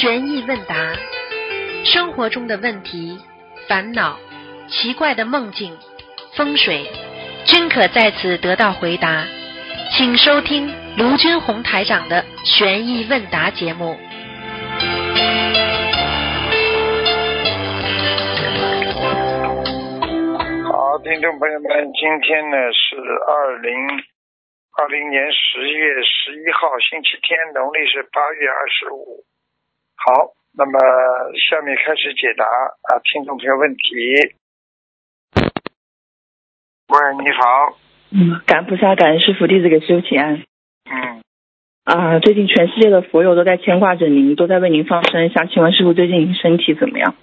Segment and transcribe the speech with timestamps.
[0.00, 0.94] 悬疑问答，
[1.84, 3.18] 生活中的问题、
[3.66, 4.16] 烦恼、
[4.68, 5.76] 奇怪的梦境、
[6.36, 6.86] 风水，
[7.44, 9.24] 均可在此得到回答。
[9.96, 13.98] 请收听卢军红台长的悬疑问答节目。
[20.70, 22.94] 好，听众朋友们，今天呢是
[23.26, 23.74] 二零
[24.78, 29.24] 二零年十月十一号，星期天，农历是八月二十五。
[30.00, 30.78] 好，那么
[31.50, 34.32] 下面开始解答啊，听众朋友问题。
[36.86, 37.76] 喂，你好，
[38.12, 40.44] 嗯，感恩菩萨，感恩师傅，弟子给师傅请安。
[40.88, 41.22] 嗯，
[41.84, 47.16] 啊，最近全世界的佛友都在牵挂着您，都在为您放生，想请问师傅最近身体怎么样？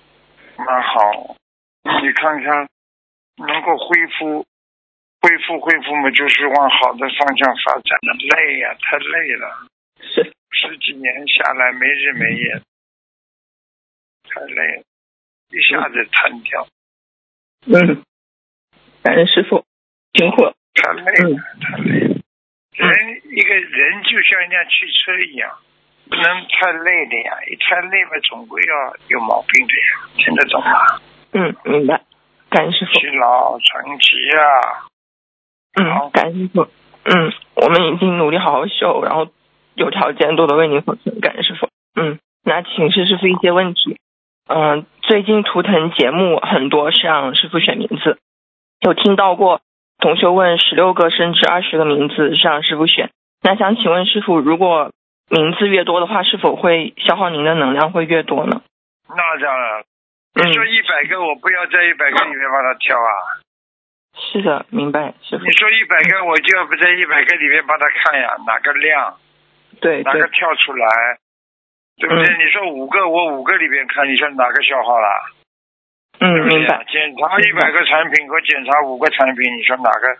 [0.57, 1.35] 那好，
[2.03, 2.67] 你看看
[3.37, 4.45] 能够恢复，
[5.21, 8.13] 恢复恢复嘛，就是往好的方向发展了。
[8.35, 9.67] 累呀、太累了，
[10.01, 12.61] 是，十几年下来没日没夜，
[14.29, 14.83] 太累了，
[15.51, 16.67] 一下子瘫掉，
[17.67, 18.03] 嗯，
[19.03, 19.65] 感恩师傅，
[20.13, 20.55] 辛苦了。
[20.73, 22.15] 太累了，太累了。
[22.73, 25.57] 人一个人就像一辆汽车一样，
[26.09, 31.01] 不能太累的呀，一太累嘛，总归要有毛病的呀，听得懂吗？
[31.31, 32.01] 嗯，明白。
[32.49, 32.91] 感恩师傅。
[32.99, 34.83] 疲劳成疾啊，
[35.99, 36.67] 好嗯，感恩师傅。
[37.03, 39.31] 嗯，我们已经努力好好修，然后
[39.75, 41.69] 有条件多的为您服务，感谢师傅。
[41.95, 43.97] 嗯，那请示师傅一些问题。
[44.47, 48.19] 嗯、最近图腾节目很多是让师傅选名字，
[48.81, 49.61] 有听到过
[49.99, 53.09] 同学问十六个甚至二十个名字是让师傅选。
[53.41, 54.91] 那想请问师傅，如果
[55.29, 58.61] 名字越多的话，是否会消耗您的能量会越多呢？
[59.09, 59.81] 那当然。
[59.81, 59.85] 嗯
[60.35, 63.39] 你说一百个，我不要在一百个里面帮他挑啊。
[64.19, 65.51] 是的，明白，师傅你。
[65.53, 69.15] 说一百个，我就要不在一百个里面帮他看呀，哪个亮，
[69.81, 70.87] 对对哪个，跳出来，
[71.97, 72.25] 对不对？
[72.25, 75.07] 嗯你说五个，我五个里边看，你说哪个消耗了？
[76.19, 76.85] 对嗯，不对明白。
[76.87, 80.17] 检查一百个产品和检查五个产品，你说哪个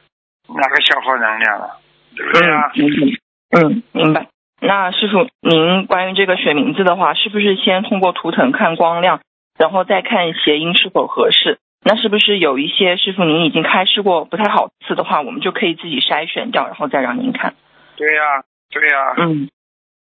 [0.59, 1.79] 哪个消耗能量了？
[2.16, 2.72] 对不对啊？
[2.75, 3.62] 嗯，明白。
[3.62, 4.28] 嗯，明白。
[4.62, 9.22] 那师傅，您关于这个选名字的话，是不是先通过图腾看光亮，
[9.58, 11.59] 然后再看谐音是否合适？
[11.84, 17.53] 那是不是有一些师傅您已经开示过不太好字的话，我们就可以自己筛选掉，然后再让您看？
[17.96, 19.50] 对呀、对呀、嗯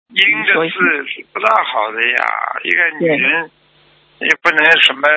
[0.10, 2.26] 阴的字是不大好的呀，
[2.64, 3.52] 一个女人
[4.20, 5.08] 也不能什么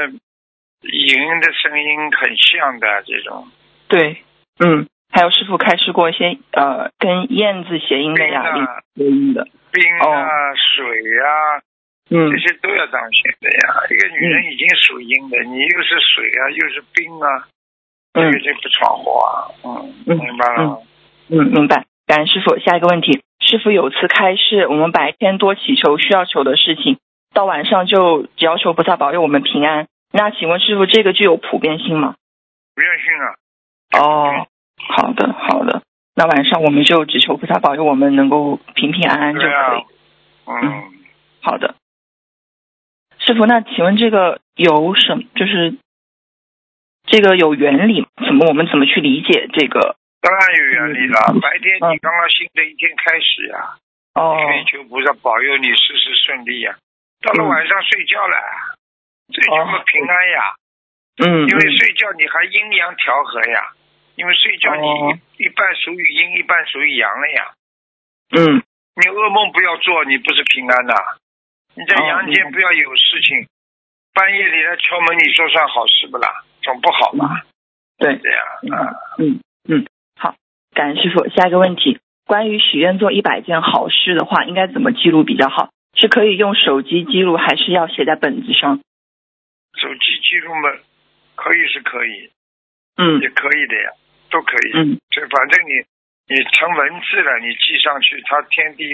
[0.82, 3.48] 银的声音很像的这种。
[3.88, 4.22] 对，
[4.60, 10.84] 嗯，还有师傅开示过一些呃跟燕字谐音的呀，谐音的，冰啊、水
[11.24, 11.62] 啊，
[12.10, 13.86] 嗯这些都要当心的呀。
[13.88, 17.48] 一个女人已经属阴的，你又是水啊，又是冰啊，
[18.12, 19.48] 这个嗯就不闯祸啊。
[19.64, 20.78] 嗯，嗯明白了吗？
[21.30, 21.86] 嗯，明白。
[22.06, 22.58] 感恩师傅。
[22.58, 26.96] 下一个问题，师傅有次开示，我们白天多祈求需要求的事情，
[27.34, 29.88] 到晚上就只要求菩萨保佑我们平安。
[30.10, 32.14] 那请问师傅，这个具有普遍性吗？
[32.74, 33.36] 普遍性啊。
[34.00, 34.46] 哦，
[34.78, 35.82] 好的，好的。
[36.14, 39.50] 那晚上我们就只求菩萨保佑我们能够平平安安就可以。
[39.50, 40.60] 啊。
[40.62, 40.84] 嗯，
[41.42, 41.74] 好的，
[43.18, 45.24] 师傅，那请问这个有什么？
[45.34, 45.76] 就是
[47.04, 48.06] 这个有原理吗？
[48.24, 49.96] 怎么我们怎么去理解这个？
[50.22, 51.18] 当然有原理了。
[51.34, 53.74] 嗯白天你刚刚新的一天开始呀、
[54.14, 56.78] 哦，可以求菩萨保佑你事事顺利呀、
[57.20, 58.36] 到了嗯晚上睡觉了，
[59.34, 60.54] 睡觉嘛哦平安呀，
[61.26, 63.72] 嗯，因为嗯睡觉你还阴阳调和呀，
[64.14, 67.50] 因为睡觉你哦一一半属于阴，一半属于阳了呀。
[68.38, 68.62] 嗯
[68.94, 70.94] 你噩梦不要做，你不是平安呐。
[71.74, 73.48] 你在哦阳间不要有事情，
[74.14, 76.44] 半夜里来敲门，你说算好事不啦？
[76.62, 77.42] 总不好吧？
[77.98, 78.46] 对，这样
[78.78, 79.40] 啊，嗯
[80.74, 81.28] 感恩师傅。
[81.28, 85.70] 下一个问题，关于许愿做一百件好事的话，应该怎么记录比较好？
[85.94, 88.80] 是可以用手机记录，还是要写在本子上？
[89.76, 90.70] 手机记录嘛，
[91.36, 92.30] 可以是可以，
[92.96, 93.90] 嗯也可以的呀，
[94.30, 94.72] 都可以。
[94.74, 95.72] 嗯这反正你
[96.28, 98.84] 你成文字了，你记上去，他天地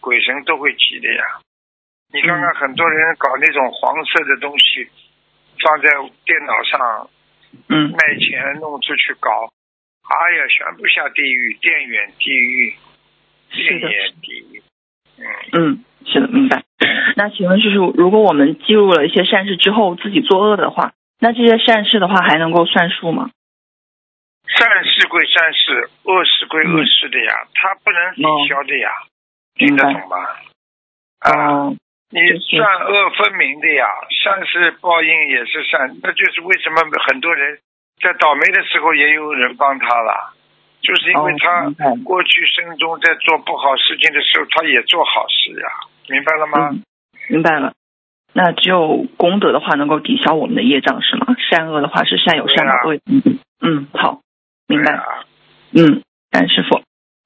[0.00, 1.22] 鬼神都会记的呀。
[2.12, 4.88] 你看看很多人搞那种黄色的东西，
[5.60, 5.90] 放在
[6.24, 7.10] 电脑上
[7.68, 9.50] 嗯卖钱弄出去搞，
[10.08, 12.74] 哎呀，全部下地狱，电远地狱，
[13.50, 14.62] 电是的眼地狱。
[15.18, 16.64] 嗯，嗯，是的，明白。
[17.16, 23.30] 那请问叔叔，如果我们记录了一些善事之后自己作恶的话，那这些善事的话还能够算数吗？
[24.46, 28.90] 善事归善事，恶事归恶事的呀，它不能抵消的呀，
[29.56, 30.16] 听得懂吗？
[31.20, 31.66] 啊。
[31.66, 31.76] 哦，
[32.10, 32.20] 你
[32.56, 37.58] 善恶分明的呀，善是报应也是善，那就是为什么很多人
[38.00, 40.34] 在倒霉的时候也有人帮他了，
[40.80, 41.36] 就是因为哦
[41.76, 45.68] 他过去生中在做不好事情的时候，他也做好事呀，
[46.08, 46.70] 明白了吗？
[46.72, 46.82] 嗯
[47.30, 47.72] 明白了。
[48.32, 51.36] 那只有功德的话能够抵消我们的业障是吗？
[51.50, 53.32] 善恶的话是善有善报，恶有恶报。
[53.60, 54.20] 嗯，好，
[54.66, 54.98] 明白。
[55.74, 56.80] 嗯，感恩师傅。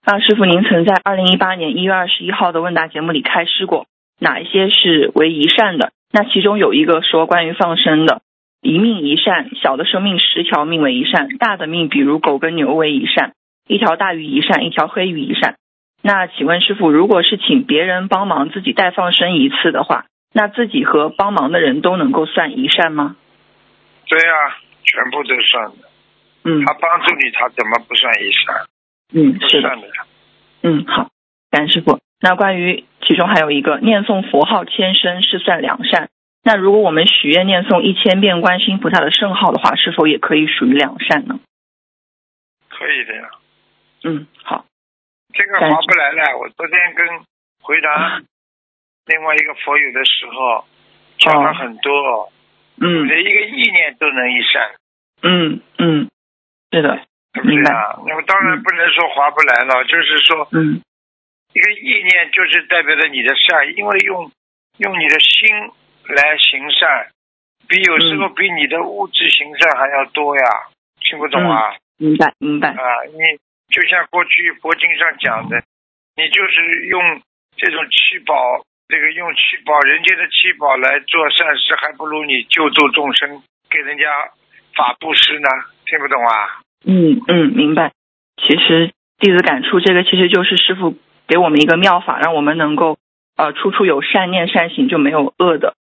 [0.05, 3.87] 那师傅，您曾在二零一八年一月二十一号的问答节目里开示过，
[4.19, 5.93] 哪一些是为一善的？
[6.11, 8.23] 那其中有一个说关于放生的，
[8.63, 13.33] 一命一善，小的生命十条命为一善，大的命比如狗跟牛为一善，
[13.67, 15.57] 一条大鱼一善，一条黑鱼一善。
[16.01, 23.17] 那请问师傅，如果是请别人帮忙自己代放生一次的话，那自己和帮忙的人都能够算一善吗？
[24.09, 25.89] 对呀、全部都算的。
[26.45, 28.55] 嗯他帮助你，他怎么不算一善？
[29.13, 29.69] 嗯，是的。
[29.69, 29.87] 算的。
[30.63, 31.09] 嗯，好，
[31.51, 31.99] 感恩师傅。
[32.21, 36.11] 那关于其中还有一个念诵佛号千声是算两善，
[36.45, 41.39] 那如果我们许愿念诵一千遍观世音菩萨的圣号的话，是否也可以属于两善呢？
[42.69, 43.31] 可以的呀。
[44.05, 44.65] 嗯，好，
[45.33, 46.39] 这个划不来了。
[46.39, 47.07] 我昨天跟
[47.61, 48.21] 回答
[49.07, 50.65] 另外一个佛友的时候，
[51.19, 52.33] 讲了很多，
[52.81, 54.75] 嗯连一个意念都能一善，
[55.23, 56.11] 嗯嗯，
[56.73, 58.03] 是的，对不对啊？
[58.05, 60.83] 那么当然不能说划不来了，就是说嗯
[61.53, 64.33] 一个意念就是代表着你的善，因为用
[64.79, 65.71] 用你的心
[66.09, 67.09] 来行善，
[67.69, 70.43] 比有时候比你的物质行善还要多呀。
[71.01, 71.75] 听不懂啊？
[71.99, 73.19] 明白明白，啊，你
[73.69, 75.63] 就像过去佛经上讲的，
[76.17, 77.01] 你就是用
[77.57, 78.35] 这种七宝，
[78.89, 84.05] 这个用七宝人间的七宝来做善事，还不如你救助众生，给人家
[84.75, 85.49] 法布施呢。
[85.87, 86.63] 听不懂啊？
[86.87, 87.93] 嗯嗯，明白。
[88.37, 90.97] 其实弟子感触，这个其实就是师傅
[91.27, 92.97] 给我们一个妙法，让我们能够
[93.37, 95.75] 呃处处有善念善行，就没有恶的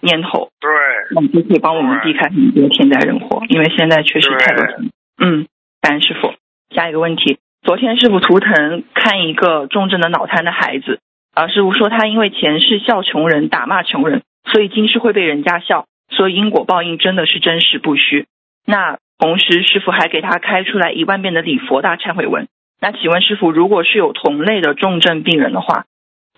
[0.00, 0.50] 念头。
[0.60, 0.70] 对，
[1.14, 4.90] 那你就可以帮我们避开很多天灾人祸，因为现在确实太多天。
[5.20, 5.46] 嗯，
[5.80, 6.34] 感恩师傅。
[6.74, 11.00] 下一个问题，昨天师傅图腾看一个重症的脑瘫的孩子，
[11.34, 18.26] 啊，师傅说他因为前世笑穷人、打骂穷人，所以今世会被人家笑，所以因果报应真的是真实不虚。
[18.66, 22.46] 那同时师傅还给他开出来一万遍的礼佛大忏悔文。
[22.80, 25.86] 那请问师傅，如果是有同类的重症病人的话，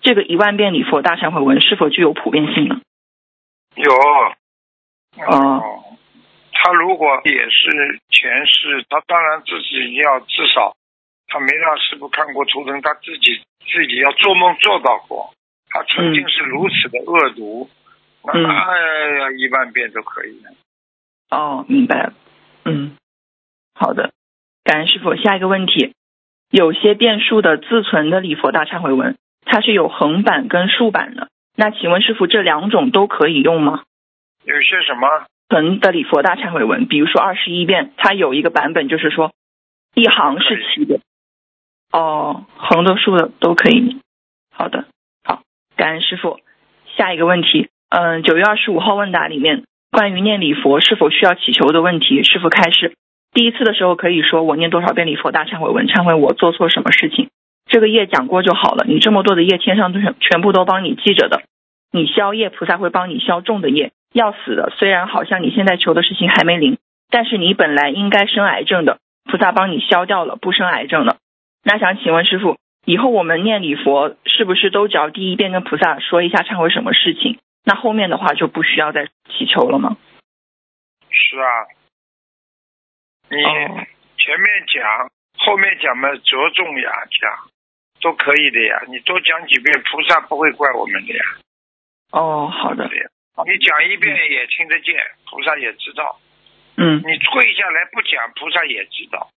[0.01, 2.79] 这个一万遍礼佛大忏悔文是否具有普遍性呢？
[3.75, 3.93] 有。
[5.25, 5.83] 哦。
[6.63, 10.75] 他如果也是前世，他当然自己要至少，
[11.27, 15.33] 他没让师傅看过图腾，他自己自己要做梦做到过，
[15.69, 17.67] 他曾经是如此的恶毒，
[18.23, 20.39] 那哎呀一万遍都可以。
[21.31, 22.13] 哦，明白了。
[22.65, 22.95] 嗯，
[23.73, 24.11] 好的，
[24.63, 25.15] 感恩师傅。
[25.15, 25.95] 下一个问题，
[26.51, 31.29] 有些变数的自存的礼佛大忏悔文，它是有横版跟竖版的。
[31.55, 33.83] 那请问师傅，这两种都可以用吗？
[34.45, 35.07] 有些什么？
[35.49, 39.33] 存的礼佛大忏悔文，比如说二十一遍，它有一个版本就是说
[39.93, 41.01] 一行是七遍。
[41.91, 43.99] 哦，横的竖的都可以。
[44.53, 44.85] 好的，
[45.25, 45.41] 好，
[45.75, 46.39] 感恩师傅。
[46.95, 52.95] 下一个问题，嗯，九月二十五号问答里面关于念礼佛是否需要祈求的问题，师傅开示。
[53.33, 57.29] 第一次的时候可以说我念多少遍礼佛大忏悔文，忏悔我做错什么事情，
[57.65, 58.85] 这个业讲过就好了。
[58.87, 61.43] 你这么多的业，天上都全全部都帮你记着的，
[61.91, 63.91] 你消业，菩萨会帮你消重的业。
[64.13, 66.77] 要死的，虽然好像你现在求的事情还没灵，
[67.09, 71.17] 但是你本来应该生癌症的，菩萨帮你消掉了，不生癌症了。
[71.63, 77.39] 那想请问师傅，以后我们念礼佛是不是都只要第一遍跟菩萨说一下忏悔什么事情？
[77.63, 79.95] 那后面的话就不需要再祈求了吗？
[81.09, 81.47] 是啊，
[83.29, 83.85] 你哦
[84.17, 85.11] 前面讲，
[85.43, 87.49] 后面讲嘛，着重呀讲，
[88.01, 88.83] 都可以的呀。
[88.87, 91.23] 你多讲几遍，菩萨不会怪我们的呀。
[92.11, 94.95] 哦，好的，你讲一遍也听得见，
[95.25, 96.19] 菩萨也知道。
[96.77, 99.29] 嗯，你跪下来不讲，菩萨也知道，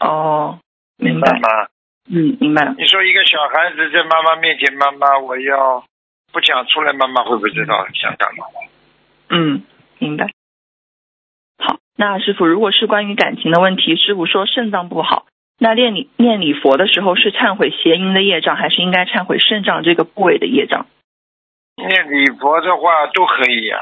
[0.00, 0.60] 哦，
[0.98, 1.68] 明白白，吗？
[2.10, 5.84] 嗯，明白了，你说一个小孩子在妈妈面前，妈妈我要
[6.32, 8.44] 不讲出来，妈妈会不知道想干嘛？
[9.30, 9.64] 嗯，
[9.98, 10.26] 明白。
[11.98, 15.26] 好，那师傅，如果是关于感情的问题，师傅说肾脏不好，
[15.58, 20.86] 那念礼念礼佛的时候是忏悔邪淫的业障，还是应该忏悔肾脏这个部位的业障？
[21.76, 23.78] 念礼佛的话都可以呀、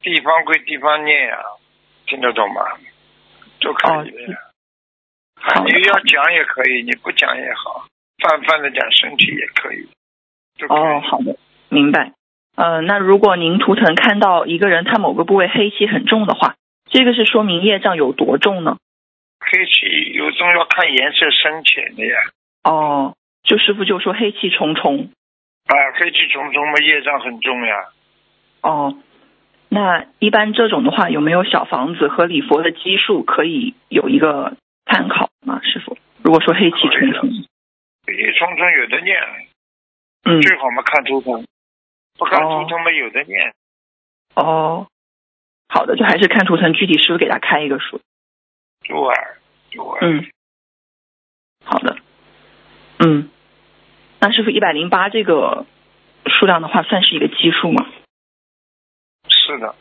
[0.00, 1.38] 地方归地方念呀、
[2.06, 2.62] 听得懂吗？
[3.60, 4.38] 都可以的呀。
[5.40, 7.86] 好你要讲也可以，你不讲也好，
[8.18, 9.88] 泛泛的讲身体也可以，
[10.58, 10.78] 都可以。
[10.78, 11.36] 哦，好的，
[11.68, 12.12] 明白。
[12.56, 16.56] 呃，那如果您图腾看到一个人他某个部位黑气很重的话，
[16.90, 18.76] 这个是说明业障有多重呢？
[19.40, 22.16] 黑气有重要看颜色深浅的呀。
[22.64, 23.14] 哦，
[23.44, 25.10] 就师傅就说黑气重重。
[25.66, 27.74] 啊，黑气重重嘛，业障很重呀。
[28.62, 28.98] 哦，
[29.68, 35.60] 那一般这种的话，有没有小房子和礼佛的基数可以有一个参考吗？
[35.62, 37.30] 师傅，如果说黑气重重，
[38.06, 39.16] 黑气重重有的念，
[40.24, 41.44] 嗯，最好嘛看图腾。
[42.18, 43.52] 不看图腾嘛，有的念。
[44.34, 44.88] 哦，
[45.68, 48.00] 好的，就还是看图腾，具体师傅给他开一个数。
[48.82, 48.96] 对
[49.70, 49.84] 对。
[50.00, 50.26] 嗯。
[51.64, 51.98] 好的。
[52.98, 53.28] 嗯。
[54.20, 55.66] 那师傅一百零八这个
[56.26, 57.86] 数量的话，算是一个奇数吗？
[59.28, 59.74] 是的。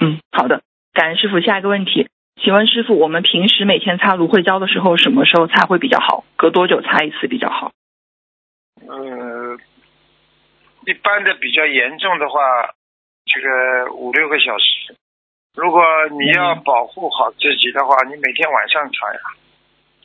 [0.00, 0.62] 嗯，好的。
[0.92, 2.08] 感恩师傅，下一个问题，
[2.40, 6.24] 请问师傅，我们平时每天擦芦荟胶的时候，什么时候擦会比较好？
[6.36, 7.72] 隔多久擦一次比较好？
[8.86, 9.58] 呃，
[10.86, 12.40] 一般的比较严重的话，
[13.26, 14.96] 这个五六个小时。
[15.54, 15.82] 如果
[16.18, 19.20] 你要保护好自己的话，你每天晚上擦呀，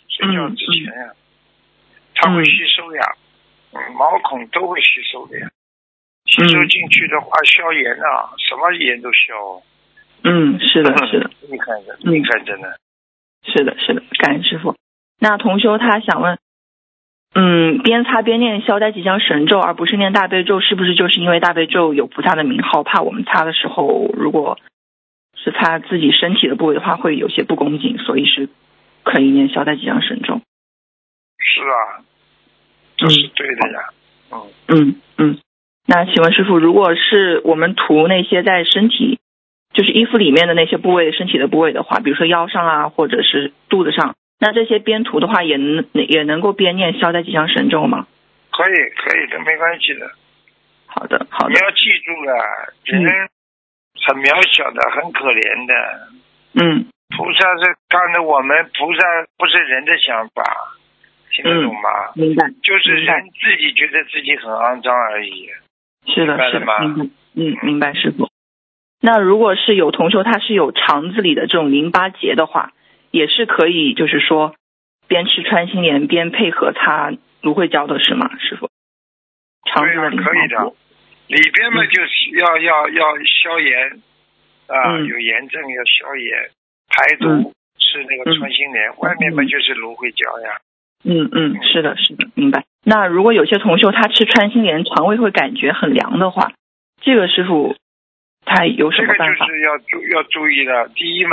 [0.10, 1.13] 睡觉之前呀，
[2.15, 3.01] 它会吸收呀，
[3.98, 5.48] 毛孔都会吸收的呀。
[6.25, 9.62] 吸收进去的话，消炎啊，什么炎都消。
[10.24, 12.67] 嗯，是的，是的，厉害的，厉害着呢。
[13.43, 14.75] 是的，是的，感恩师傅。
[15.19, 16.38] 那同修他想问。
[17.38, 24.58] 嗯，边擦边念消灾吉祥神咒，而不是念大悲咒，是不是就是因为大悲咒有菩萨的名号，怕我们擦的时候，如果
[25.36, 28.48] 是擦自己身体的部位的话，会有些不恭敬，所以是
[29.04, 30.39] 可以念消灾吉祥神咒。
[31.38, 32.08] 是啊，
[32.96, 33.89] 这是对的呀。
[34.32, 35.38] 嗯嗯嗯。
[35.88, 39.20] 那请问师傅，如果是我们涂那些在身体，
[39.74, 44.15] 就是衣服里面的那些部位，身体的部位的话，比如说腰上啊，或者是肚子上。
[44.39, 48.08] 那这些边图的话，也能也能够边念消灾吉祥神咒吗？
[48.51, 50.12] 可以，可以的，没关系的。
[50.88, 51.54] 好的，好的。
[51.54, 52.34] 你要记住了，
[52.84, 53.30] 人
[54.06, 55.74] 很渺小的，很可怜的。
[56.54, 56.86] 嗯。
[57.15, 59.01] 菩萨是看着我们，菩萨
[59.38, 60.44] 不是人的想法，
[61.32, 62.12] 听得懂吗？
[62.15, 62.50] 明白。
[62.63, 65.50] 就是人自己觉得自己很肮脏而已。
[66.08, 66.65] 是的，是的。
[67.36, 68.30] 嗯，明白，师傅。
[69.01, 72.74] 那如果是有同修，他是有肠子里的这种淋巴结的话。
[73.15, 74.55] 也是可以，就是说
[75.07, 78.67] 边吃穿心莲边配合擦芦荟胶的是吗，师傅？
[79.63, 80.74] 对啊，可以的。
[81.27, 84.01] 里边嘛，就是要要要消炎
[84.67, 86.50] 啊，有炎症要消炎
[86.89, 88.98] 排毒，吃那个穿心莲。
[88.98, 90.60] 外面嘛就是芦荟胶呀。
[91.05, 92.65] 嗯嗯，是的，是的，明白。
[92.84, 96.51] 那如果有些同修他吃穿心莲，肠胃会感觉很凉的话，
[97.01, 97.77] 这个师傅
[98.43, 99.48] 他有什么办法？
[99.48, 100.89] 这个就是要注要注意的。
[100.93, 101.31] 第一嘛。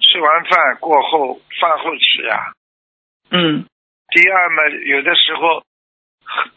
[0.00, 2.52] 吃完饭过后，饭后吃啊。
[3.30, 3.66] 嗯。
[4.10, 5.62] 第二嘛，有的时候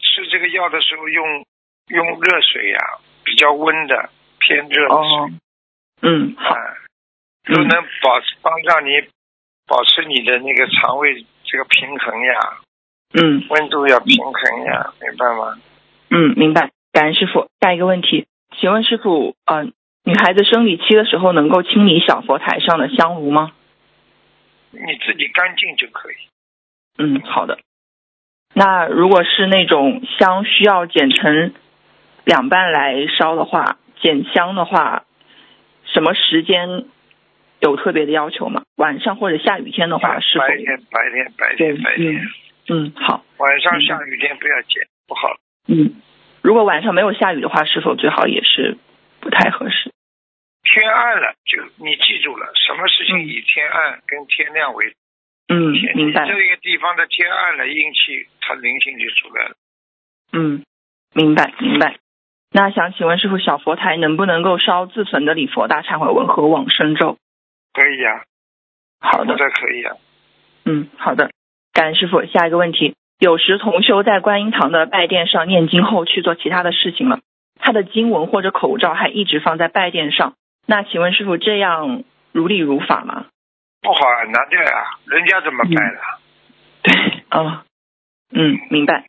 [0.00, 1.44] 吃这个药的时候用
[1.88, 2.78] 用热水呀，
[3.24, 5.38] 比较温的偏热的水。
[6.02, 6.56] 嗯，好。
[7.44, 7.70] 都能
[8.02, 8.90] 保帮让你
[9.66, 12.40] 保持你的那个肠胃这个平衡呀。
[13.14, 13.46] 嗯。
[13.50, 15.58] 温度要平衡呀，明白吗？
[16.08, 16.70] 嗯，明白。
[16.92, 17.50] 感恩师傅。
[17.60, 18.26] 下一个问题，
[18.58, 19.72] 请问师傅，嗯。
[20.04, 23.52] 女孩子生理期的时候能够清理小佛台上的香炉吗？
[24.70, 26.14] 你自己干净就可以。
[26.98, 27.58] 嗯，好的。
[28.54, 31.54] 那如果是那种香需要剪成
[32.24, 35.04] 两半来烧的话，剪香的话，
[35.84, 36.84] 什么时间
[37.60, 38.62] 有特别的要求吗？
[38.76, 40.44] 晚上或者下雨天的话是否？
[40.46, 42.20] 白天，白天，白天，白天。
[42.68, 43.24] 嗯，好。
[43.38, 45.36] 晚上下雨天不要剪，不好。
[45.68, 45.94] 嗯，
[46.42, 48.76] 如果晚上没有下雨的话，是否最好也是
[49.22, 49.90] 不太合适？
[50.62, 54.94] 天暗了，就你记住了，什么事情以天暗跟天亮为
[55.48, 56.26] 嗯，明白。
[56.26, 59.54] 这个地方的天暗了，阴气它灵性就出来了。
[60.32, 60.64] 嗯，
[61.14, 61.98] 明白明白。
[62.50, 67.16] 那想请问师傅，小佛台能不能够烧自存的礼佛大忏悔文和往生咒？
[67.72, 68.24] 可以呀。
[69.00, 69.36] 好的。
[69.36, 69.96] 这可以呀。
[70.64, 71.30] 嗯，好的。
[71.72, 72.24] 感恩师傅。
[72.26, 77.20] 下一个问题，有时同修在观音堂的拜殿上念经后去做其他的事情了，
[77.62, 80.34] 他的经文或者口罩还一直放在拜殿上。
[80.66, 83.26] 那请问师傅，这样如理如法吗？
[83.80, 86.00] 不好啊，拿掉啊，人家怎么拜的？
[86.82, 87.62] 对，哦，
[88.32, 89.06] 嗯，明白。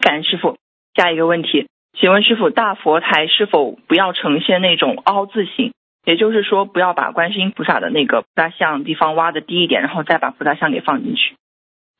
[0.00, 0.58] 感恩师傅。
[0.94, 5.72] 下一个问题，请问师傅，大佛台是否不要呈现那种凹字形？
[6.04, 11.34] 也就是说，不要把观世音菩萨的那个菩萨像地方挖的低一点，然后再把菩萨像给放进去。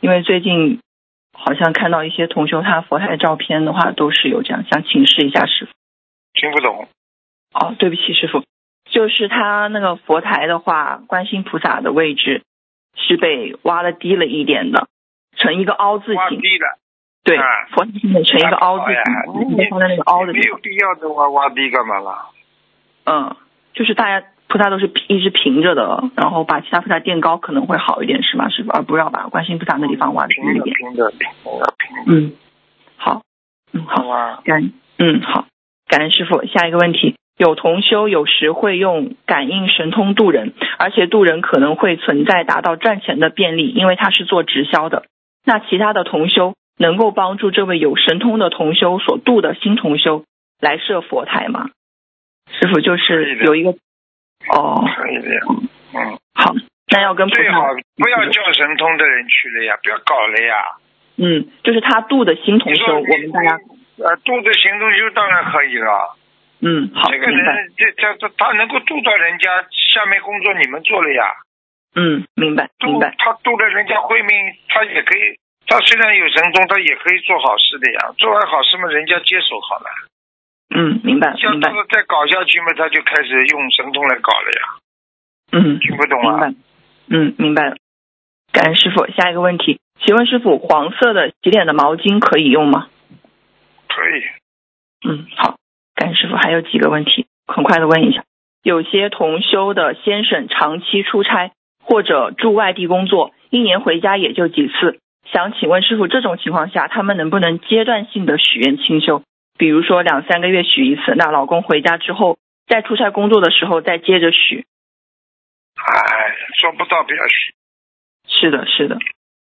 [0.00, 0.80] 因为最近
[1.34, 5.72] 好像看到一些同修他佛台照片的话，都是有这样，想请示一下师傅。
[6.32, 6.88] 听不懂。
[7.52, 8.42] 哦，对不起，师傅，
[8.90, 12.42] 就是他那个佛台的话，观音菩萨的位置
[12.96, 14.88] 是被挖的低了一点的，
[15.36, 16.16] 成一个凹字形。
[16.16, 16.78] 挖低了。
[17.22, 17.38] 对，
[17.70, 17.90] 佛台
[18.24, 20.32] 成一个凹字形，你放在那个凹的。
[20.32, 22.30] 没有必要的挖挖低干嘛啦？
[23.06, 23.36] 嗯，
[23.72, 28.48] 就是大家菩萨都是一直平着的，然后把其他菩萨垫高可能会好一点，是吗？
[28.50, 30.76] 师傅，而不要把观音菩萨那地方挖平一点。
[30.76, 32.20] 平的，平的，平的。
[32.20, 32.32] 嗯，
[32.96, 33.22] 好，
[33.72, 35.46] 嗯好，感，嗯好，
[35.88, 36.46] 感恩师傅。
[36.46, 37.16] 下一个问题。
[37.36, 45.02] 有同修有时会用感应神通渡人，而且渡人可能会存在达到赚钱的便利，因为他是做直销的。
[45.44, 50.22] 那其他的同修能够帮助这位有神通的同修所渡的新同修，
[50.60, 51.70] 来设佛台吗？
[52.52, 53.74] 师傅就是有一个
[54.50, 55.40] 哦，可以的呀。
[55.94, 56.52] 嗯，好，
[56.92, 60.54] 那要跟最好不要叫神通的人去了呀，不要搞了呀。
[61.16, 63.56] 嗯，就是他度的新同修，我们大家
[64.02, 66.16] 呃，度的行动修当然可以了。
[66.66, 69.50] 嗯好这个人，这这这，他能够度到人家，
[69.94, 71.22] 下面工作你们做了呀。
[71.94, 74.30] 嗯明白明度白，他度了人家慧命，
[74.68, 75.38] 他也可以，
[75.68, 78.12] 他虽然有神通，他也可以做好事的呀。
[78.18, 79.86] 做完好事嘛，人家接手好了。
[80.74, 84.62] 嗯明白像明白这，个再搞下去嘛，他就开始用神通来搞了呀。
[85.52, 86.30] 嗯听不懂啊？
[86.32, 86.54] 明白，
[87.08, 87.76] 嗯明白了。
[88.52, 92.88] 感恩师傅，下一个问题，请问师傅，黄色的洗脸的毛巾可以用吗？
[93.88, 94.22] 可以。
[95.08, 95.56] 嗯，好，
[95.94, 98.24] 感恩师傅，还有几个问题，很快的问一下。
[98.62, 101.52] 有些同修的先生长期出差
[101.82, 104.98] 或者住外地工作，一年回家也就几次。
[105.30, 109.22] 想请问师傅，这种情况下，他们能不能阶段性的许愿清修？
[109.56, 114.66] 比如说两三个月许一次，那老公回家之后，在出差工作的时候再接着许。
[115.76, 117.54] 哎，做不到不要许
[118.26, 118.98] 是的，是的，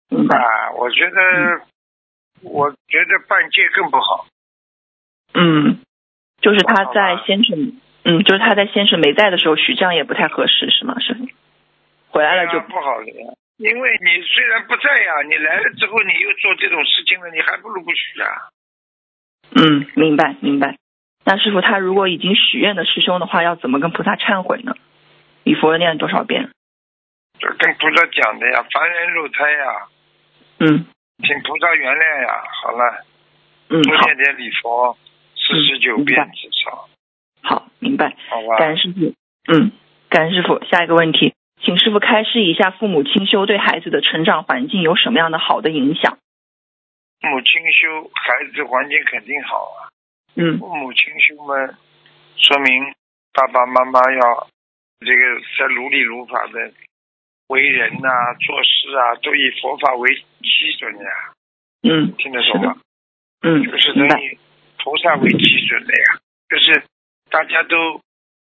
[0.10, 0.38] 明白。
[0.38, 0.72] 啊！
[0.78, 1.62] 我觉得，
[2.42, 4.28] 我觉得半戒更不好。
[5.34, 5.80] 嗯，
[6.42, 11.00] 就是他在先生，嗯，就是他在先生没在的时候许，这样也不太合适，是吗？
[11.00, 11.16] 是，
[12.10, 13.34] 回来了就啊不好了呀。
[13.58, 18.53] 因为你虽然不在呀，你来了之后你又做这种事情了，你还不如不许啊。
[19.56, 20.78] 嗯，明白明白。
[21.26, 24.76] 那师傅，他如果已经许愿的师兄的话，要怎么跟菩萨忏悔呢？
[25.44, 26.50] 礼佛念多少遍？
[27.40, 29.88] 这跟菩萨讲的呀，凡人入胎呀，
[30.60, 30.86] 嗯
[31.24, 32.44] 请菩萨原谅呀。
[32.62, 33.06] 好了，
[33.70, 34.98] 嗯，好多念点礼佛，
[35.36, 36.90] 四十九遍至少，
[37.42, 38.16] 好，明白。
[38.30, 38.58] 好吧？
[38.58, 39.14] 感恩师傅。
[39.48, 39.72] 嗯，
[40.10, 40.64] 感恩师傅。
[40.66, 46.18] 下一个问题，请师傅开示一下，父母亲修对孩子的成长环境有什么样的好的影响？
[47.24, 49.88] 父母亲修，孩子环境肯定好啊。
[50.36, 51.56] 嗯父母亲修嘛，
[52.36, 52.94] 说明
[53.32, 54.48] 爸爸妈妈要
[55.00, 56.74] 这个在如理如法的
[57.48, 58.10] 为人呐、
[58.42, 61.10] 做事啊，都以佛法为基准呀。
[61.84, 62.76] 嗯，听得懂吗？
[63.42, 63.94] 嗯，就是。
[63.94, 64.38] 等于
[64.84, 66.84] 菩萨为基准的呀，就是
[67.30, 68.02] 大家都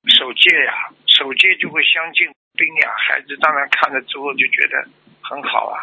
[0.09, 2.93] 守戒呀，守戒就会相敬兵呀。
[2.99, 4.89] 孩子当然看了之后就觉得
[5.23, 5.79] 很好啊，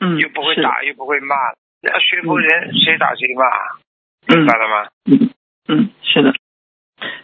[0.00, 1.36] 嗯，又不会打，又不会骂，
[1.84, 3.44] 人家学佛人谁打谁骂，
[4.26, 4.88] 嗯明白了吗？
[5.04, 5.30] 嗯
[5.68, 6.32] 嗯，是的。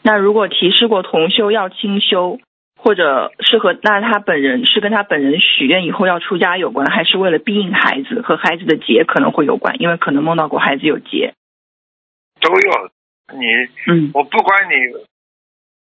[0.02, 2.38] 那如果提示过同修要清修，
[2.76, 9.80] 或者是和那他本人是跟他本人许愿以后要出家有关，还是为了庇应孩子和孩子的劫可能会有关？
[9.80, 11.32] 因为可能梦到过孩子有劫。
[12.40, 12.90] 都有
[13.38, 13.46] 你，
[13.86, 14.74] 嗯，我不管你，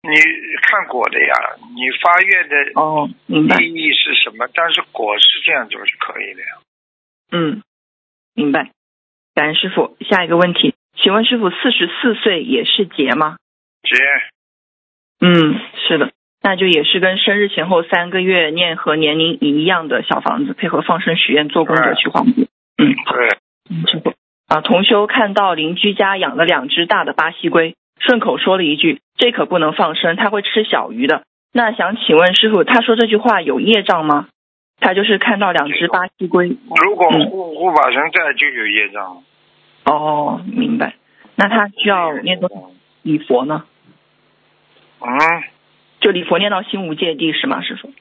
[0.10, 0.16] 你
[0.62, 1.34] 看果的呀，
[1.76, 3.58] 你发愿的哦，明白。
[3.62, 4.48] 意义是什么？
[4.54, 6.48] 但是果是这样就是可以的呀。
[7.32, 7.62] 嗯，
[8.40, 8.72] 明白。
[9.36, 9.98] 感恩师傅。
[10.10, 13.36] 下一个问题，请问师傅，四十四岁也是劫吗？
[13.84, 13.98] 劫，
[15.20, 22.48] 嗯，是的，那就也是跟生日前后三个月念和年龄一样的小房子，配合放生许愿做功德去黄埔。
[22.78, 23.14] 嗯，好。
[23.14, 23.28] 对，
[23.70, 24.14] 嗯，师傅
[24.48, 34.28] 啊，同修看到邻居家养了两只大的巴西龟，顺口说了一句：“这可不能放生，它会吃小鱼的。”那想请问师傅，他说这句话有业障吗？
[34.80, 36.58] 他就是看到两只巴西龟。
[36.84, 39.24] 如果嗯护护法神在，就有业障。
[39.86, 40.94] 哦，明白。
[41.36, 43.66] 那他需要念多少礼佛呢？
[45.02, 45.44] 嗯，
[46.02, 47.92] 就礼佛念到心无芥蒂是吗，师傅？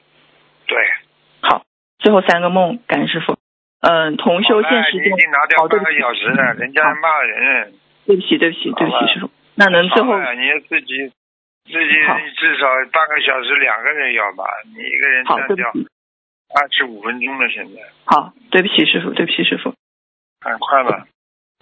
[0.67, 0.77] 对。
[1.41, 1.63] 好，
[1.99, 3.37] 最后三个梦，感恩师傅。
[3.81, 7.73] 嗯，同修现实经拿掉半个小时了，人家骂人。
[8.05, 9.29] 对不起，对不起，对不起，师傅。
[9.55, 11.07] 那能最后你自己
[11.65, 11.93] 自己
[12.35, 14.43] 至少半个小时，两个人要吧，
[14.75, 15.71] 你一个人好，占掉
[16.53, 19.73] 二十五分钟了，现在好，对不起，师傅，对不起，师傅。
[20.41, 21.05] 很快了。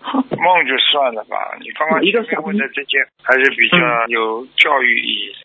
[0.01, 5.35] 好，梦就算了吧，你刚刚一个小问的这些还是比较有教育意义。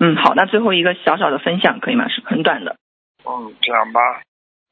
[0.00, 2.08] 嗯，好，那最后一个小小的分享可以吗？
[2.08, 2.76] 是很短的。
[3.24, 4.00] 嗯，讲吧。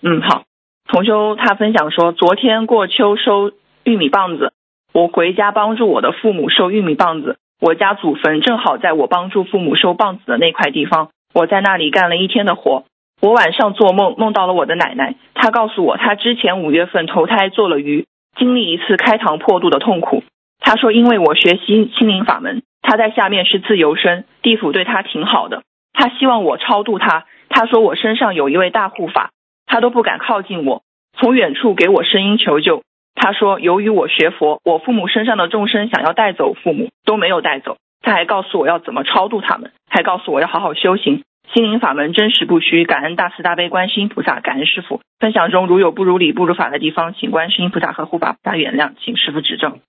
[0.02, 0.44] 嗯，好。
[0.88, 3.52] 同修他分享说，昨天过秋收
[3.84, 4.52] 玉米棒子，
[4.92, 7.38] 我回家帮助我的父母收玉米棒子。
[7.60, 12.84] 我家祖坟正好在我帮助父母收棒子的那块地方，我在那里干了一天的活。
[13.20, 20.22] 我晚上做梦，梦到了我的奶奶，她告诉我，她之前五月份投胎做了鱼，经历一次开膛破肚的痛苦。
[20.60, 25.62] 她说，因为我学习心灵法门，她在下面是自由身，地府对她挺好的。
[25.92, 29.30] 她希望我超度她，她说我身上有一位大护法，
[29.66, 30.82] 他都不敢靠近我，
[31.18, 32.82] 从远处给我声音求救。
[33.14, 37.78] 他说，由于我学佛，我父母身上的众生想要带走父母，都没有带走。
[38.02, 41.22] 他还告诉我要怎么超度他们，还告诉我要好好修行。
[41.52, 45.00] 心灵法门真实不虚，感恩大慈大悲观世音菩萨，感恩师傅。
[45.18, 49.80] 分享中如有不如理、不如法的地方，请观世音菩萨和护法菩萨原谅，请师傅指正。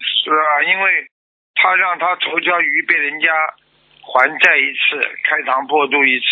[0.00, 1.06] 是啊，因为
[1.54, 3.30] 他让他头条鱼被人家
[4.02, 6.26] 还债一次，开膛破肚一次，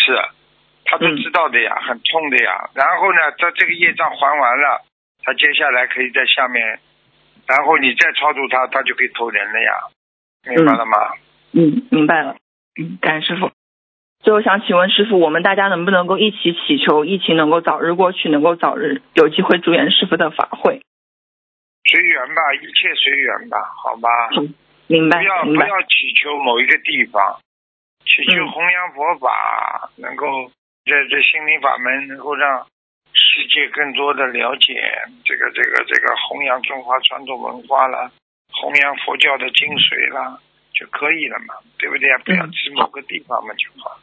[0.85, 2.69] 他都嗯知道的呀，很痛的呀。
[2.75, 4.85] 然后呢，他这个业障还完了，
[5.23, 6.79] 他接下来可以在下面，
[7.47, 9.71] 然后你再超度他，他就可以投人了呀，
[10.47, 10.97] 明白了吗？
[11.53, 12.35] 嗯，明白了。
[12.77, 13.49] 嗯，感恩师傅。
[14.25, 20.81] 最后想请问师傅，我们大家能不能够一起祈求疫情能够早日过去，能够早日有机会祝愿师傅的法会？
[21.85, 24.09] 随缘吧，一切随缘吧，好吧。
[24.87, 27.37] 明白不要，不要祈求某一个地方，
[28.03, 30.25] 祈求嗯弘扬佛法，能够
[30.89, 32.65] 在这心灵法门能够让
[33.13, 34.73] 世界更多的了解
[35.23, 38.09] 这个这个这个弘扬中华传统文化了，
[38.51, 40.39] 弘扬佛教的精髓啦，
[40.73, 42.09] 就可以了嘛，对不对？
[42.25, 43.95] 不要嗯指某个地方嘛就好，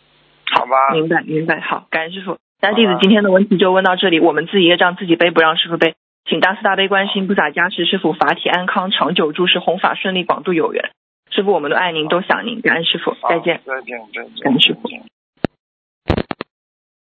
[0.54, 0.92] 好吧？
[0.92, 2.38] 明白明白，好，感恩师傅。
[2.60, 5.94] 那弟子今天的问题就问到这里，我们自己业障自己背，不让师傅背。
[6.24, 10.90] 请大慈大悲观世音菩萨加持师傅法体安康，长久住世，弘法顺利，广度有缘。
[11.30, 13.60] 师傅，我们都爱您，都想您，感恩师傅，再见。
[13.64, 14.88] 再见，再见，感恩师傅。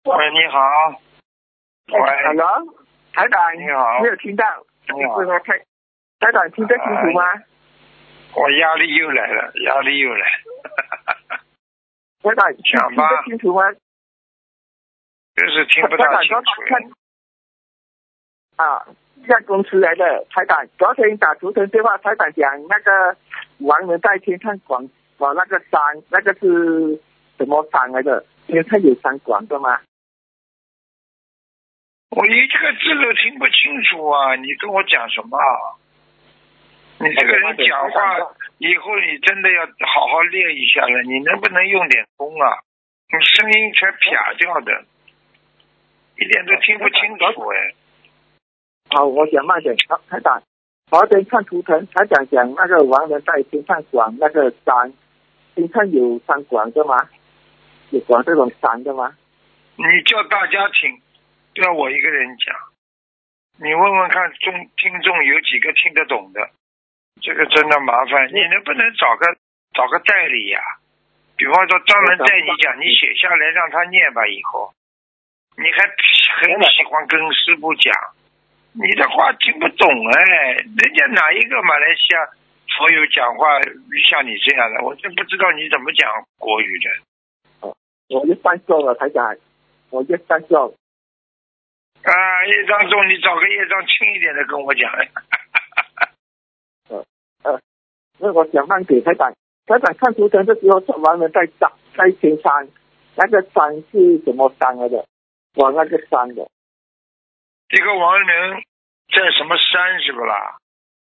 [0.05, 0.61] 喂，你好。
[1.89, 2.47] 喂，Hello，
[3.13, 4.45] 台长，你好没有听到，
[4.95, 5.39] 你好是吗？
[5.41, 5.59] 台
[6.21, 7.25] 台长听得清楚吗？
[8.37, 10.50] 我压力又来了，压力又来了。
[12.23, 13.73] 台长听讲吧听得清楚吗？
[15.37, 16.95] 就是听不台长大清楚。
[18.57, 18.87] 啊，
[19.27, 23.17] 在公司来的台长，昨天打图腾电话，台长讲那个
[23.59, 25.81] 王人在天上广广那个山，
[26.11, 27.01] 那个是
[27.39, 28.25] 什么山来的？
[28.47, 29.81] 天上有山广的吗？
[32.11, 34.35] 我一个字都听不清楚啊！
[34.35, 35.79] 你跟我讲什么啊？
[37.03, 38.19] 你这个人讲话
[38.59, 41.03] 以后，你真的要好好练一下了。
[41.05, 42.61] 你能不能用点功啊？
[43.09, 44.85] 你声音全撇掉的，
[46.17, 47.73] 一点都听不清楚哎。
[48.91, 49.75] 好，我讲慢点。
[49.89, 50.43] 好，台长，
[50.89, 54.93] 昨天看图腾，台长讲那个王人在天上广那个山，
[55.55, 57.09] 天上有山广的吗？
[57.89, 59.17] 有广这种山的吗？
[59.77, 61.01] 你叫大家听，
[61.55, 62.55] 不要我一个人讲。
[63.57, 66.51] 你问问看众听众有几个听得懂的？
[67.23, 69.27] 这个真的麻烦，你能不能找个
[69.75, 70.61] 找个代理呀、
[71.37, 74.27] 比方说专门带你讲，你写下来让他念吧。
[74.27, 74.73] 以后
[75.57, 75.83] 你还
[76.41, 77.93] 很喜欢跟师傅讲，
[78.73, 82.27] 你的话听不懂哎，人家哪一个马来西亚
[82.79, 83.61] 佛友讲话
[84.09, 84.85] 像你这样的？
[84.85, 86.91] 我真不知道你怎么讲国语的。
[88.09, 89.37] 我就上做了，台长，
[89.91, 90.75] 我就上做。
[92.03, 92.13] 啊，
[92.47, 94.91] 叶张中，你找个叶张轻一点的跟我讲。
[98.19, 99.33] 因为我想慢给台长，
[99.67, 102.69] 台长看图腾的时候，完了在山在天山，
[103.17, 105.07] 那个山是什么山来的？
[105.57, 106.49] 往那个山的。
[107.71, 108.63] 一个亡人
[109.09, 110.59] 在什么山是不啦？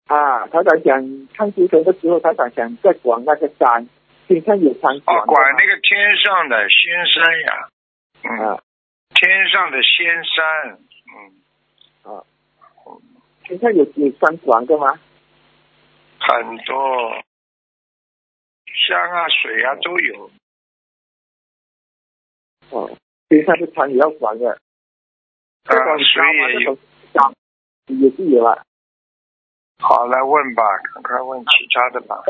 [0.08, 3.88] 啊，台长讲看图腾的时候，台长想在管那个山，
[4.28, 7.68] 天上有山哦，管那个天上的仙山呀，
[8.24, 8.62] 嗯，啊。
[9.14, 10.78] 天上的仙山，
[11.16, 12.22] 嗯，啊。
[13.44, 15.00] 天上有有山广的吗？
[16.26, 17.22] 很多
[18.88, 20.30] 香啊、水啊都有。
[22.70, 22.90] 哦，
[23.28, 24.58] 天上的船也要管的，
[25.64, 26.78] 这啊种，水也有。
[27.86, 28.64] 也是有啊。
[29.78, 30.62] 好，来问吧，
[30.94, 32.24] 赶快问其他的吧。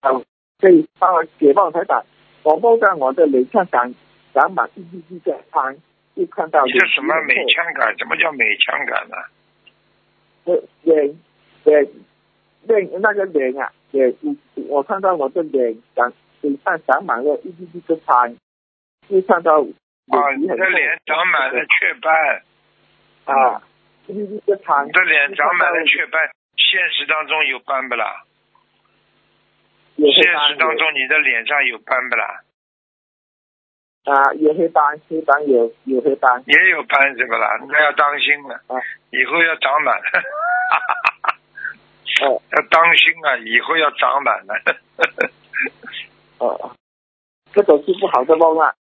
[0.58, 2.04] 可以帮我解放台长，
[2.42, 3.94] 我梦到我的脸上长
[4.32, 5.76] 长满一粒粒的疮，
[6.16, 7.98] 就看到你这什么美枪感？
[7.98, 9.16] 什么叫美枪感呢、
[10.82, 11.18] 脸
[11.64, 11.86] 脸
[12.64, 14.14] 脸那个脸啊，脸
[14.68, 18.36] 我看到我的脸长脸上长满了一粒粒的斑，
[19.08, 22.42] 就看到啊，你的脸长满了雀斑，
[23.24, 23.62] 啊，
[24.06, 28.24] 一粒粒的斑，你的脸长满了雀斑，现实当中有斑不啦？
[29.96, 32.42] 现实当中你的脸上有斑不啦？
[34.04, 37.56] 啊有黑斑，黑斑有有黑斑也有斑是不啦？
[37.68, 38.74] 那要当心了啊，
[39.10, 40.22] 以后要长满了。
[42.20, 43.36] 哦要当心啊！
[43.38, 44.54] 以后要长满了。
[46.38, 46.76] 哦，
[47.52, 48.74] 这种是不好的梦啊。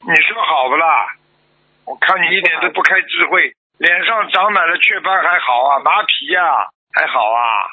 [0.00, 1.14] 你说好不啦？
[1.86, 7.70] 我看你一点都不开智慧，脸上长满了雀斑还好啊，麻皮呀、还好啊。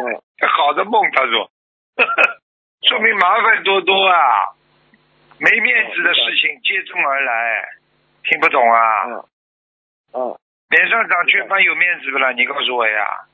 [0.00, 1.50] 嗯 好的梦，他说，
[2.88, 4.54] 说明麻烦多多啊，
[5.38, 7.64] 没面子的事情接踵而来，
[8.24, 9.04] 听不懂啊？
[9.06, 9.24] 嗯
[10.14, 10.38] 嗯
[10.70, 12.30] 脸上长雀斑有面子不啦？
[12.32, 13.24] 你告诉我呀。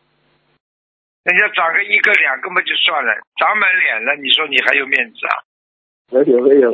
[1.25, 5.33] 人家长个一个两个嘛就算了，长满脸了，你说你还有面子啊？
[6.11, 6.71] 没有没有，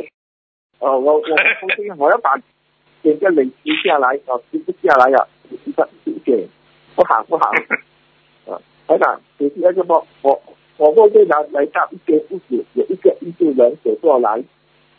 [0.79, 2.35] 哦，我我不信，我要把
[3.01, 6.37] 整个累积下来，哦，积不下来呀，一个一点，
[6.95, 7.49] 不好不好。
[8.45, 10.41] 呃，台长，你第二个梦，我
[10.75, 14.43] 我后面来来到一间屋子，有一个印度人走过来，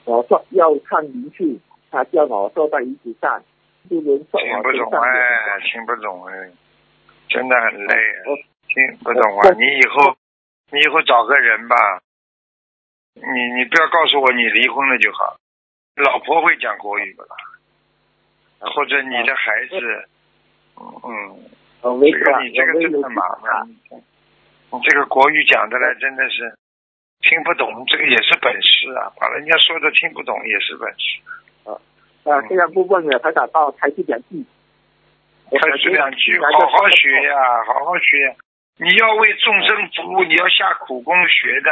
[0.07, 1.61] 我说要看灵去，
[1.91, 3.45] 他叫我坐在椅子上，
[3.91, 4.99] 印度人坐听不懂。
[4.99, 6.51] 哎，听不懂哎，
[7.29, 7.95] 真的很累
[8.73, 9.51] 听不懂啊。
[9.53, 10.17] 你以后
[10.71, 11.77] 你以后找个人吧，
[13.15, 15.37] 你你不要告诉我你离婚了就好，
[15.97, 17.37] 老婆会讲国语不啦？
[18.75, 20.09] 或者你的孩子，
[20.79, 21.37] 嗯，
[21.83, 23.69] 我没这个你这个真的麻烦。
[23.69, 26.57] 你这个国语讲的来真的是
[27.21, 29.13] 听不懂，这个也是本事啊！
[29.19, 31.21] 把人家说的听不懂也是本事。
[31.69, 31.77] 啊，
[32.49, 34.47] 这样不问了，台长帮我开这两句。
[35.51, 38.37] 我开始两句，好好学呀，好好学。
[38.79, 41.71] 你要为众生服务，你要下苦功学的。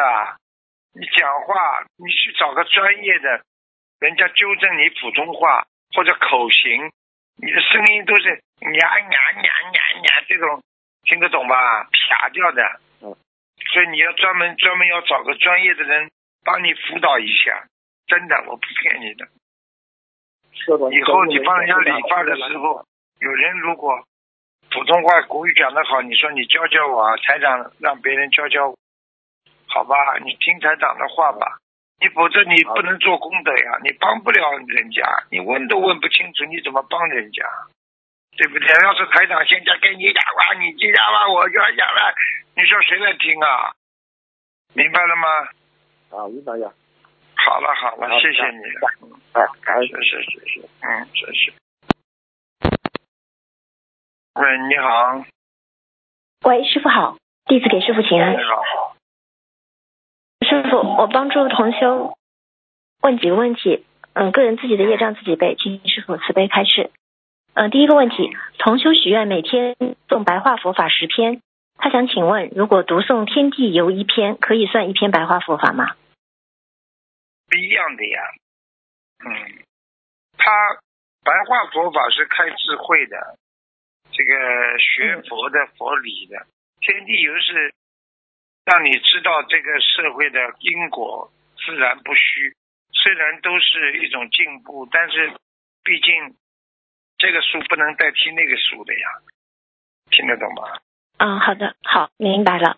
[0.93, 3.43] 你讲话，你去找个专业的，
[4.01, 6.91] 人家纠正你普通话或者口型，
[7.37, 10.63] 你的声音都是呀呀呀呀呀这种，
[11.05, 11.85] 听得懂吧？
[11.85, 12.63] 啪掉的。
[13.03, 13.17] 嗯。
[13.73, 16.11] 所以你要专门专门要找个专业的人
[16.45, 17.67] 帮你辅导一下，
[18.07, 19.27] 真的，我不骗你的。
[20.93, 22.85] 以后你帮人家理发的时候，
[23.21, 24.05] 有人如果
[24.71, 28.79] 普通话国语讲得好，你说你教教我啊，台长让别人教教我，
[29.67, 29.95] 好吧？
[30.25, 31.59] 你听台长的话吧，
[32.01, 37.45] 你否则你不能做功德呀，你帮不了人家，你问都问不清楚，你怎么帮人家？
[38.37, 38.69] 对不对？
[38.85, 42.15] 要是台长现在跟你讲话，你就讲话，我就要讲了，
[42.55, 43.73] 你说谁来听啊？
[44.73, 45.29] 明白了吗？
[46.11, 46.73] 啊，明白了。
[47.35, 48.89] 好了好了，谢谢你了，
[49.33, 51.53] 啊，感谢谢谢谢，嗯，谢谢。
[54.41, 55.23] 喂，你好，
[56.49, 58.37] 喂，师傅好，弟子给师傅请安你。
[58.39, 58.97] 好，
[60.49, 62.17] 师傅，我帮助同修
[63.03, 66.91] 问几个问题，嗯，个人自己的业障自己背，请师傅慈悲开示。
[67.53, 69.77] 嗯，第一个问题，同修许愿每天
[70.09, 71.43] 诵白话佛法十篇，
[71.77, 75.97] 他想请问，如果读诵《天地游》一篇，可以算一篇白话佛法吗？
[77.47, 78.23] 不一样的呀，
[79.23, 79.29] 嗯，
[80.39, 80.51] 他
[81.25, 83.37] 白话佛法是开智慧的，
[84.13, 86.47] 这个学佛的佛理的，
[86.81, 87.75] 天地游是
[88.65, 92.55] 让你知道这个社会的因果自然不虚，
[92.93, 95.33] 虽然都是一种进步，但是
[95.83, 96.35] 毕竟
[97.19, 99.07] 这个书不能代替那个书的呀，
[100.11, 100.63] 听得懂吗？
[101.19, 102.77] 嗯，好的，好，明白了。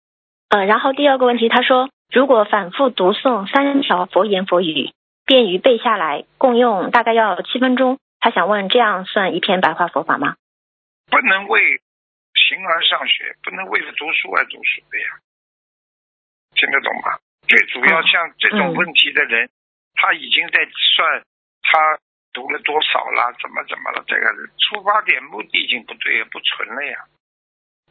[0.49, 4.91] 嗯，然后第二个问题，他说，如果反复读诵三条佛言佛语，
[5.25, 7.99] 便于背下来，共用大概要七分钟。
[8.21, 10.37] 他想问，这样算一篇白话佛法吗？
[11.13, 11.61] 不能为
[12.33, 15.21] 形而上学，不能为了读书而读书的呀，
[16.57, 17.21] 听得懂吗？
[17.47, 19.51] 最主要像这种问题的人，
[19.93, 20.65] 他已经在
[20.97, 21.23] 算
[21.61, 22.01] 他
[22.33, 24.25] 读了多少了，怎么怎么了，这个
[24.57, 27.05] 出发点目的已经不对，不纯了呀，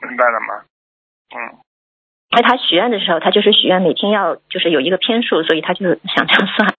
[0.01, 0.65] 明白了吗？
[1.35, 1.61] 嗯，
[2.31, 6.73] 那他许愿的时候，他就是许愿每天要就是有一个篇数，所以他就想这样算。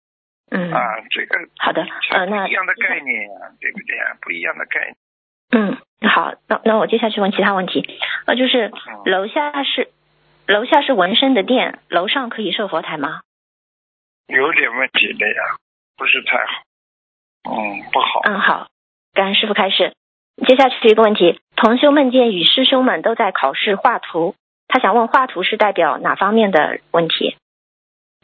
[0.51, 4.19] 嗯，啊，这个好的，呃，那一样的概念呀，对不对啊？
[4.21, 4.97] 不一样的概念。
[5.55, 5.77] 嗯，
[6.09, 7.87] 好，那那我接下去问其他问题。
[8.27, 9.91] 呃，就是嗯楼下是
[10.47, 13.21] 楼下是纹身的店，楼上可以设佛台吗？
[14.29, 15.43] 有点问题的呀，
[15.97, 16.63] 不是太好。
[17.51, 18.21] 嗯，不好。
[18.25, 18.69] 嗯，好，
[19.13, 19.93] 感恩师傅开始。
[20.49, 24.35] 接下去一个问题，同修梦见与师兄们都在考试画图，
[24.69, 27.37] 他想问画图是代表哪方面的问题？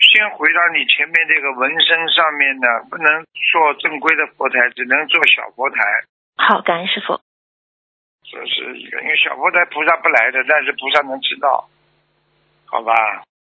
[0.00, 5.76] 先回答你前面这个纹身上面的，不能做正规的佛台，只能做小佛台，
[6.38, 7.20] 好，感恩师傅。
[8.24, 9.02] 这是一个。
[9.02, 11.68] 因为小佛台菩萨不来的，但是菩萨能知道，
[12.64, 12.92] 好吧？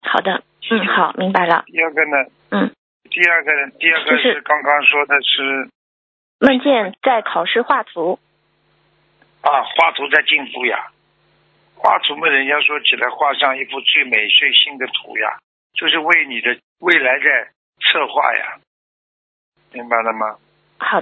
[0.02, 1.64] 好的，嗯，好，明白了。
[1.66, 2.30] 第二个呢？
[2.50, 2.72] 嗯。
[3.10, 3.72] 第二个呢？
[3.78, 5.68] 第二个是是刚刚说的是
[6.38, 8.18] 梦见在考试画图，
[9.42, 10.90] 啊，画图在进步呀。
[11.74, 15.38] 画图嘛，人家说起来画上一幅最美最新的图呀，
[15.74, 18.58] 就是为你的未来在策划呀，
[19.72, 20.36] 明白了吗？
[20.78, 21.00] 好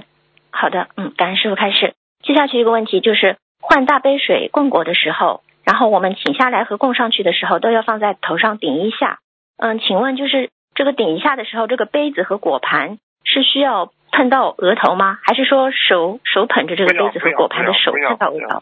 [0.55, 1.93] 好的，嗯，感恩师傅开始。
[2.23, 9.19] 接下去一个问题就是换大杯水供果的时候，然后我们请下来和供上去的时候都要放在头上顶一下。
[9.57, 15.19] 嗯，请问就是这个顶一下的时候，这个杯子和果盘是需要碰到额头吗？
[15.23, 18.61] 还是说手手捧着这个杯子和果盘的手要碰到额头？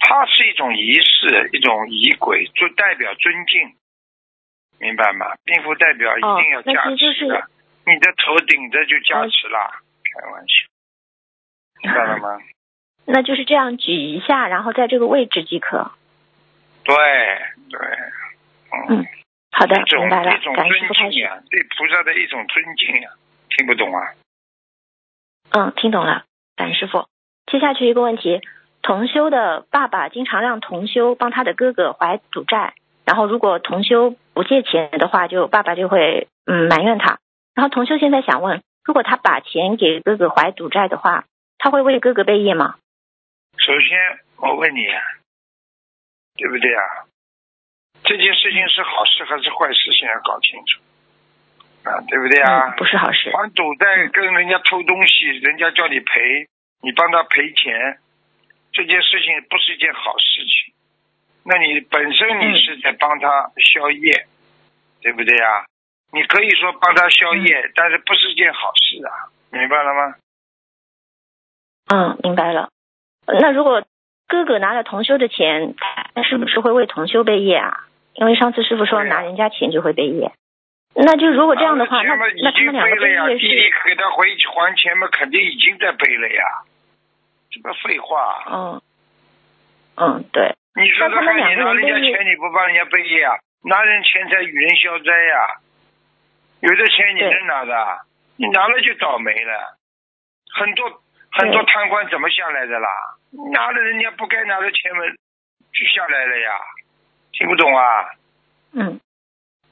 [0.00, 3.74] 它是一种仪式，一种仪轨，就代表尊敬，
[4.80, 5.26] 明白吗？
[5.44, 7.44] 并不代表一定要加其实就是持。
[7.84, 9.81] 你的头顶着就加持了，
[10.14, 10.54] 开玩笑，
[11.82, 12.38] 明白了吗？
[13.04, 15.90] 那就是这样举一下，然后在这个位置即可。
[16.84, 16.94] 对
[17.70, 17.80] 对，
[18.88, 19.06] 嗯，
[19.52, 21.10] 好的明白了一种，感恩师傅开始。
[21.10, 23.10] 尊敬呀，对菩萨的一种尊敬呀，
[23.50, 24.14] 听不懂啊？
[25.50, 26.24] 嗯，听懂了，
[26.56, 27.06] 感恩师傅。
[27.50, 28.40] 接下去一个问题，
[28.82, 37.18] 同修的爸爸经常让同修帮他的哥哥还赌债，然后如果同修不借钱的话，就爸爸就会嗯埋怨他。
[37.54, 41.24] 然后同修现在想问，如果他把钱给哥哥还赌债的话，
[41.58, 42.76] 他会为哥哥背业吗？
[43.58, 44.86] 首先，我问你，
[46.36, 46.82] 对不对啊？
[48.02, 49.92] 这件事情是好事还是坏事？
[49.92, 50.80] 先要搞清楚
[51.88, 52.70] 啊，对不对啊？
[52.70, 53.30] 嗯，不是好事。
[53.30, 56.48] 还赌债跟人家偷东西，人家叫你赔，
[56.82, 58.00] 你帮他赔钱，
[58.72, 60.74] 这件事情不是一件好事情。
[61.44, 64.26] 那你本身你是在帮他消业，
[65.00, 65.66] 对不对啊？
[66.12, 69.32] 你可以说帮他消业，但是不是件好事啊？
[69.50, 70.14] 明白了吗？
[71.92, 72.68] 嗯，明白了。
[73.26, 73.82] 那如果
[74.28, 75.74] 哥哥拿了同修的钱，
[76.14, 77.86] 他是不是会为同修背业啊？
[78.14, 80.32] 因为上次师傅说拿人家钱就会背业。
[80.94, 86.42] 那就如果这样的话，那那他们两个背业是，弟弟给他回还钱嘛，肯定已经在背了呀。
[87.50, 88.44] 这不废话。
[88.50, 88.82] 嗯
[89.96, 93.36] 嗯对，你说他们两你拿人家个人你不帮人家背业啊？
[93.64, 95.60] 拿人钱财与人消灾呀、
[96.62, 97.98] 有的钱你对能拿的啊，
[98.36, 99.76] 你拿了就倒霉了。
[100.54, 102.88] 很多很多贪官怎么下来的啦？
[103.52, 105.00] 拿了人家不该拿的钱嘛，
[105.72, 106.50] 就下来了呀。
[107.32, 107.84] 听不懂啊？
[108.74, 109.00] 嗯，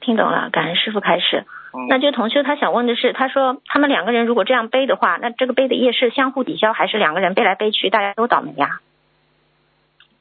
[0.01, 1.45] 听懂了，感恩师傅开始。
[1.73, 8.79] 嗯、那就同修他想问的是，他说他们两个人如果这样背的话，那这个背的业是相互抵消，还是两个人背来背去，大家都倒霉呀？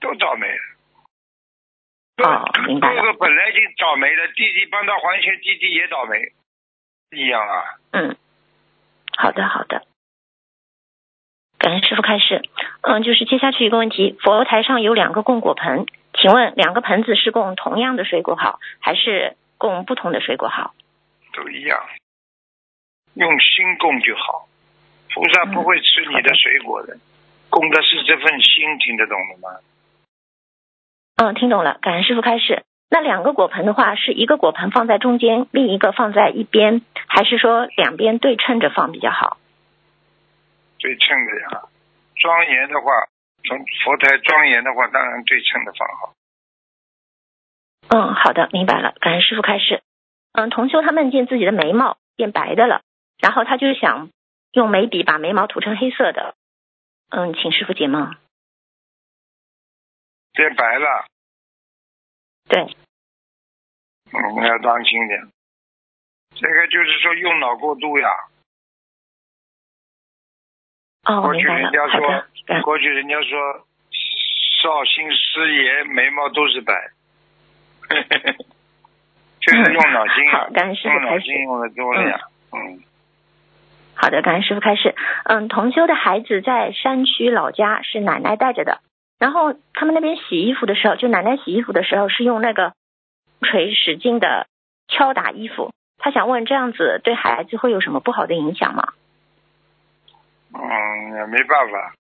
[0.00, 0.46] 都倒霉。
[2.22, 6.18] 哦明白了哥哥本来就倒霉了，弟弟帮他还钱，弟弟也倒霉，
[7.10, 7.64] 一样啊。
[7.92, 8.16] 嗯，
[9.16, 9.84] 好的好的，
[11.58, 12.42] 感恩师傅开始。
[12.82, 20.74] 嗯，就是接下去一个问题，佛台上有两个供果盆，请问两个盆子是供同样的水果好，还是供不同的水果好？
[21.32, 21.78] 都一样，
[23.14, 24.48] 用心供就好。
[25.12, 26.96] 菩萨不会吃你的水果的，
[27.50, 29.60] 供的是这份心，听得懂了吗？
[31.16, 32.64] 嗯，听懂了，感恩师傅开始。
[32.90, 39.38] 那两个果盆的话，是一个果盆放在中间，另一个放在一边，还是说两边对称着放比较好？
[40.78, 41.68] 对称的呀，
[42.16, 42.90] 庄严的话，
[43.44, 46.14] 从佛台庄严的话，当然对称的放好。
[47.90, 49.82] 嗯，好的，明白了，感恩师傅开始。
[50.32, 52.82] 嗯，同修他梦见自己的眉毛变白的了，
[53.20, 54.10] 然后他就想
[54.52, 56.34] 用眉笔把眉毛涂成黑色的。
[57.10, 58.16] 嗯，请师傅解梦。
[60.32, 61.06] 变白了，
[62.50, 62.60] 对，
[64.12, 65.20] 嗯，要当心点。
[66.34, 68.08] 这个就是说用脑过度呀。
[71.04, 73.66] 哦，过去明白了过去人家说，
[74.62, 76.74] 绍兴师爷眉毛都是白，
[79.40, 81.24] 就是用脑筋，好，感恩师傅用脑开始。
[81.26, 82.20] 筋用的多了呀。
[82.52, 82.82] 嗯，
[83.94, 84.94] 好的，感恩师傅开始。
[85.24, 88.80] 嗯，同修的孩子在山区老家是奶奶带着的，
[89.20, 92.72] 然后他们那边洗衣服的时候，就奶奶洗衣服的时候是用那个
[93.42, 94.48] 锤使劲的
[94.88, 95.70] 敲打衣服。
[95.98, 98.94] 他想问，这样子对孩子会有什么不好的影响吗？
[100.54, 101.94] 嗯，也没办法，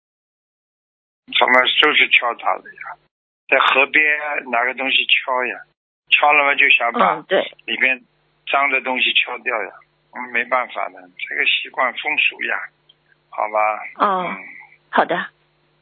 [1.37, 2.95] 他们就是敲打的呀，
[3.49, 4.05] 在河边
[4.51, 5.59] 拿个东西敲呀，
[6.11, 7.99] 敲了嘛就想把嗯，对，里边
[8.51, 9.69] 脏的东西敲掉呀，
[10.13, 12.55] 嗯，没办法的，这个习惯风俗呀，
[13.29, 14.05] 好吧？
[14.05, 14.37] 哦嗯，
[14.91, 15.27] 好的，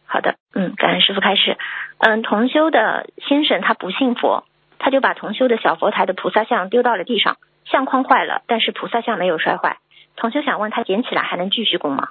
[0.05, 1.57] 好的，嗯，感恩师傅开始。
[1.97, 4.45] 嗯，同修的先生他不信佛，
[4.79, 9.79] 他就把同修的小佛台的菩萨像丢到了地上，相框坏了，但是菩萨像没有摔坏。
[10.15, 12.09] 同修想问他捡起来还能继续供吗？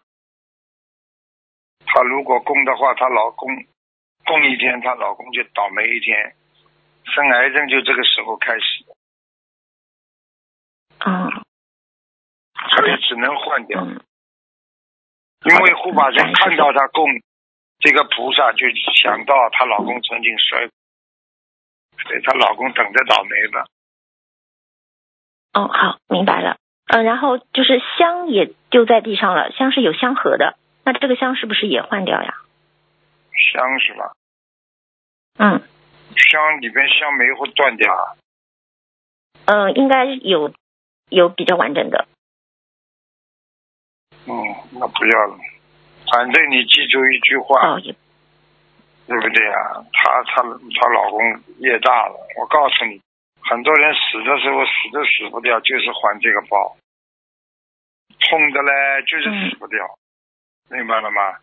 [1.87, 3.48] 她如果供的话，她老公
[4.26, 6.35] 供一天，她老公就倒霉一天，
[7.04, 8.94] 生癌症就这个时候开始的，
[11.07, 11.30] 嗯，
[12.76, 13.80] 所以只能换掉。
[13.83, 14.00] 嗯，
[15.44, 17.04] 因为护法神嗯看到他供
[17.85, 18.64] 这个菩萨，就
[18.97, 20.70] 想到她老公曾经摔，
[22.03, 23.66] 所以她老公等着倒霉吧。
[25.53, 26.57] 哦，好，明白了。
[26.87, 32.38] 嗯，然后就是香也丢在地上了，香是有香盒的，那这个香是不是也换掉呀？
[33.52, 34.13] 香是吧？
[35.37, 35.61] 嗯
[36.17, 38.17] 香里边香梅会断掉啊。
[39.44, 40.54] 嗯、呃应该有
[41.11, 42.06] 有比较完整的。
[44.27, 44.33] 嗯，
[44.73, 45.37] 那不要了。
[46.13, 49.85] 反正你记住一句话，哦，对不对啊？
[49.92, 51.21] 她她她老公
[51.59, 53.00] 业大了，我告诉你，
[53.42, 56.77] 很多人死的时候死都死不掉，就是还这个报。
[58.21, 59.98] 痛的嘞，就是死不掉，
[60.71, 61.38] 明白了吗？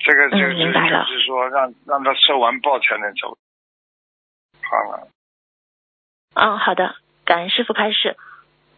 [0.00, 0.72] 这个就就
[1.04, 3.36] 是说让让他受完报才能走。
[4.62, 5.08] 好了，
[6.34, 6.94] 嗯，好的，
[7.24, 8.16] 感恩师傅开始。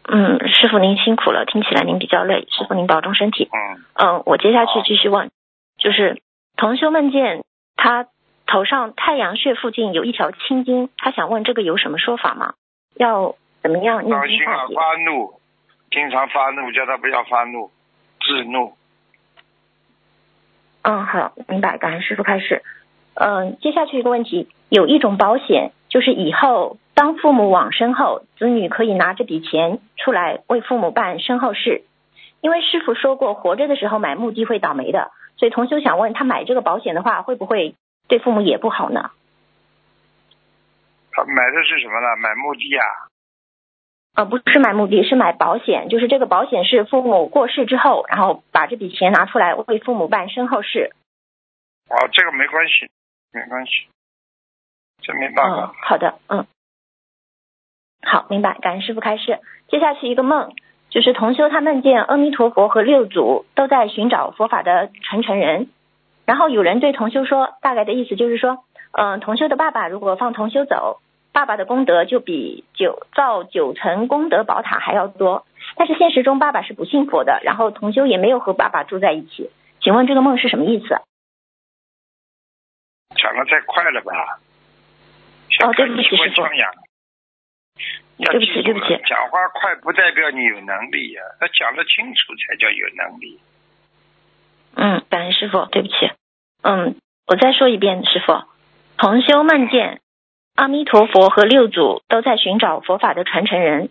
[0.05, 3.49] 嗯，师傅您辛苦了，听起来您比较累，师傅您保重身体。
[3.51, 5.31] 嗯，嗯，我接下去继续问，
[5.77, 6.21] 就是
[6.57, 7.43] 同修梦见
[7.77, 8.07] 他
[8.45, 12.53] 头上太阳穴附近有一条青筋，他想问这个有什么说法吗？
[12.95, 14.75] 要怎么样经化，解？
[14.75, 15.39] 发怒，
[15.89, 17.71] 经常发怒，叫他不要发怒，
[18.19, 18.73] 自怒。
[20.81, 21.77] 嗯，好，明白。
[21.77, 22.61] 感恩师傅开始。
[23.15, 31.83] 嗯，接下去一个问题，有一种保险，就是以后当父母往生后，子女可以拿这笔钱出来为父母办身后事。
[32.41, 37.75] 因为师傅说过，活着的时候买墓地会倒霉的，所以同修想问他买这个保险的话，会不会
[38.07, 39.11] 对父母也不好呢？
[41.11, 42.15] 他买的是什么呢？
[42.17, 42.85] 买墓地啊？
[44.15, 50.91] 呃，不是买墓地，是买保险，就是这个保险是父母过世之后，然后把这笔钱拿出来为父母办身后事。
[51.89, 52.91] 哦，这个没关系，
[53.31, 53.87] 没关系，
[55.01, 56.45] 这没办嗯法。，好的，嗯，
[58.05, 58.57] 好，明白。
[58.59, 59.39] 感恩师傅开示。
[59.69, 60.53] 接下去一个梦，
[60.89, 65.69] 就是同修他梦见阿弥陀佛和六祖都在寻找佛法的传承人，
[66.25, 68.59] 然后有人对同修说，大概的意思就是说，
[68.91, 70.99] 嗯、同修的爸爸如果放同修走，
[71.31, 75.45] 爸爸的功德就比九造九层功德宝塔还要多。
[75.75, 79.49] 但是现实中爸爸是不信佛的，然后同修也没有和爸爸住在一起。
[79.79, 80.87] 请问这个梦是什么意思？
[83.15, 84.39] 讲的太快了吧？
[85.63, 86.41] 哦对不起师傅
[88.17, 93.39] 对不起对不起讲话快不代表你有能力呀、要讲得清楚才叫有能力。
[94.75, 95.93] 嗯，感恩师傅，对不起。
[96.61, 96.95] 嗯，
[97.27, 98.43] 我再说一遍，师傅，
[98.97, 99.99] 同修梦见
[100.55, 103.89] 阿弥陀佛和六祖都在寻找佛法的传承人，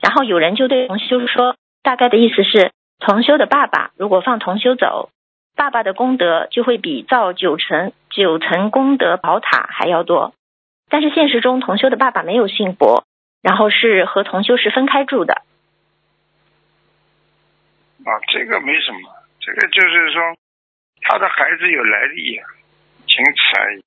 [0.00, 2.70] 然后有人就对同修说，大概的意思是，
[3.00, 5.10] 同修的爸爸如果放同修走，
[5.56, 10.32] 爸爸的功德就会比造九层九层功德宝塔还要多。
[10.88, 13.04] 但是现实中，同修的爸爸没有信佛，
[13.44, 15.34] 然后是和同修是分开住的。
[18.04, 19.00] 啊，这个没什么，
[19.38, 20.22] 这个就是说
[21.02, 22.44] 他的孩子有来历呀、
[23.06, 23.84] 仅此而已，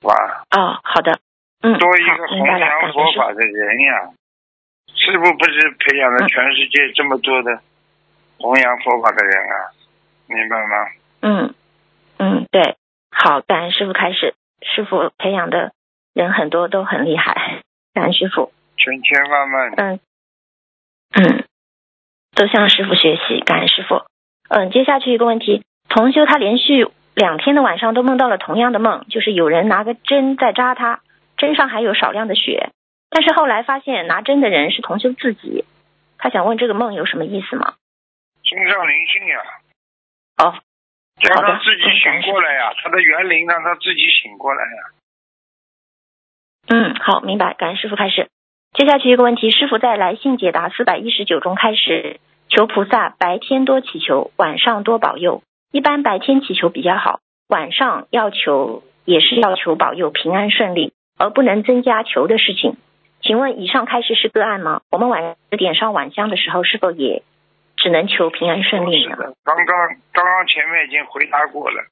[0.00, 0.44] 是吧？
[0.52, 1.18] 哦，好的，
[1.62, 2.92] 嗯，多一个弘扬。
[2.92, 4.10] 佛法的人呀，
[4.94, 7.60] 师傅不是培养了嗯全世界这么多的
[8.38, 9.74] 弘扬佛法的人啊，
[10.26, 10.90] 明白吗？
[11.22, 11.54] 嗯
[12.18, 12.76] 嗯，对，
[13.10, 15.72] 好，感恩师傅开始，师傅培养的
[16.14, 17.62] 人很多都很厉害，
[17.94, 20.00] 感恩师傅，千千万万，嗯
[21.14, 21.44] 嗯，
[22.34, 24.02] 都向师傅学习，感恩师傅。
[24.48, 31.00] 嗯，接下去一个问题，同修他连续两天的晚上都梦到了同样的梦，就是有人拿个针在扎他，
[31.36, 32.70] 针上还有少量的血，
[33.10, 35.64] 但是后来发现拿针的人是同修自己，
[36.16, 37.74] 他想问这个梦有什么意思吗？
[38.42, 39.38] 心上灵性呀，
[40.38, 40.54] 哦，
[41.20, 45.01] 让他自己醒过来呀，他的园林让他自己醒过来呀。
[46.72, 47.52] 嗯，好，明白。
[47.52, 48.28] 感恩师傅开始。
[48.72, 52.18] 接下去一个问题，师傅在来信解答四百一十九中开始
[52.48, 55.42] 求菩萨白天多祈求，晚上多保佑。
[55.70, 62.78] 一般白天祈求比较好，晚上要求也是要求保佑平安顺利，而不能增加求的事情。
[63.20, 64.80] 请问以上开始是个案吗？
[64.90, 67.22] 我们晚十点上晚香的时候，是否也
[67.76, 69.16] 只能求平安顺利呢？
[69.44, 71.84] 刚刚刚刚前面已经回答过了，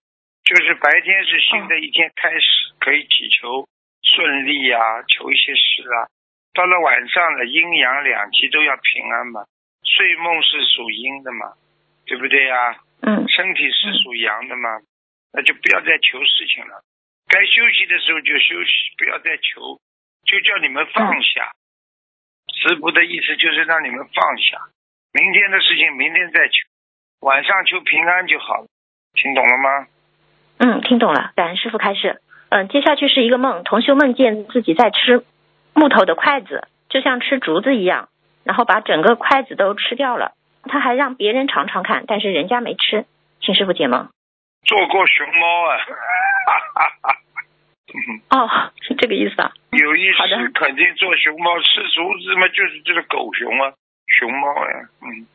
[0.42, 3.68] 就是白天是新的一天开始，可以祈求
[4.14, 6.08] 顺利啊、求一些事啊。
[6.52, 9.44] 到了晚上了，阴阳两极都要平安嘛。
[9.84, 11.54] 睡梦是属阴的嘛，
[12.06, 14.80] 对不对呀、嗯身体是属阳的嘛，
[15.32, 16.82] 那就不要再求事情了。
[17.28, 19.80] 该休息的时候就休息，不要再求，
[20.26, 21.52] 就叫你们放下。
[22.52, 24.58] 师傅的意思就是让你们放下，
[25.14, 26.68] 明天的事情明天再求，
[27.20, 28.66] 晚上求平安就好了。
[29.14, 29.86] 听懂了吗？
[30.58, 32.20] 嗯，听懂了，感恩师傅开示。
[32.50, 35.24] 嗯，接下去是一个梦，同修梦见自己在吃
[35.72, 38.08] 木头的筷子，就像吃竹子一样，
[38.44, 40.32] 然后把整个筷子都吃掉了。
[40.64, 43.06] 他还让别人尝尝看，但是人家没吃，
[43.40, 44.08] 请师傅解梦。
[44.64, 45.76] 做过熊猫啊，
[47.94, 49.52] 嗯哦，是这个意思啊。
[49.72, 53.72] 有意好的识肯定做熊猫，吃竹子嘛就是这个狗熊啊，
[54.06, 55.26] 熊猫呀、嗯，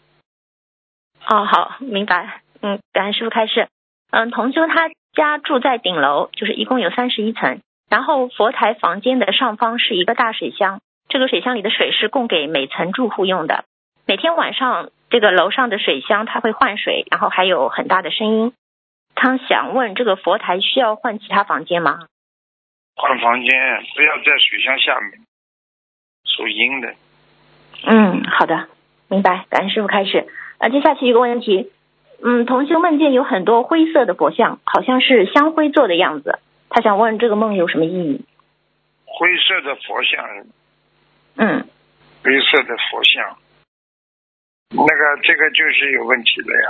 [1.27, 2.41] 哦，好，明白。
[2.61, 3.67] 嗯，感恩师傅开示。
[4.11, 13.65] 嗯，同修他家住在顶楼，就是一共有三十一层，然后佛台房间的上方是一个大水箱，这个水箱里的水是供给每层住户用的。
[14.05, 18.53] 每天晚上，这个楼上的水箱它会换水，然后还有很大的声音。
[19.15, 22.01] 他想问，这个佛台需要换其他房间吗？
[22.95, 23.49] 换房间
[23.95, 25.21] 不要在水箱下面，
[26.25, 26.93] 属阴的。
[27.85, 28.67] 嗯，好的，
[29.09, 29.45] 明白。
[29.49, 30.27] 感恩师傅开始。
[30.57, 31.71] 啊，接下去一个问题，
[32.23, 36.39] 嗯，同修梦见有很多灰色的佛像，好像是香灰做的样子。
[36.69, 38.25] 他想问这个梦有什么意义？
[39.05, 40.25] 灰色的佛像，
[41.37, 41.67] 嗯，
[42.23, 43.37] 灰色的佛像，
[44.71, 46.69] 那个这个就是有问题了呀。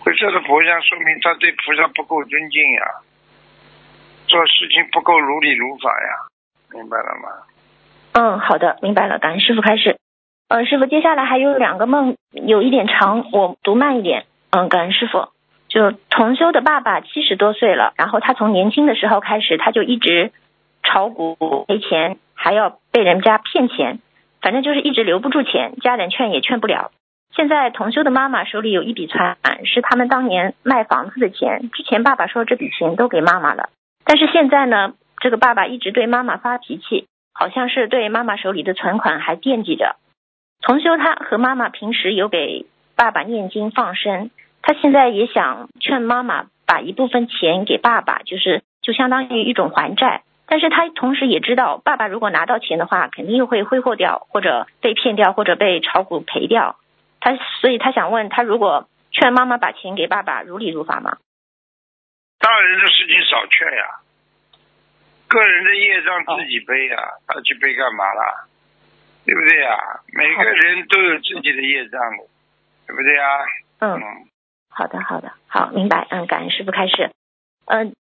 [0.00, 2.82] 灰色的佛像说明他对菩萨不够尊敬呀。
[4.28, 6.26] 做事情不够如理如法呀，
[6.74, 7.28] 明白了吗？
[8.12, 9.98] 嗯，好的，明白了，感恩师傅开始。
[10.48, 14.26] 呃，师傅，接下来还有两个梦，有一点长，我读慢一点。
[14.56, 15.28] 嗯，感恩师傅。
[15.68, 20.32] 就同修的爸爸七十多岁了，然后他从年轻的时候开始，他就一直
[20.82, 23.98] 炒股赔钱，还要被人家骗钱，
[24.40, 26.90] 反正就是一直留不住钱，家人劝也劝不了。
[27.34, 31.68] 现在同修的妈妈手里有一笔存款，是他们当年卖房子的钱。
[31.74, 33.68] 之前爸爸说这笔钱都给妈妈了，
[34.06, 39.96] 但是现在呢，这个爸爸一直对妈妈发脾气，好像是对妈妈手里的存款还惦记着。
[40.62, 42.64] 同修他和妈妈平时有给
[42.96, 44.30] 爸爸念经放生，
[44.66, 50.24] 他现在也想劝妈妈把一部分钱给爸爸，就是就相当于一种还债。
[50.48, 56.80] 但是他同时也知道，爸爸如果拿到钱的话，肯定又会挥霍掉，或者被骗掉，或者被炒股赔掉。
[57.20, 61.18] 他所以他想问他，如果劝妈妈把钱给爸爸，如理如法吗？
[62.40, 63.84] 大人的事情少劝呀，
[65.28, 66.96] 个人的业障自己背呀，
[67.28, 68.48] 他去背干嘛啦？
[69.24, 69.78] 对不对呀？
[70.12, 72.24] 每个人都有自己的业障的，
[72.88, 73.22] 对不对呀？
[73.78, 74.02] 嗯，
[74.78, 76.06] 好的，好的，好，明白。
[76.10, 77.10] 嗯，感恩师傅开始。
[77.64, 77.94] 嗯，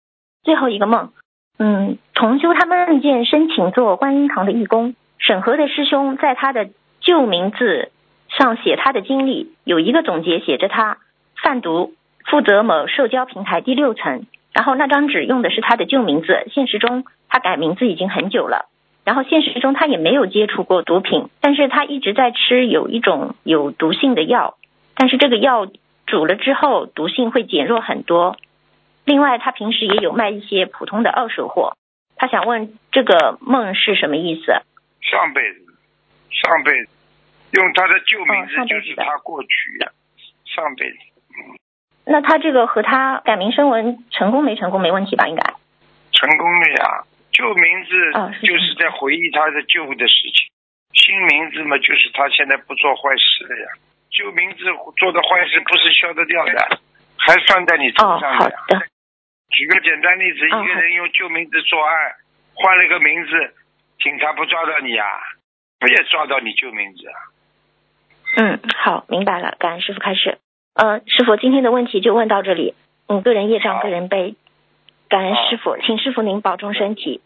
[0.43, 1.13] 最后一个梦，
[1.57, 6.71] 嗯，同修他梦见申请做观音堂的义工，审核的师兄在他的
[7.01, 7.93] 旧名字
[8.29, 10.99] 上写他的经历，有一个总结写着他
[11.41, 11.95] 贩毒，
[12.25, 18.69] 负责某社交平台第六层，然后那张纸用的是他的旧名字，现实中他改名字已经很久了。
[19.05, 24.57] 然后现实中他也没有接触过毒品，但是他一直在吃有一种有毒性的药，
[24.97, 25.69] 但是这个药
[26.07, 28.37] 煮了之后毒性会减弱很多。
[29.05, 31.77] 另外他平时也有卖一些普通的二手货。
[32.17, 34.53] 他想问这个梦是什么意思？
[35.01, 35.67] 上辈子，
[36.31, 36.91] 上辈子
[37.53, 39.93] 用他的旧名字就是他过去的
[40.45, 40.99] 上辈子。
[42.07, 45.27] 那他这个和他改名声纹成功没成功没问题吧？
[45.27, 45.43] 应该
[46.13, 47.05] 成功了呀。
[47.33, 47.91] 旧名字
[48.47, 50.49] 就是在回忆他的旧的事情，
[50.93, 53.67] 新名字嘛，就是他现在不做坏事了呀。
[54.15, 54.65] 旧名字
[54.97, 56.79] 做的坏事不是消得掉的，
[57.19, 58.55] 还算在你头上的。
[59.51, 62.15] 举个简单例子，一个人用旧名字作案，
[62.55, 63.55] 换了个名字，
[63.99, 65.07] 警察不抓到你啊？
[65.79, 67.15] 不也抓到你旧名字啊？
[68.37, 69.57] 嗯，好，明白了。
[69.59, 70.39] 感恩师傅开始。
[70.75, 72.75] 嗯，师傅今天的问题就问到这里。
[73.07, 74.35] 嗯，个人业障，个人背。
[75.09, 77.21] 感恩师傅，请师傅您保重身体。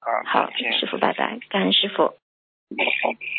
[0.00, 0.50] 好，
[0.80, 2.14] 师傅拜拜，感恩师傅。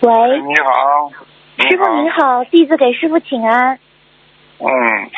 [0.00, 1.10] 喂，你好，
[1.56, 3.78] 师傅您好，弟子给师傅请安。
[4.58, 4.68] 嗯，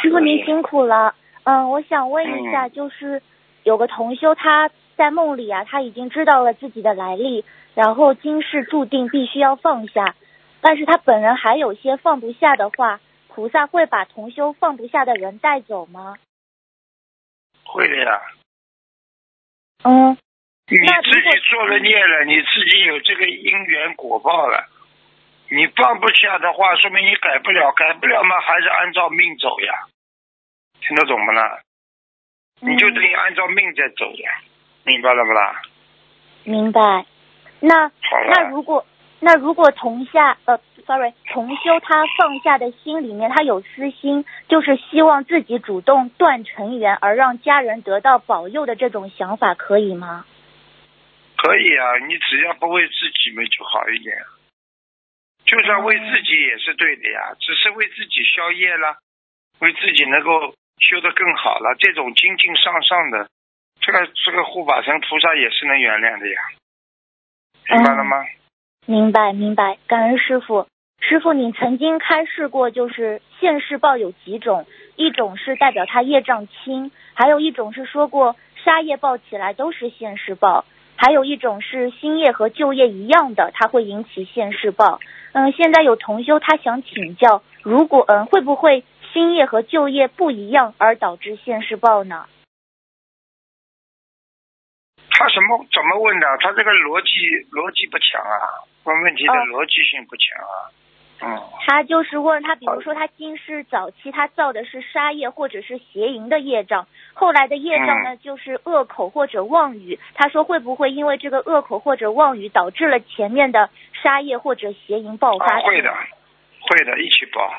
[0.01, 1.16] 师傅您辛苦了。
[1.43, 3.20] 嗯，我想问一下，就是
[3.64, 10.14] 有个同修他在梦里啊，他已经知道了自己的来历，然后今世注定必须要放下。
[10.61, 16.14] 但是他本人还有些放不下的话，菩萨会把同修放不下的人带走吗？
[17.64, 18.20] 会的呀。
[19.83, 20.16] 嗯。
[20.70, 24.66] 你自己做了孽了，你自己有这个因缘果报了。
[25.50, 29.72] 你放不下的话，说明你改不了，改不了嘛，还是按照命走呀。
[30.80, 31.60] 听得懂不啦？
[32.60, 34.30] 你就等于按照命在走呀，
[34.84, 35.62] 明白了不啦？
[36.44, 37.06] 明白。
[37.60, 37.90] 那
[38.26, 38.84] 那如果。
[39.20, 50.24] 那如果同下呃，sorry，同修他放下的心里面，他有私心，就是希望自己主动断尘缘，而让家人得到保佑的这种想法，可以吗？
[51.39, 54.18] 可以啊，你只要不为自己嘛就好一点，
[55.47, 58.99] 就算为自己也是对的呀，只是为自己消业了，
[59.61, 63.30] 为自己能够修得更好了，这种精进上上的，
[63.80, 66.41] 这个这个护法神菩萨也是能原谅的呀，
[67.70, 68.26] 明白了吗？
[68.86, 70.66] 明白明白，感恩师傅。
[71.01, 74.66] 师傅，你曾经开示过，就是现世报有几种，
[74.97, 78.34] 一种是代表他业障轻，还有一种是说过
[78.64, 80.64] 杀业报起来都是现世报，
[80.99, 85.01] 还有一种是新业和旧业一样的，它会引起现世报。
[85.32, 92.26] 嗯，现在有同修他想请教，如果嗯会不会新业和旧业不一样而导致现世报呢？
[95.11, 96.26] 他什么怎么问的？
[96.40, 97.09] 他这个逻辑
[97.53, 98.66] 逻辑不强啊。
[98.84, 100.72] 问问题的逻辑性不强啊，
[101.20, 113.68] 嗯，他就是问他，比如说他今世早期他造的是杀业或者是邪淫的业障，后来的业障呢就是恶口或者妄语，他说会不会因为这个恶口或者妄语导致了前面的
[114.02, 115.60] 杀业或者邪淫爆发？
[115.60, 115.92] 会的，
[116.60, 117.52] 会的，一起爆。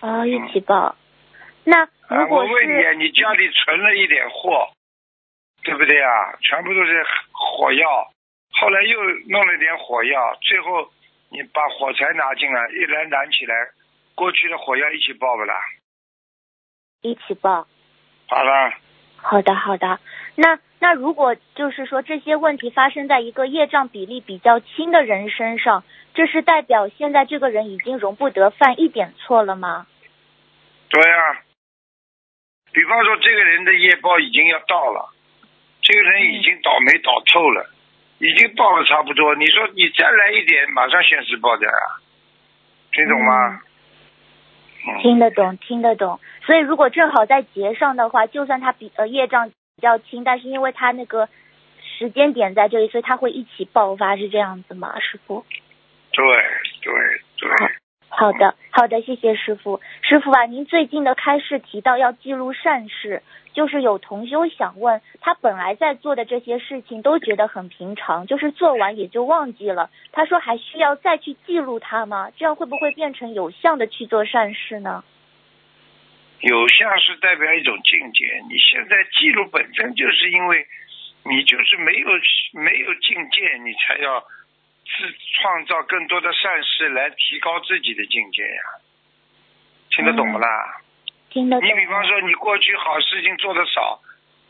[0.00, 0.96] 啊，一起爆。
[1.64, 4.68] 那如果是我问你，你家里存了一点货，
[5.62, 6.34] 对不对啊？
[6.40, 8.10] 全部都是火药。
[8.60, 10.88] 后来又弄了点火药，最后
[11.36, 13.54] 你把火柴拿进来，一燃燃起来，
[14.14, 15.54] 过去的火要一起爆不啦？
[17.02, 17.68] 一起爆。
[18.26, 18.72] 好了，
[19.16, 20.00] 好的，好的。
[20.34, 25.84] 那那如果就是说这些问题发生在一个业障比例比较轻的人身上，
[26.14, 29.86] 这是代表现在这个人已经容不得犯一点错了吗？
[30.88, 31.42] 对啊、
[32.72, 35.12] 比方说这个人的业报已经要到了，
[35.82, 37.68] 这个人已经倒霉倒透了，
[38.18, 39.34] 已经报了差不多。
[39.34, 42.00] 你说你再来一点，马上现世报掉啊，
[42.92, 43.60] 听懂吗？
[44.88, 46.20] 嗯听得懂，听得懂。
[46.44, 51.28] 所以如果正好在节上的话，就算他比呃业障比较轻，但是因为他那个
[51.98, 55.44] 时间点在这里，所以他会一起爆发，是这样子吗，师傅？
[56.12, 56.24] 对
[56.82, 56.94] 对
[57.36, 57.50] 对，
[58.08, 59.80] 好的，好的，谢谢师傅。
[60.02, 63.24] 师傅啊，您最近的开示提到要记录善事，
[63.56, 69.88] 就是有同修想问，他本来在做的这些事情都觉得很平常，就是做完也就忘记了。
[70.12, 72.30] 他说还需要再去记录它吗？
[72.36, 75.02] 这样会不会变成有相的去做善事呢？
[76.40, 78.26] 有相是代表一种境界。
[78.50, 80.66] 你现在记录本身就是因为
[81.24, 82.08] 你就是没有
[82.60, 84.20] 没有境界，你才要
[84.84, 88.62] 自创造更多的善事来提高自己的境界呀。
[89.92, 90.82] 听得懂不啦？
[91.36, 91.68] 听得懂。
[91.68, 94.00] 你比方说，你过去好事情做的少，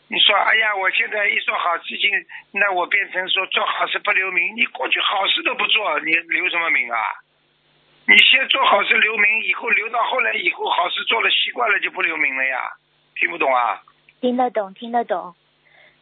[0.07, 2.09] 你说哎呀，我现在一做好事情，
[2.53, 4.55] 那我变成说做好事不留名。
[4.55, 6.97] 你过去好事都不做，你留什么名啊？
[8.07, 12.71] 你先做好事留名，以后留到后来以后好事做了习惯了就不留名了呀。
[13.19, 13.83] 听不懂啊？
[14.21, 15.35] 听得懂，听得懂。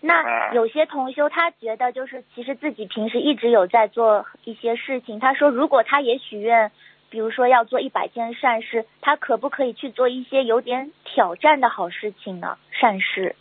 [0.02, 6.72] 那啊有些同修他觉得就是其实自己平时一直有在做一些事情，他说如果他也许愿，
[7.16, 12.58] 比如说要做一百件善事，他可不可以去做一些有点挑战的好事情呢？
[12.72, 13.38] 善事。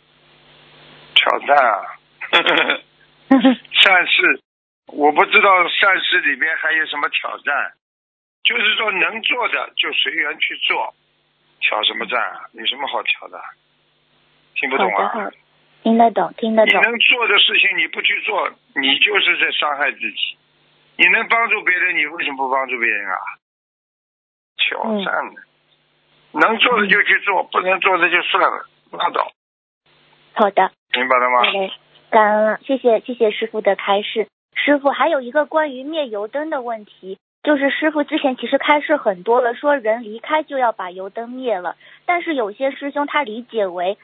[1.13, 1.83] 挑战啊，
[3.83, 4.39] 善事，
[4.87, 7.73] 我不知道善事里边还有什么挑战，
[8.45, 10.95] 就是说能做的就随缘去做，
[11.59, 12.47] 挑什么战啊？
[12.53, 13.37] 有什么好挑的？
[14.55, 15.29] 听不懂，啊？
[15.83, 16.79] 听得懂，听得懂。
[16.79, 20.37] 你能做的事情你不去做，你就是在伤害自己。
[20.95, 23.19] 你能帮助别人，你为什么不帮助别人啊？
[24.57, 25.41] 挑战的，
[26.33, 29.31] 能做的就去做，不能做的就算了，拉倒，
[30.33, 31.43] 好的，明白了吗？
[31.43, 31.71] 好嘞，
[32.09, 34.27] 感恩了，谢谢谢谢师傅的开示。
[34.53, 41.75] 师傅还有一个关于灭油灯的问题，就是师傅之前其实开示很多了，说人离开就要把油灯灭了，
[42.05, 43.97] 但是有些师兄他理解为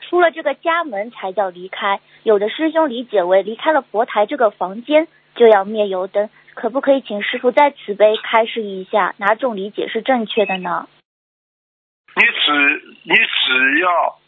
[0.00, 5.06] 出了这个家门才叫离开，有的师兄理解为离开了佛台这个房间
[5.36, 10.88] 就要灭油灯，可不可以请师傅再慈悲开示一下，哪种理解是正确的呢？
[12.16, 14.18] 你只你只要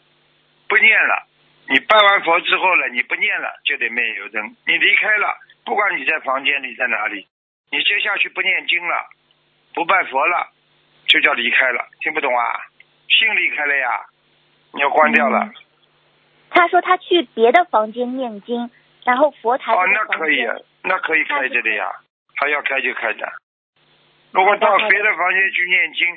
[0.69, 1.27] 不念了，
[1.67, 4.55] 你拜完佛之后了，你不念了就得灭油灯。
[4.65, 7.27] 你离开了，不管你在房间里在哪里，
[7.69, 9.09] 你接下去不念经了，
[9.73, 10.47] 不拜佛了，
[11.07, 11.89] 就叫离开了。
[11.99, 12.63] 听不懂啊？
[13.09, 14.05] 心离开了呀，
[14.73, 15.39] 你要关掉了。
[15.39, 15.53] 嗯
[16.53, 18.69] 他说他去别的房间念经，
[19.05, 20.45] 然后佛台哦，那可以，，
[20.83, 21.89] 那可以开着的呀，
[22.41, 23.31] 他要开就开的。
[24.31, 26.07] 如果到别的房间去念经，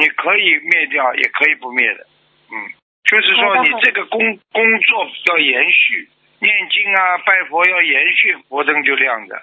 [0.00, 2.06] 你可以灭掉，也可以不灭的。
[2.50, 2.72] 嗯，
[3.04, 4.18] 就是说你这个工
[4.50, 6.08] 工作要延续，
[6.38, 9.42] 念经啊、拜佛要延续，佛灯就亮着。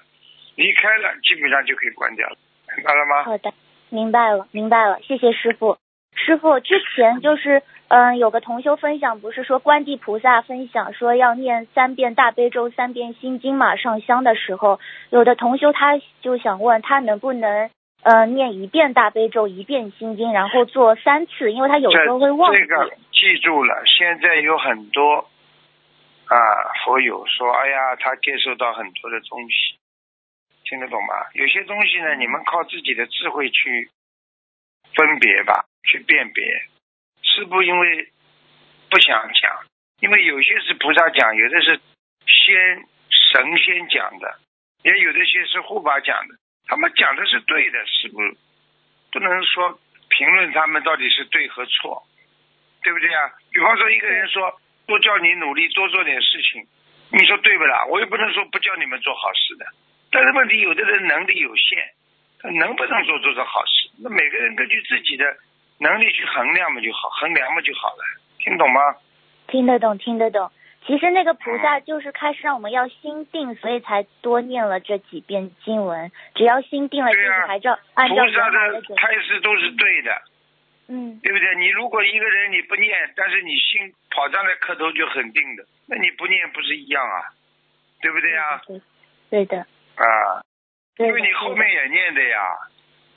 [0.56, 2.38] 离开了，基本上就可以关掉了，
[2.76, 3.24] 明白了吗？
[3.24, 3.54] 好的，
[3.90, 5.78] 明白了，明白了，谢谢师傅。
[6.16, 14.80] 师傅之前就是，嗯、有个同修分享，不是说观地菩萨分享说要念三遍大悲咒、三遍心经嘛，上香的时候，
[15.12, 17.70] 有的同修他就想问他能不能，
[18.02, 22.62] 呃，念一遍大悲咒，一遍心经，然后做三次，因为他有时候会忘记。
[22.62, 25.30] 这这个记住了，现在有很多
[26.28, 26.36] 啊
[26.84, 29.78] 佛友说，哎呀，他接受到很多的东西，
[30.64, 31.14] 听得懂吗？
[31.34, 33.90] 有些东西呢，你们靠自己的智慧去
[34.96, 36.44] 分别吧，去辨别。
[37.22, 38.10] 师傅因为
[38.90, 39.66] 不想讲，
[40.02, 41.80] 因为有些是菩萨讲，有的是
[42.28, 44.40] 仙神仙讲的，
[44.84, 46.36] 也有的些是护法讲的，
[46.68, 48.18] 他们讲的是对的，师傅
[49.12, 49.80] 不能说
[50.10, 52.06] 评论他们到底是对和错。
[52.84, 53.34] 对不对啊？
[53.52, 56.62] 比方说一个人说多叫你努力多做点事情，
[57.10, 57.84] 你说对不啦？
[57.86, 59.66] 我也不能说不叫你们做好事的，
[60.12, 61.82] 但是问题有的人能力有限，
[62.40, 63.90] 他能不能做做做好事？
[64.04, 65.26] 那每个人根据自己的
[65.80, 68.04] 能力去衡量嘛就好，衡量嘛就好了，
[68.40, 68.96] 听懂吗？
[69.48, 70.52] 听得懂，听得懂。
[70.86, 76.12] 其实那个菩萨就是开始让我们要心定，所以才多念了这几遍经文。
[76.36, 78.82] 只要心定了，就是还照按菩照原萨的。
[78.96, 80.22] 开示都是对的，
[80.88, 81.56] 嗯，对不对？
[81.56, 87.34] 你如果一个人你不念，但是你心跑上来磕头就很定的，那你不念不是一样啊？
[88.02, 88.82] 对不对呀、对
[89.32, 89.58] 对的，
[89.96, 90.44] 啊？
[90.98, 92.40] 因为你后面也念的呀，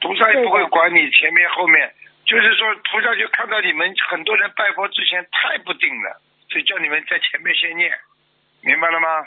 [0.00, 1.92] 菩萨也不会管你前面后面，
[2.28, 6.20] 就是说菩萨就看到你们很多人拜佛之前太不定了，
[6.50, 7.90] 所以叫你们在前面先念，
[8.60, 9.26] 明白了吗？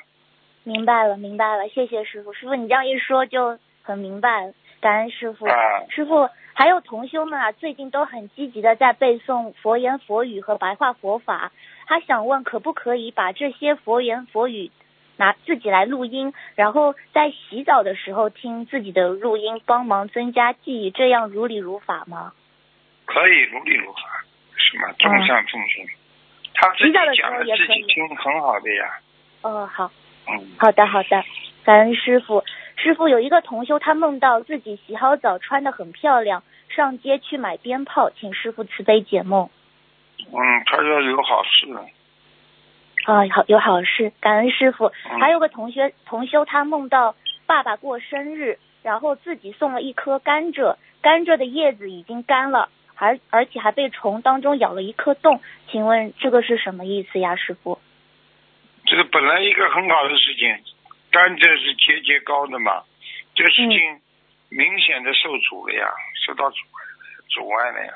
[0.63, 2.31] 明白了，明白了，谢谢师傅。
[2.31, 5.47] 师傅，你这样一说就很明白了，感恩师傅。
[5.47, 5.55] 啊，
[5.89, 11.51] 师傅，还有同修们啊，最近都很积极的在背诵佛言佛语和白话佛法。
[11.87, 14.69] 他想问，可不可以把这些佛言佛语
[15.17, 22.33] 拿自己来录音，然后在洗澡的时候听自己的录音，帮忙增加记忆，这样如理如法吗？
[23.11, 24.23] 可以如理如法，
[24.55, 25.85] 什么众善奉行，
[26.53, 28.99] 他自己讲的自己听很好的呀，
[29.41, 29.91] 哦，好。
[30.29, 31.21] 嗯，好的，好的，
[31.65, 32.45] 感恩师傅。
[32.77, 39.49] 师傅有一个同修，他梦到自己洗好澡，穿的很漂亮，上街去买鞭炮，请师傅慈悲解梦。
[40.19, 41.67] 嗯，他说有好事，
[43.03, 44.85] 啊，好有好事，感恩师傅。
[45.11, 45.19] 嗯。
[45.19, 52.69] 还有个同学同修，他梦到爸爸过生日，然后自己送了一颗甘蔗，甘蔗的叶子已经干了，
[53.01, 55.41] 而而且还被虫当中咬了一颗洞。
[55.71, 57.81] 请问这个是什么意思呀，师傅？
[58.85, 60.47] 这个本来一个很好的事情，
[61.09, 62.83] 甘蔗是节节高的嘛，
[63.33, 64.01] 这个事情
[64.49, 65.87] 明显的受阻了呀，
[66.27, 66.57] 受到阻
[67.29, 67.93] 阻碍了呀。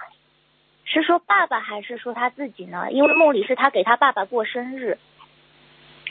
[0.85, 2.91] 是说爸爸还是说他自己呢？
[2.91, 4.97] 因为梦里是他给他爸爸过生日。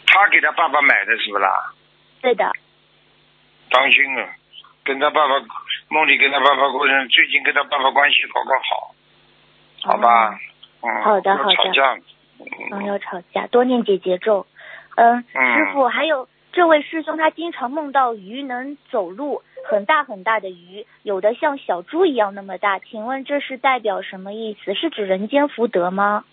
[0.06, 1.74] 他给他爸爸买的是不啦？
[2.22, 2.52] 对的，
[3.70, 4.36] 当心啊，
[4.84, 5.34] 跟他爸爸
[5.88, 8.94] 梦里跟他爸爸过生日，最近跟他爸爸关系搞搞好，
[9.92, 10.38] 好吧？
[10.82, 14.46] 嗯，好的要好的吵架，嗯，嗯，要吵架，多念姐姐咒。
[14.96, 22.78] 嗯，嗯师傅，还有这位师兄，他经常梦到鱼能走路，很大很大的鱼，有的像小猪一样那么大。
[22.78, 24.74] 请问这是代表什么意思？
[24.74, 26.24] 是指人间福德吗？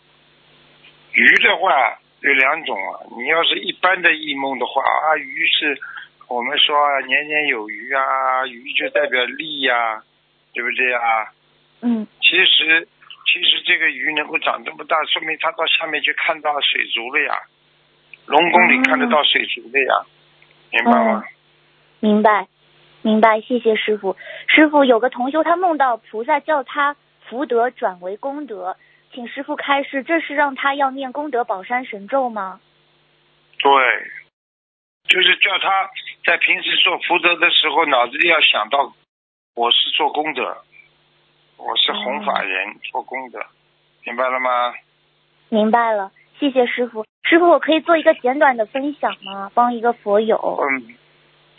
[1.13, 5.79] 鱼的话有两种啊，你要是一般的异梦的话啊，鱼是
[6.31, 10.01] 我们说啊年年有余啊，余就代表利呀、
[10.53, 11.27] 对不对啊？
[11.81, 12.87] 嗯，其实
[13.25, 17.35] 其实这个鱼能够长这么大，说明它到下面去看到水族了呀，
[18.27, 20.05] 龙宫里看得到水族的呀，
[20.71, 21.23] 明白吗？
[21.99, 22.47] 明白，
[23.01, 24.15] 明白，谢谢师傅。
[24.47, 26.95] 师傅有个同修，他梦到菩萨叫他
[27.27, 28.77] 福德转为功德，
[29.11, 32.61] 请师傅开示，这是让他要念功德宝山神咒吗？
[33.59, 33.69] 对，
[35.11, 35.89] 就是叫他
[36.25, 38.93] 在平时做福德的时候，脑子里要想到
[39.55, 40.57] 我是做功德，
[41.57, 43.39] 我是弘法人，做功德，
[44.05, 44.73] 明白了吗？
[45.49, 47.05] 明白了，谢谢师傅。
[47.23, 49.51] 师傅，我可以做一个简短的分享吗？
[49.53, 50.37] 帮一个佛友。
[50.61, 50.95] 嗯，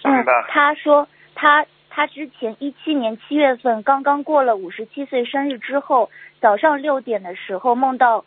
[0.04, 8.24] 嗯？，他说他他之前一七年七月份刚刚过了五十七岁生日之后，早上六点的时候梦到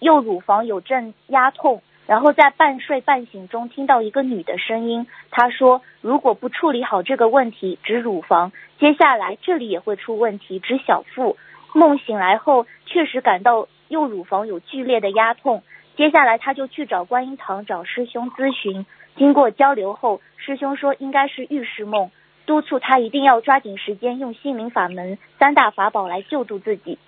[0.00, 8.50] 右乳房有阵压痛，然后在半睡半醒中听到一个女的声音，她说如果不处理好这个问题，指乳房，
[8.80, 11.36] 接下来这里也会出问题，指小腹。
[11.74, 15.62] 梦醒来后，确实感到右乳房有剧烈的压痛，
[15.96, 18.86] 接下来他就去找观音堂找师兄咨询。
[19.16, 22.10] 经过交流后，师兄说应该是预示梦，
[22.46, 26.98] 督促他一定要抓紧时间用心灵法门三大法宝来救助自己。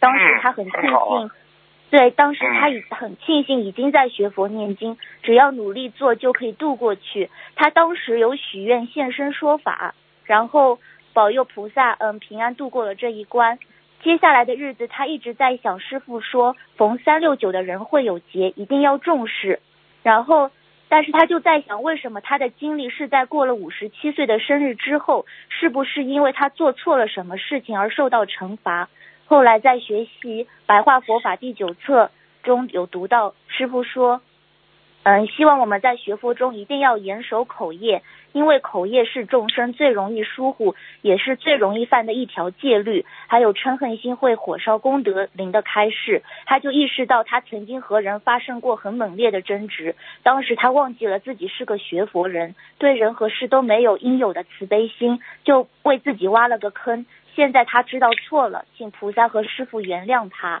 [0.00, 1.30] 当时他很庆幸，
[1.90, 7.30] 对，当时他已很庆幸已经在学佛念经，只要努力做就可以度过去。
[7.56, 10.78] 他当时有许愿现身说法，然后
[11.14, 13.58] 保佑菩萨嗯平安度过了这一关。
[14.02, 19.60] 接下来的日子，他一直在想师傅说逢三六九的人会有劫，一定要重视。
[20.02, 20.50] 然后，
[20.88, 25.24] 但是他就在想，为什么他的经历是在过了五十七岁的生日之后？
[25.48, 28.88] 是不是因为他做错了什么事情而受到惩罚？
[29.28, 32.10] 后来在学习《白话佛法》第九册
[32.42, 34.22] 中有读到，师傅说，
[35.02, 38.02] 嗯，希望我们在学佛中一定要严守口业，
[38.32, 43.04] 因为口业是众生最容易疏忽，也是最容易犯的一条戒律。
[43.26, 57.04] 还有嗔恨心会火烧功德林的开示，他就意识到他曾经和人发生过很猛烈的争执，当时他忘记了自己是个学佛人，对人和事都没有应有的慈悲心，就为自己挖了个坑。
[57.38, 60.60] 现在他知道错了，请菩萨和师傅原谅他。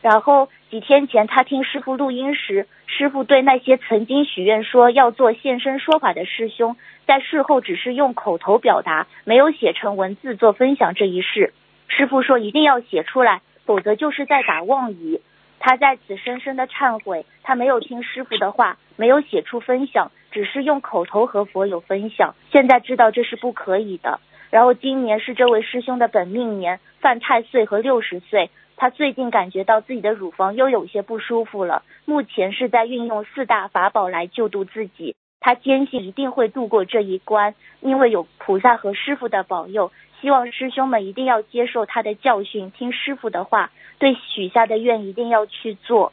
[0.00, 11.52] 然后几天前，他听师傅录音时，师傅对那些曾经许愿说要做现身说法的师兄，在事后只是用口头表达，没有写成文字做分享这一事。
[11.88, 15.20] 师傅说一定要写出来，否则就是在打妄语。
[15.58, 22.36] 他在此深深的忏悔，他没有听师傅的话，没有写出分享，只是用口头和佛友分享。
[22.52, 24.20] 现在知道这是不可以的。
[24.50, 28.50] 然后今年是这位师兄的本命年，犯太岁和六十岁。
[28.76, 35.14] 他最近感觉到自己的乳房又有些不舒服了，目前是在运用四大法宝来救度自己。
[35.40, 39.92] 他坚信一定会度过这一关，因为有菩萨和师傅的保佑。
[40.20, 46.12] 希望师兄们一定要接受他的教训，听师傅的话，对许下的愿一定要去做。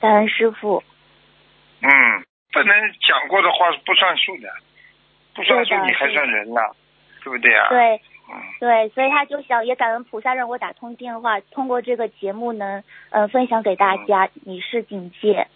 [0.00, 0.82] 感恩师傅。
[1.82, 1.90] 嗯，
[2.52, 2.74] 不能
[3.06, 4.48] 讲过的话是不算数的，
[5.34, 6.62] 不算数你还算人呐，
[7.24, 7.68] 对不对啊？
[7.70, 15.46] 对嗯，对，所以他就想也感恩菩萨让我打通电话，通过这个节目能呃分享给大家，以示警戒。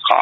[0.00, 0.16] 好，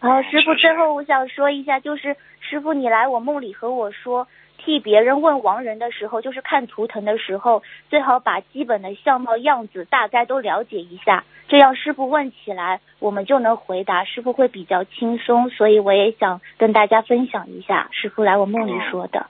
[0.00, 4.28] 然后师傅最后我想说一下，就是师傅你来我梦里和我说，
[4.58, 15.50] 替别人问亡人的时候，就是看图腾的时候，最好把基本的相貌样子大概都了解一下，这样师傅问起来我们就能回答，师傅会比较轻松。
[15.50, 19.26] 所以我也想跟大家分享一下，师傅来我梦里说的。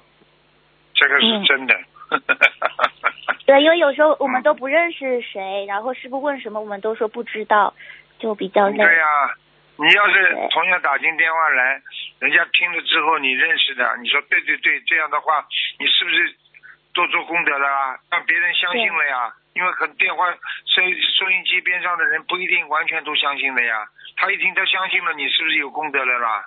[0.97, 1.75] 这个是嗯真的。
[3.47, 7.75] 对，因为有时候我们都不认识谁，然后师傅问什么我们都说不知道，
[8.19, 8.77] 就比较累。
[8.79, 9.07] 对呀、
[9.77, 11.81] 你要是同样打进电话来，
[12.19, 15.47] 人家听了之后你认识的，你说对对对，这样的话，
[15.79, 16.35] 你是不是
[16.93, 17.99] 多做功德了啊？
[18.11, 19.33] 让别人相信了呀？
[19.55, 20.83] 因为很电话收
[21.19, 23.87] 收音机边上的人不一定完全都相信的呀。
[24.17, 26.45] 他一听他相信了，你是不是有功德了啦？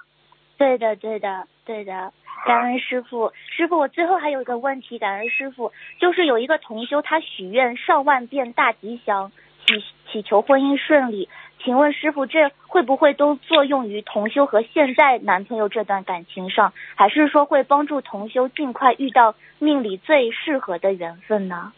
[0.60, 2.14] 对的，对的，对的。
[2.46, 9.32] 感恩师傅，师傅，我最后还有一个问题，感恩师傅，就是有一个同修他许愿上万遍大吉祥，
[9.66, 11.30] 祈祈求婚姻顺利，
[11.64, 21.74] 请问师傅，这会不会都作用于同修和现在男朋友这段感情上，还是说会帮助同修尽快遇到命里最适合的缘分呢？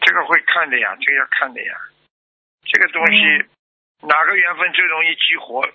[0.00, 1.74] 这个会看的呀，这个要看的呀。
[2.64, 3.22] 这个东西、
[4.06, 5.66] 哪个缘分最容易激活，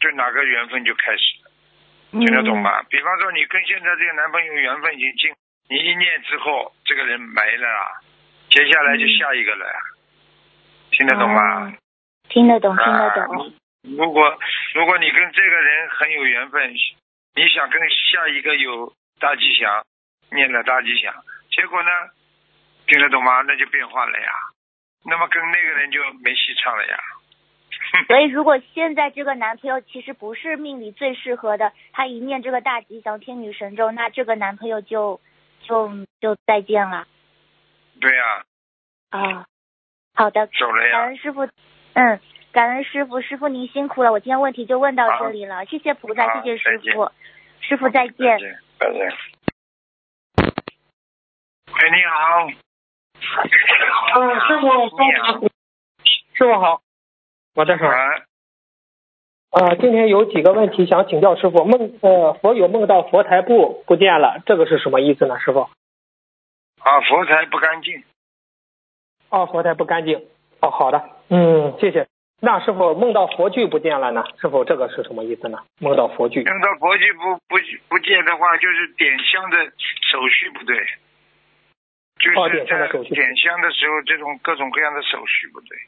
[0.00, 1.45] 就哪个缘分就开始。
[2.20, 2.82] 听得懂吗？
[2.88, 5.34] 比方说，你跟现在这个男朋友缘分已经尽，
[5.68, 8.00] 你一念之后，这个人没了啊，
[8.50, 9.78] 接下来就下一个了呀。
[10.90, 11.66] 听得懂吗？
[11.66, 11.72] 哦
[12.28, 13.52] 听得懂，听得啊懂。
[13.82, 14.36] 如果
[14.74, 16.74] 如果你跟这个人很有缘分，
[17.36, 19.84] 你想跟下一个有大吉祥，
[20.32, 21.14] 念了大吉祥，
[21.52, 21.90] 结果呢，
[22.88, 23.42] 听得懂吗？
[23.42, 24.32] 那就变化了呀。
[25.04, 26.98] 那么跟那个人就没戏唱了呀。
[28.08, 35.20] 所以，如果 现在这个男朋友其实不是命里最适合的，他一念这个大吉祥天女神咒，那这个男朋友就
[35.62, 35.90] 就
[36.20, 37.06] 就再见了
[38.00, 38.44] 对呀、
[39.10, 39.46] 啊。
[40.14, 40.92] 好的，走了呀。
[40.92, 41.46] 感恩师傅，
[41.94, 42.20] 嗯，
[42.52, 47.10] 感恩师傅，师傅您辛苦了，我今天问题就问到这里了，谢谢菩萨，谢谢师傅，
[47.60, 48.38] 师傅再再见。
[48.38, 49.12] 见，再见。
[51.72, 52.48] 喂，你好。
[54.14, 54.66] 嗯，师傅，
[54.98, 55.40] 你好。
[56.34, 56.82] 师傅好，
[57.56, 57.96] 我在这儿。
[57.96, 58.22] 啊，
[59.52, 61.64] 呃，今天有几个问题想请教师傅。
[61.64, 65.40] 梦呃，佛有梦到佛台布不见了，这个是什么意思呢？
[65.40, 65.60] 师傅？
[65.60, 68.04] 啊，佛台不干净。
[69.30, 70.22] 哦，佛台不干净。
[70.60, 72.06] 哦，好的，嗯，谢谢。
[72.42, 74.22] 那师傅梦到佛具不见了呢？
[74.38, 75.64] 师傅，这个是什么意思呢？
[75.80, 76.44] 梦到佛具。
[76.44, 77.56] 梦到佛具不不
[77.88, 79.64] 不见的话，就是点香的
[80.12, 80.76] 手续不对，
[82.20, 85.78] 就哦是在点香的手续点香的时候，这种各种各样的手续不对。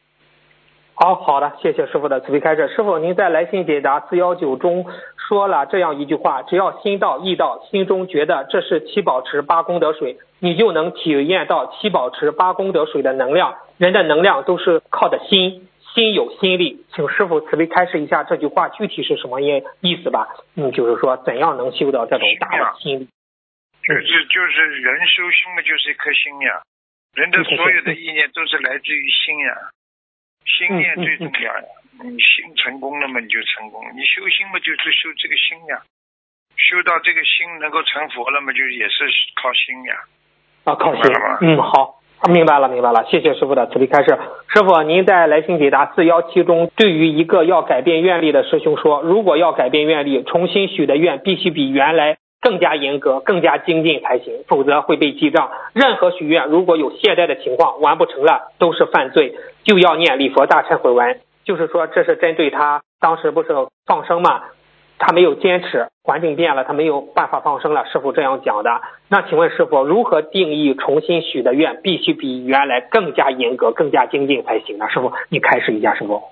[1.01, 2.67] 好好的，谢谢师傅的慈悲开示。
[2.75, 4.85] 师傅，您在来信解答四幺九中
[5.29, 13.55] 说了这样一句话：只要心到意到，心中觉得这是七宝池八功德水，你就能体验到七宝池八功德水的能量。
[13.77, 16.85] 人的能量都是靠的心，心有心力。
[16.93, 20.27] 请师傅慈悲开示一下这句话具体是什么意意思吧？
[20.57, 23.09] 嗯，就是说怎样能修到这种大的心力？
[23.87, 26.61] 就是就是人修心嘛，就是一颗心呀。
[27.15, 29.55] 人的所有的意念都是来自于心呀，
[30.49, 31.65] 心念最重要呀。
[32.01, 33.83] 你心成功了嘛，你就成功。
[33.95, 35.83] 你修心嘛，就是修这个心呀。
[36.57, 39.95] 修到这个心能够成佛了嘛，就也是靠心呀。
[40.65, 41.03] 啊，靠心。
[41.41, 44.17] 嗯，好，明白了，明白了，谢谢师傅的慈悲开示。
[44.55, 55.51] 师傅，您在来信解答四幺七中，对于一个要改变愿力的师兄说，如果要改变愿力，重新许的愿必须比原来更加严格、更加精进才行，否则会被记账。
[55.75, 59.35] 任何许愿如果有懈怠的情况，完不成了，都是犯罪，
[59.65, 61.21] 就要念礼佛大忏悔文。
[61.45, 63.49] 就是说，这是针对他当时不是
[63.87, 64.45] 放生嘛，
[64.99, 68.83] 他没有坚持，环境变了，他没有办法放生了，师傅这样讲的。
[69.09, 74.89] 那请问师傅，如何定义重新许的愿必须比原来更加严格、更加精进才行呢？
[74.91, 76.23] 师傅，你开始一下，师傅。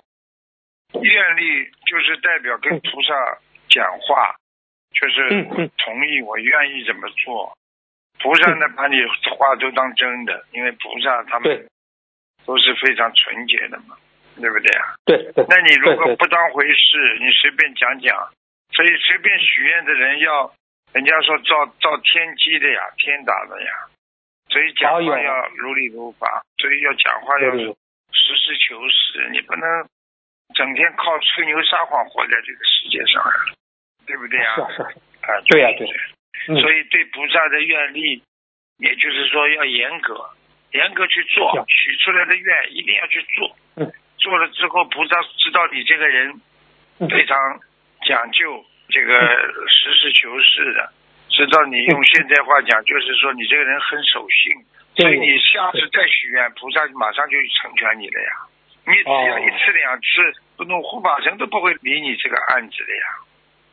[0.92, 3.38] 愿力就是代表跟菩萨
[3.68, 4.36] 讲话，
[4.99, 7.53] 就是同意我愿意怎么做。
[8.18, 8.97] 菩萨呢，把你
[9.36, 11.68] 话都当真的，因为菩萨他们
[12.47, 13.94] 都是非常纯洁的嘛，
[14.40, 14.94] 对不对啊？
[15.05, 18.16] 对对，那你如果不当回事，你随便讲讲，
[18.72, 20.51] 所以随便许愿的人要，
[20.92, 23.70] 人家说造造天机的呀，天打的呀，
[24.49, 29.86] 所以讲话要如理如法，所以要讲话要实事求是，你不能
[30.55, 33.55] 整天靠吹牛撒谎活在这个世界上呀，
[34.07, 34.54] 对不对呀？
[34.54, 34.88] 是啊是啊，
[35.26, 35.96] 啊，对呀对对
[36.48, 36.61] 嗯。
[36.61, 38.22] 所以对菩萨的愿力
[38.78, 40.14] 也就是说要严格，
[40.72, 43.57] 严格去做行，许出来的愿一定要去做。
[43.76, 46.40] 嗯，做了之后，菩萨知道你这个人
[47.00, 47.09] 嗯。
[47.09, 47.36] 非常
[48.07, 49.12] 讲究这个
[49.68, 50.92] 实事求是的，
[51.28, 54.54] 知道你用现在话讲，就是说你这个人很守信，
[54.94, 58.30] 所以你下次再许愿，菩萨马上就成全你了呀。
[58.86, 59.40] 你只要哦。
[59.40, 63.04] 一次两次，不弄护法神都不会理你这个案子的呀。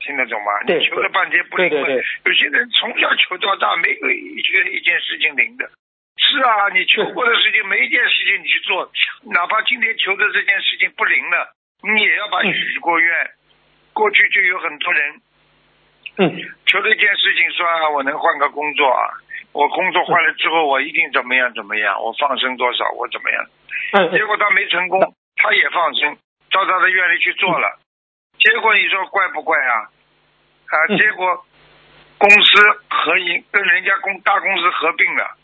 [0.04, 0.52] 听得懂吗？
[0.68, 5.70] 你求了半天不灵有些人从小求到大，没有一个一件事情灵的。
[6.18, 8.92] 是啊，你求过的事情，每一件事情你去做，
[9.32, 13.32] 哪怕今天求的这件事情不灵了，你也要把嗯许过愿。
[13.94, 15.22] 过去就有很多人
[16.18, 19.10] 嗯求了一件事情，说啊，我能换个工作啊，
[19.54, 23.46] 我工作换了之后，我一定怎么样怎么样，我放生多少，我怎么样。
[23.94, 25.00] 嗯结果他没成功，
[25.36, 26.16] 他也放生，
[26.50, 27.80] 照他的愿力去做了，
[28.44, 29.90] 结果你说怪不怪啊？
[30.68, 31.46] 啊，嗯结果
[32.18, 35.38] 公司合营跟人家公大公司合并了，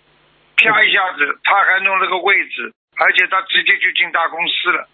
[0.58, 4.88] 啪一下子他还弄了个位置，而且他直接就进大公司了。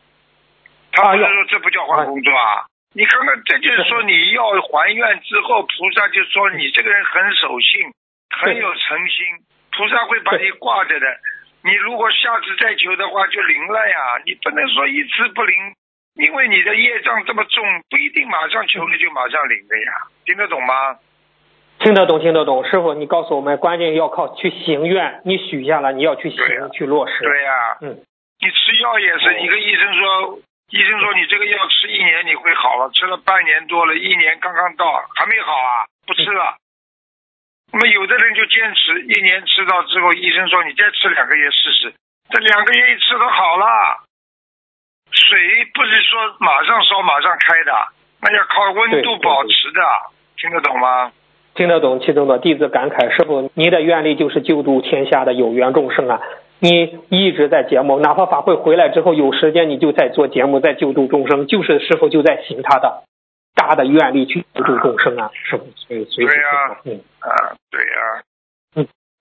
[0.91, 2.65] 他不是说这不叫换工作啊？
[2.93, 7.91] 你看看，这就是说你要还愿之后，菩萨就说你这个人很守信，
[8.29, 9.25] 很有诚心，
[9.71, 11.05] 菩萨会把你挂着的。
[11.63, 13.97] 你如果下次再求的话，就灵了呀。
[14.25, 15.75] 你不能说一次不灵，
[16.15, 19.91] 因为你的业障这么重，不一定马上求了就马上领的呀。
[20.25, 20.97] 听得懂吗？
[21.79, 22.63] 听得懂，听得懂。
[22.63, 27.19] 师傅，你告诉我们，关键要靠去行愿，你许下了，你要去行、去落实。
[27.19, 27.99] 对呀、嗯，
[28.39, 30.39] 你吃药也是，哦一个医生说，
[30.71, 36.55] 医生说你这个药吃一年你会好了，吃了半年多了，一年刚刚到还没好啊，不吃了。
[37.73, 41.93] 那么有的人就坚持一年吃到之后，医生说你再吃两个月试试，
[42.29, 44.04] 这两个月一吃都好了。
[45.15, 45.39] 水
[45.73, 47.71] 不是说马上烧马上开的，
[48.21, 49.81] 那要靠温度保持的，
[50.37, 51.11] 听得懂吗？
[51.55, 52.37] 听得懂，其中的。
[52.39, 56.19] 弟子感慨，师傅，您的愿力就是救度天下的有缘众生啊！
[56.59, 63.03] 你一直在节目，哪怕法会回来之后有时间，你就在做节目，在救度众生，就是师傅就在行他的
[63.55, 65.31] 大的愿力去救度众生啊！
[65.33, 67.01] 师傅，所以所以对呀嗯。
[67.21, 68.21] 啊，对呀、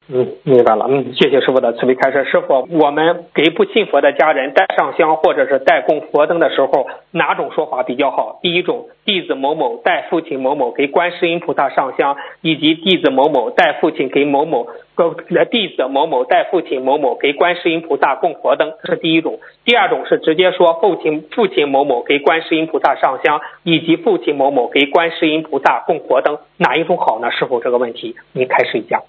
[0.06, 0.84] 嗯，明白了。
[0.86, 2.24] 嗯，谢谢师傅的慈悲开示。
[2.26, 8.38] 师傅，我们给不信佛的家人带上香或者是带供佛灯的时候，哪种说法比较好？
[8.42, 19.38] 第一种，弟子某某带父亲某某给观世音菩萨上香，以及弟子某某带父亲给某某，呃，弟子某某带父亲某某给观世音菩萨供佛灯，这是第一种。
[19.64, 27.30] 第二种是直接说父亲父亲某某给观世音菩萨上香，以及父亲某某给观世音菩萨供佛灯，哪一种好呢？
[27.30, 29.00] 师傅，这个问题您开始一下。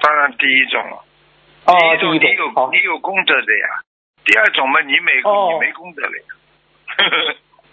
[0.00, 1.02] 当然第一种了。
[1.66, 3.66] 哦，第一种你有你有功德的呀。
[4.24, 6.24] 第二种嘛，你没你没功德了呀。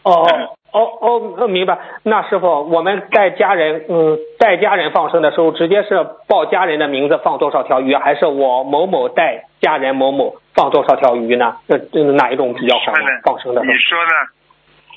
[0.04, 0.28] 哦
[0.72, 1.80] 哦哦哦，明白。
[2.04, 11.58] 那师傅，我们带家人，嗯，带家人放生的时候，直接是报家人的名字放多少条鱼，还是我某某带家人某某放多少条鱼呢？
[11.68, 12.92] 这这哪一种比较好？
[13.24, 14.12] 放生的时候你说呢？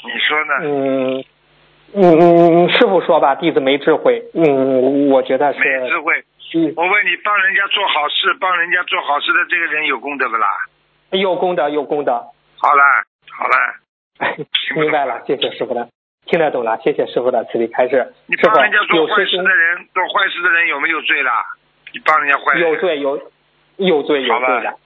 [0.05, 0.55] 你说呢？
[0.63, 1.25] 嗯
[1.95, 4.25] 嗯嗯，师傅说吧，弟子没智慧。
[4.35, 6.15] 嗯，我觉得是没智慧。
[6.55, 10.47] 嗯我问你，帮人家做好事，帮人家做好事的这个人有功德不啦？
[11.11, 12.13] 有功德，有功德。
[12.59, 12.83] 好了，
[13.31, 14.37] 好了，
[14.81, 15.89] 明白了，谢谢师傅的，
[16.27, 18.15] 听得懂了，谢谢师傅的慈悲开示。
[18.27, 21.33] 你帮人家做坏事的人，做坏事的人有没有罪啦？
[21.93, 23.21] 你帮人家坏事，有罪有
[23.77, 24.77] 有罪有罪的。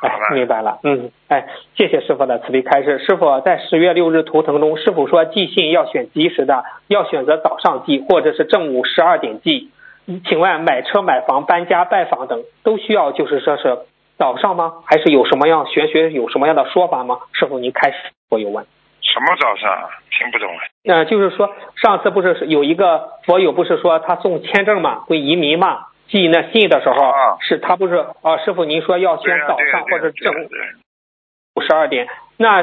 [0.00, 2.98] 哎好吧，明白了，嗯，哎，谢谢师傅的慈悲开示。
[3.00, 9.70] 师傅在十月六日图腾中，师傅说寄信要选及时的，要选择早上寄或者是正午十二点寄。
[10.24, 13.78] 请问买车、买房、搬家、拜访等都需要就是说是
[14.18, 14.82] 早上吗？
[14.86, 17.18] 还是有什么样玄学有什么样的说法吗？
[17.32, 17.96] 师傅您开始
[18.28, 18.66] 我有问。
[19.02, 19.88] 什么早上？
[20.10, 20.48] 听不懂。
[20.84, 30.32] 呃，就是说上次不是有一个佛友不是说他送签证嘛，会移民嘛，寄那信的时候、啊是他不是啊、师傅您说要对啊，选早上或者正
[31.54, 32.06] 午十二点，
[32.36, 32.62] 那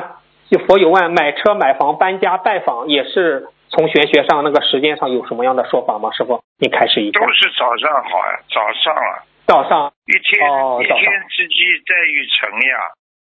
[0.49, 6.09] 就佛友问买车、买房、搬家、拜访也是从玄学上那个时间上有什么样的说法吗？
[6.11, 7.27] 师傅，你开始一下都。
[7.33, 10.39] 是早上好呀，早上啊，早上一天、
[10.81, 11.55] 一天之计
[11.85, 12.75] 在于晨呀，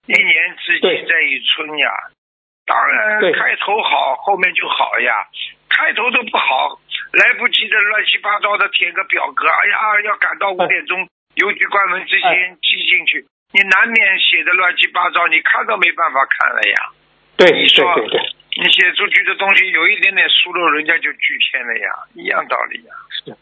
[0.07, 1.89] 一年之计在于春呀。
[2.66, 5.26] 当然开头好，后面就好呀。
[5.68, 6.78] 开头都不好，
[7.12, 16.76] 来不及的乱七八糟的填个表格，哎呀，要赶到五哎点钟邮局关门之哎前寄进去，你难免写的乱七八糟，你看都没办法看了呀。
[17.37, 18.20] 对对你说对对，
[18.57, 22.94] 你写出去的东西有一点点疏漏，人家就拒签了呀，一样道理呀。
[23.11, 23.36] 是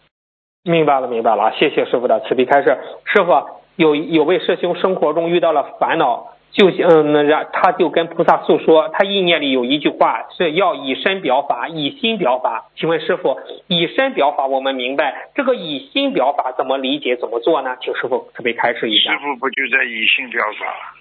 [0.65, 2.79] 明白了明白了，谢谢师傅的慈悲开示。
[3.07, 3.33] 师傅
[3.77, 12.71] 有有位师兄生活中遇到了烦恼，就嗯，然他就跟菩萨诉说，他意念里有一句话是要以身表法，以心表法。
[12.77, 17.77] 请问师傅，以身表法我们明白，这个以心表法怎么理解怎么做呢？
[17.81, 19.13] 请师傅慈悲开示一下。
[19.13, 20.95] 师傅不就在以心表法？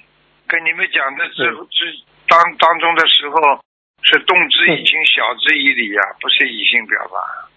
[0.47, 1.93] 跟你们讲的之之
[2.27, 3.61] 当当中的时候，
[4.03, 7.47] 是动之以情，晓之以理呀，不是以心表达。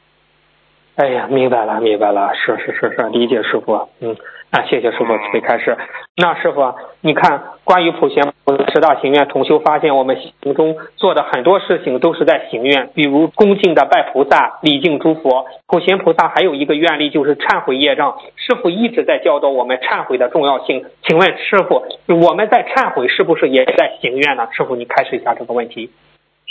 [0.96, 4.14] 哎呀，明白了，明白了，是是是是，理解师傅，嗯，
[4.50, 5.76] 啊，谢谢师傅慈悲开示。
[6.16, 15.48] 那师傅，你看关于普贤菩萨十大行愿，同修发现我们行中做的很多事情都是在行愿，比如恭敬的拜菩萨、礼敬诸佛。
[15.66, 20.84] 普贤菩萨还有一个愿力就是忏悔业障，师傅一直在教导我们忏悔的重要性。
[21.02, 24.46] 请问师傅，我们在忏悔是不是也在行愿呢？
[24.52, 25.90] 师傅，你开始一下这个问题。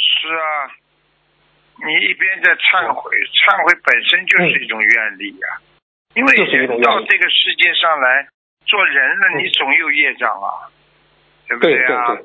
[0.03, 0.75] 是啊。
[1.83, 5.57] 你一边在忏悔，忏悔本身就是一种愿力呀。
[6.13, 8.27] 因为人到这个世界上来
[8.67, 10.69] 做人了，你总有业障啊，
[11.47, 12.15] 对不对啊？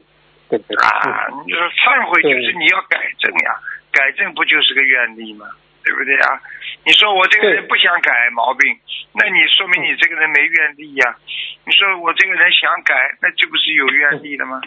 [0.51, 3.57] 对对啊，你说忏悔就是你要改正呀，
[3.91, 5.47] 改正不就是个愿力吗？
[5.83, 6.41] 对不对啊？
[6.85, 8.79] 你说我这个人不想改毛病，
[9.15, 11.17] 那你说明你这个人没愿力呀。
[11.65, 14.61] 你说我这个人想改，那这不是有愿力的吗？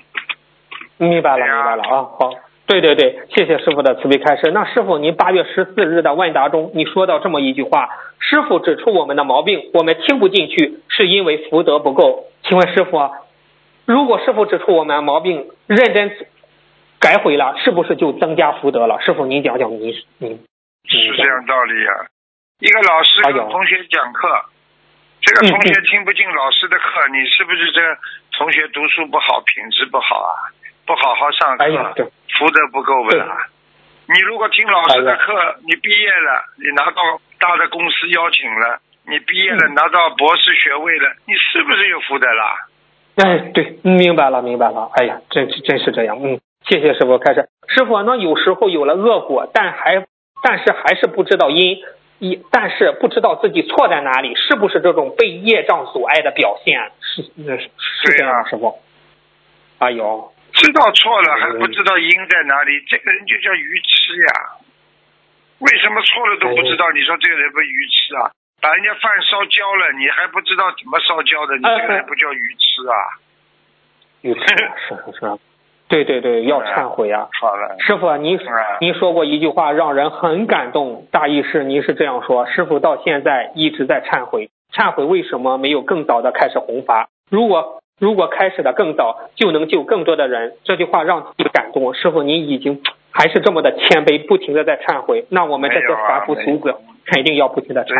[0.97, 2.33] 明白了，明白了啊，好。
[2.71, 4.49] 对对对，谢谢师傅的慈悲开示。
[4.51, 12.27] 那师傅，您八月十四日的问答中，你说到这么一句话：师傅指出我们的毛病，我们听不进去，是因为福德不够。
[12.43, 13.11] 请问师傅，
[13.85, 16.15] 如果师傅指出我们毛病，认真
[16.97, 19.01] 改悔了，是不是就增加福德了？
[19.01, 20.39] 师傅，您讲讲，您您
[20.87, 21.91] 是这样道理呀？
[22.59, 24.29] 一个老师跟同学讲课，
[25.19, 27.81] 这个同学听不进老师的课，你是不是这
[28.37, 30.31] 同学读书不好，品质不好啊？
[30.91, 32.11] 不好好上课？
[32.37, 33.47] 福德不够不啦？
[34.07, 37.01] 你如果听老师的课，你毕业了，你拿到
[37.39, 42.43] 大的公司邀请了，你毕业了拿到博士学位了，你是不是有福德了？
[43.23, 44.91] 哎，对，明白了，明白了。
[44.95, 46.17] 哎呀，真真是这样。
[46.21, 47.47] 嗯，谢谢师傅开始。
[47.69, 50.05] 师傅，那有时候有了恶果，但还
[50.43, 51.77] 但是还是不知道因，
[52.19, 56.91] 一但是不知道自己错在哪里，是不是这种被业障阻碍的表现？
[56.99, 58.77] 是是是这样，师傅。
[59.77, 60.33] 哎呦。
[60.61, 64.61] 知道错了还不知道因在哪里，这个人就叫愚痴呀！
[65.57, 66.91] 为什么错了都不知道？
[66.91, 68.29] 你说这个人不愚痴啊？
[68.61, 71.57] 把人家饭烧焦了，你还不知道怎么烧焦的？
[71.57, 72.95] 你这个人不叫愚痴啊？
[74.21, 74.39] 愚痴
[74.87, 75.39] 是是是，
[75.87, 77.27] 对对对，要忏悔啊！
[77.41, 78.39] 好了，师傅，您
[78.81, 87.09] 您说过一句话让人很感动，大意是您是这样说：师傅到现在一直在忏悔，忏悔为什么没有更早的开始弘法？
[87.31, 90.57] 如果如果开始的更早，就能救更多的人。
[90.63, 91.93] 这句话让自己感动。
[91.93, 92.81] 师傅，您已经
[93.13, 95.27] 还是这么的谦卑，不停的在忏悔。
[95.29, 96.73] 那我们这些凡夫俗子
[97.05, 97.95] 肯定要不停的忏悔。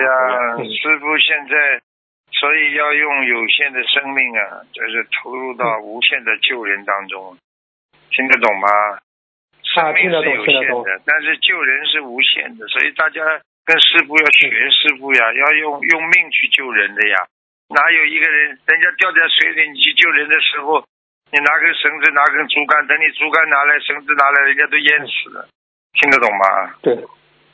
[0.58, 1.86] 对呀，师傅现在，
[2.34, 7.38] 所以要用有限的生命啊，就是投入到无限的救人当中，
[8.10, 8.68] 听得懂吗？
[9.78, 10.84] 啊，听得懂，听得懂。
[11.06, 13.22] 但是救人是无限的，所以大家
[13.68, 17.18] 跟师傅要学师傅呀，要用用命去救人的呀。
[17.72, 20.84] 哪有一个人，人家掉在水里，你去救人的时候，
[21.32, 25.48] 你拿根绳子，拿根竹竿，等你竹竿拿来，绳子拿来，人家都淹死了，
[25.94, 26.76] 听得懂吗？
[26.82, 27.00] 对，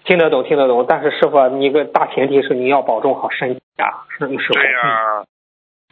[0.05, 0.85] 听得懂，听得懂。
[0.89, 4.53] 但是师傅，你个大前提是你要保重好身体啊，是师傅。
[4.53, 5.23] 对呀，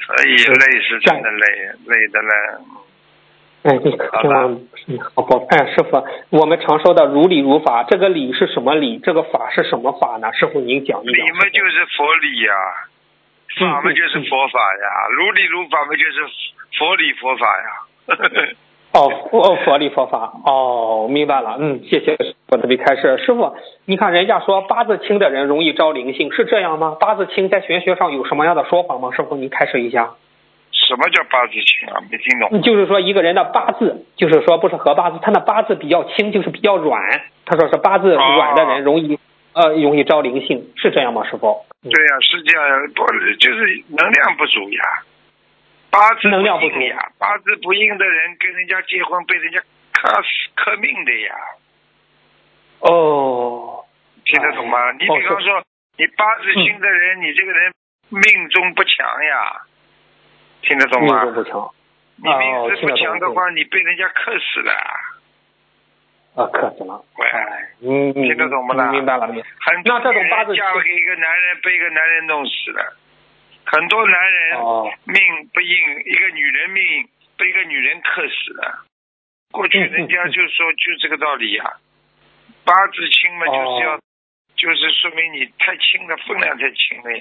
[0.01, 1.47] 所以累是真的累，
[1.85, 2.29] 累的嘞。
[3.65, 4.59] 哎，你听完，
[5.15, 5.45] 好好。
[5.49, 8.99] 哎，师傅，我们常说的如理如法，这个理是什么理？
[8.99, 10.31] 这个法是什么法呢？
[10.33, 11.13] 师傅您讲一讲。
[11.13, 12.53] 理嘛就是佛理呀。
[13.59, 16.27] 法嘛就是佛法呀，如理如法嘛就是
[16.77, 18.55] 佛理佛法呀。
[18.95, 21.57] 哦，佛佛理佛法，哦，明白了。
[21.59, 22.15] 嗯，谢谢
[22.47, 23.17] 我这里开始。
[23.17, 23.53] 师傅，
[23.83, 26.95] 你看人家说八字轻的人容易招灵性，是这样吗？
[26.97, 29.11] 八字轻在玄学上有什么样的说法吗？
[29.13, 30.11] 师傅，您开始一下。
[30.71, 31.99] 什么叫八字轻啊？
[32.09, 32.61] 没听懂。
[32.61, 37.01] 就是说一个人的八字，就是说不是合八字，他那八字比较轻，就是比较软。
[37.45, 39.19] 他说是八字软的人容易
[39.51, 41.25] 呃容易招灵性，是这样吗？
[41.29, 41.65] 师傅？
[41.85, 43.05] 对呀，是这样，不
[43.37, 44.83] 就是能量不足呀？
[45.91, 49.59] 八字能量不足呀，八字不硬的人跟人家结婚被人家
[49.93, 51.35] 克死克命的呀。
[52.79, 53.85] 哦，
[54.25, 54.91] 听得懂吗？
[54.93, 55.63] 你比方说，
[55.97, 57.71] 你八字轻的人，你这个人
[58.09, 59.61] 命中不强呀，
[60.63, 61.23] 听得懂吗？
[61.23, 61.71] 命中不强。
[62.17, 64.73] 你命中不强的话，你被人家克死了。
[66.35, 67.01] 啊，克死了！
[67.15, 68.91] 哎，嗯，听得懂不啦？
[68.91, 69.41] 明白了，明。
[69.85, 72.97] 那这种八字嫁给一个男人，被一个男人弄死了。
[73.65, 74.59] 很多男人
[75.05, 75.17] 命
[75.53, 76.83] 不硬，一个女人命
[77.37, 78.85] 被一个女人克死了。
[79.51, 81.63] 过去人家就说就这个道理呀，
[82.65, 83.97] 八字轻嘛，就是要，
[84.55, 87.11] 就是说明你太轻了，分量太轻了。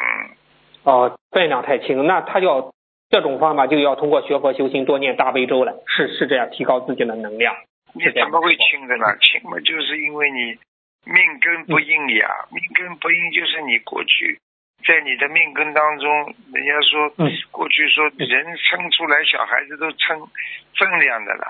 [0.00, 0.36] 嗯。
[0.82, 2.72] 哦，分量太轻，那他要
[3.08, 7.56] 这种方法就要通过学佛修心，多念大悲咒了，是是这样提高自己的能量。
[7.94, 9.06] 你怎么会轻的呢？
[9.20, 10.58] 轻嘛，就是因为你
[11.04, 14.38] 命根不硬呀，命根不硬就是你过去
[14.86, 20.20] 在你的命根当中，人家说嗯过去说人生出来小孩子都称
[20.78, 21.46] 分量的了，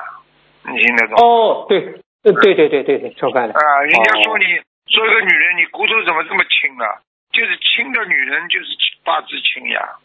[0.71, 1.17] 你听得懂？
[1.19, 1.81] 哦，对，
[2.23, 3.55] 对对对对对对，吃饭了。
[3.55, 4.45] 啊，人家说哦你
[4.93, 7.03] 说一个女人，你骨头怎么这么轻啊？
[7.33, 8.67] 就是轻的女人就是
[9.05, 9.99] 八字轻呀，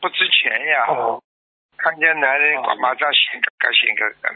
[0.00, 0.86] 不值钱呀。
[0.88, 1.22] 哦
[1.80, 4.34] 看见男人哦马上显个个显个个，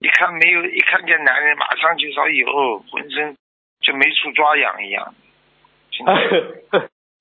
[0.00, 3.36] 一看没有，一看见男人马上就说有，浑身
[3.80, 5.14] 就没处抓痒一样。
[5.90, 6.12] 听得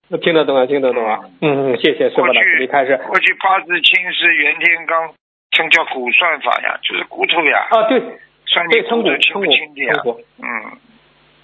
[0.09, 1.19] 懂听得懂啊，听得懂啊。
[1.41, 2.97] 嗯嗯，谢谢师傅的过去鼓励开始。
[3.05, 5.11] 过去八字轻是袁天罡
[5.51, 8.01] 称叫骨算法呀，就是骨头呀，啊，对
[8.45, 10.03] 算你对，称骨骨头轻称骨不轻的呀称。
[10.03, 10.21] 骨。
[10.41, 10.45] 嗯，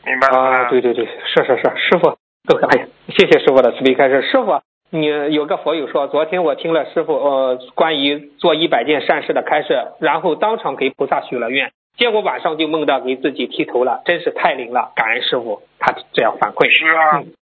[0.06, 0.40] 明白了？
[0.40, 2.18] 啊，对对对，是是是，师傅，
[2.48, 4.22] 都哎呀，谢谢师傅的慈悲开示。
[4.22, 16.70] 师傅，你有个佛友说，昨天我听了师傅呃关于做一百件善事的开示，然后当场给菩萨许了愿，结果晚上就梦到给自己剃头了，真是太灵了，感恩师傅，他这样反馈。
[16.70, 17.34] 是啊，嗯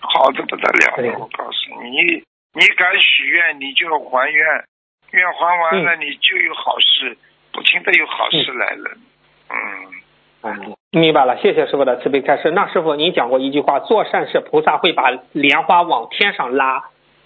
[0.00, 1.18] 好的不得了。
[1.18, 2.22] 我告诉你，你
[2.54, 4.46] 你敢许愿，你就还愿，
[5.10, 7.18] 愿还完了，你就有好事，
[7.52, 8.90] 不停的有好事来了。
[9.50, 9.56] 嗯，
[10.42, 12.50] 嗯，明白了，谢谢师傅的慈悲开示。
[12.50, 16.84] 那师傅，您讲过一句话，做善事，菩萨会把莲花往天上拉。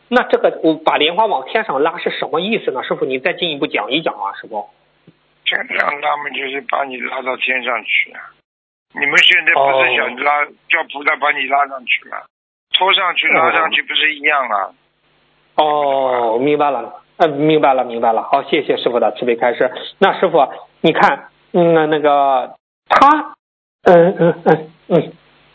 [0.09, 2.83] 那这个我把莲花往天上拉是什么意思呢？
[2.83, 4.69] 师傅，您再进一步讲一讲啊，师傅。
[5.45, 8.21] 天上拉嘛，就是把你拉到天上去啊。
[8.95, 12.19] 你们现在不是哦想拉、叫菩萨把你拉上去吗？
[12.77, 14.75] 拖上去拉上去不是一样啊？
[15.57, 18.23] 哦，明白了，呃，明白了，明白了。
[18.23, 19.71] 好，谢谢师傅的慈悲开示。
[19.99, 20.49] 那师傅，
[20.81, 22.55] 你看，嗯，那那个
[22.89, 23.35] 他，
[23.85, 25.13] 嗯嗯嗯嗯，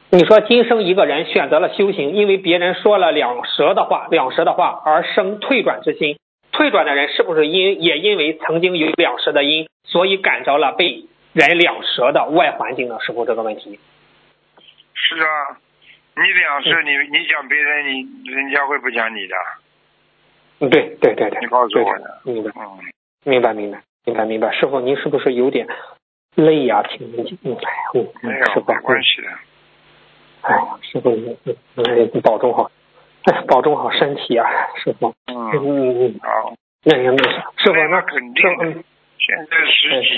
[0.09, 6.17] 你说今生一个人选择了修行，因为别人说了两舌的话，两舌的话而生退转之心。
[6.51, 12.97] 退转的人是不是因也因为曾经有两舌的因，所以感着了被人两舌的外环境呢？
[12.99, 13.79] 师傅这个问题。
[14.93, 15.59] 是啊，
[16.15, 19.35] 你两舌，你你讲别人，你人家会不讲你的？
[20.59, 22.19] 嗯，对对对对，你告诉我的。
[22.23, 22.51] 明白。
[22.55, 22.79] 嗯，
[23.23, 24.51] 明白，明白，明白，明白。
[24.51, 25.67] 师傅，您是不是有点
[26.37, 29.27] 累呀、请您，嗯，哎呀，嗯，没有没关系的。
[30.41, 31.35] 哎呀，师傅，你
[31.75, 32.69] 你你保重好，
[33.25, 34.45] 哎，保重好身体啊，
[34.77, 35.13] 师傅。
[35.25, 36.53] 嗯嗯，嗯嗯，好。
[36.83, 37.29] 那也没事。
[37.57, 38.43] 师傅，那那肯定
[39.17, 40.17] 现在十哎几是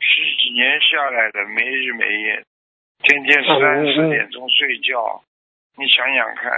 [0.00, 2.42] 十几年下来的，没日没夜，
[3.02, 5.20] 天天嗯三嗯四点钟睡觉，
[5.76, 6.50] 你想想看，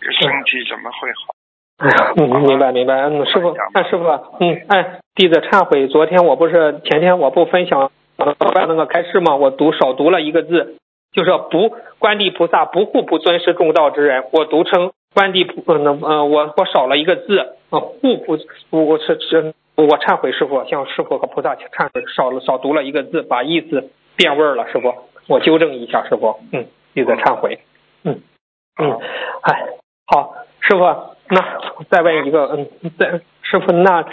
[0.00, 1.34] 这身体怎么会好？
[1.78, 2.94] 哎呀，嗯，明白明白。
[2.94, 4.04] 嗯，师傅，哎师傅，
[4.38, 7.90] 嗯，哎，弟子忏悔，昨天我不是前天我不分享
[8.20, 9.36] 呃那个开示嘛？
[9.36, 10.76] 我读少读了一个字，
[11.12, 18.38] 就是不观地菩萨不护不尊师重道之人，我读成观地菩呃呃我我少了一个字，呃护不
[18.70, 24.94] 我是是我忏悔师傅，向师傅和菩萨忏悔，少了少读了一个字，把意思变味儿了，师傅，
[25.26, 27.60] 我纠正一下，师傅，嗯，弟子忏悔，
[28.04, 28.20] 嗯
[28.80, 28.98] 嗯，
[29.42, 29.66] 哎，
[30.06, 30.84] 好，师傅，
[31.28, 32.68] 那再问一个，嗯，
[32.98, 34.04] 再师傅那。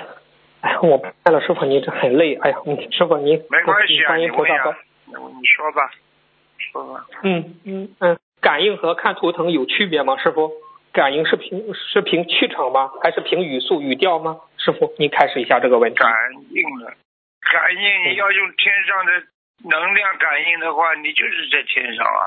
[0.62, 2.36] 哎，我拜了师傅，你这很累。
[2.36, 4.76] 哎呀，嗯，师傅您没关系啊，观你问呀音菩萨保，
[5.30, 5.92] 你说吧，
[6.58, 7.06] 说吧。
[7.24, 10.18] 嗯嗯嗯，感应和看图腾有区别吗？
[10.18, 10.52] 师傅，
[10.92, 12.90] 感应是凭是凭气场吗？
[13.04, 14.38] 还是凭语速语调吗？
[14.58, 16.00] 师傅，您开始一下这个问题。
[16.00, 16.12] 感
[16.50, 16.92] 应了，
[17.42, 19.12] 感应你要用天上的
[19.70, 22.22] 能量感应的话，你就是在天上啊。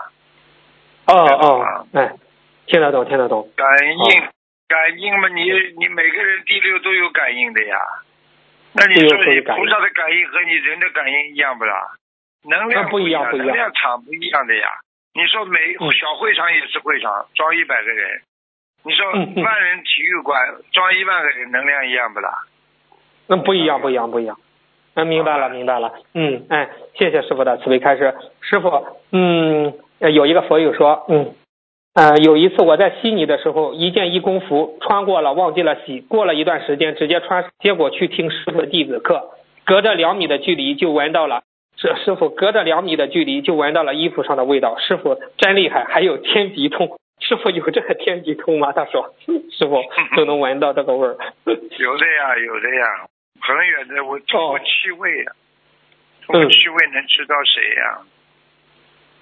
[1.07, 2.15] 哦哦，哎，
[2.67, 3.51] 听得懂，听得懂。
[3.57, 4.23] 感应，
[4.69, 5.43] 感应嘛，你
[5.77, 7.77] 你每个人第六都有感应的呀。
[8.73, 11.75] 那你说你菩萨的感应和你人的感应一样不啦？
[12.49, 14.69] 能量那不一样样，不一样能量场不一样的呀。
[15.13, 18.21] 你说每嗯小会场也是会场，装一百个人。
[18.83, 19.07] 你说
[19.43, 20.41] 万人体育馆
[20.73, 22.33] 装一万个人，能量一样不啦？
[23.27, 24.39] 那不一样，不一样，不一样。
[24.95, 25.93] 嗯，明白了，明白了。
[26.15, 28.15] 嗯，哎，谢谢师傅的慈悲开示。
[28.41, 28.69] 师傅，
[29.13, 31.35] 嗯，呃有一个佛友说，嗯，
[31.93, 39.31] 呃，有一次我在悉尼的时候，一件义工服穿过了，忘记了洗，过了一段时间直接穿，结果去听师傅的弟子课，
[39.65, 41.43] 隔着两米的距离就闻到了。
[41.77, 48.73] 这师傅隔着两米的距离就闻到了衣服上的味道，师傅真厉害，还有天敌通，师傅有这个天敌通吗？
[48.73, 49.13] 他说，
[49.51, 49.83] 师傅
[50.17, 51.17] 都能闻到这个味儿。
[51.45, 53.09] 有的呀，有的呀，
[53.41, 55.33] 很远的，我通过哦气味呀，
[56.25, 57.99] 通过嗯气味能知道谁呀。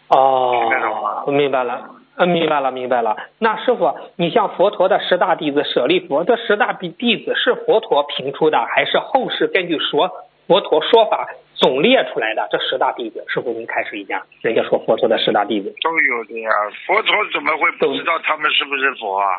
[0.09, 1.89] 哦听得懂吗我，明白了，
[2.19, 3.17] 嗯，明白了，明白了。
[3.39, 10.11] 那师傅，你像佛陀的十大弟子舍利佛，这十大弟弟子是佛陀评出的，还是后世根据说
[10.49, 12.49] 佛陀说法总列出来的？
[12.51, 14.27] 这十大弟子，师傅您开始一下。
[14.43, 16.51] 人家说佛陀的十大弟子，都有的呀，
[16.87, 19.39] 佛陀怎么会不知道他们是不是佛啊？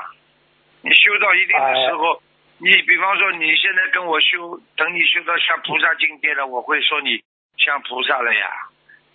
[0.82, 2.22] 你修到一定的时候，
[2.60, 7.20] 你比方说你现在跟我修，等你修到像菩萨境界了，我会说你
[7.58, 8.48] 像菩萨了呀，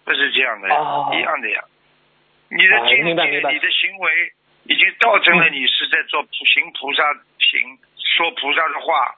[0.05, 1.65] 不是这样的呀，哦一样的呀。
[2.51, 4.33] 你的啊境界，你的行为
[4.65, 7.03] 已经造成了你是在做行菩萨
[7.39, 9.15] 行，说菩萨的话，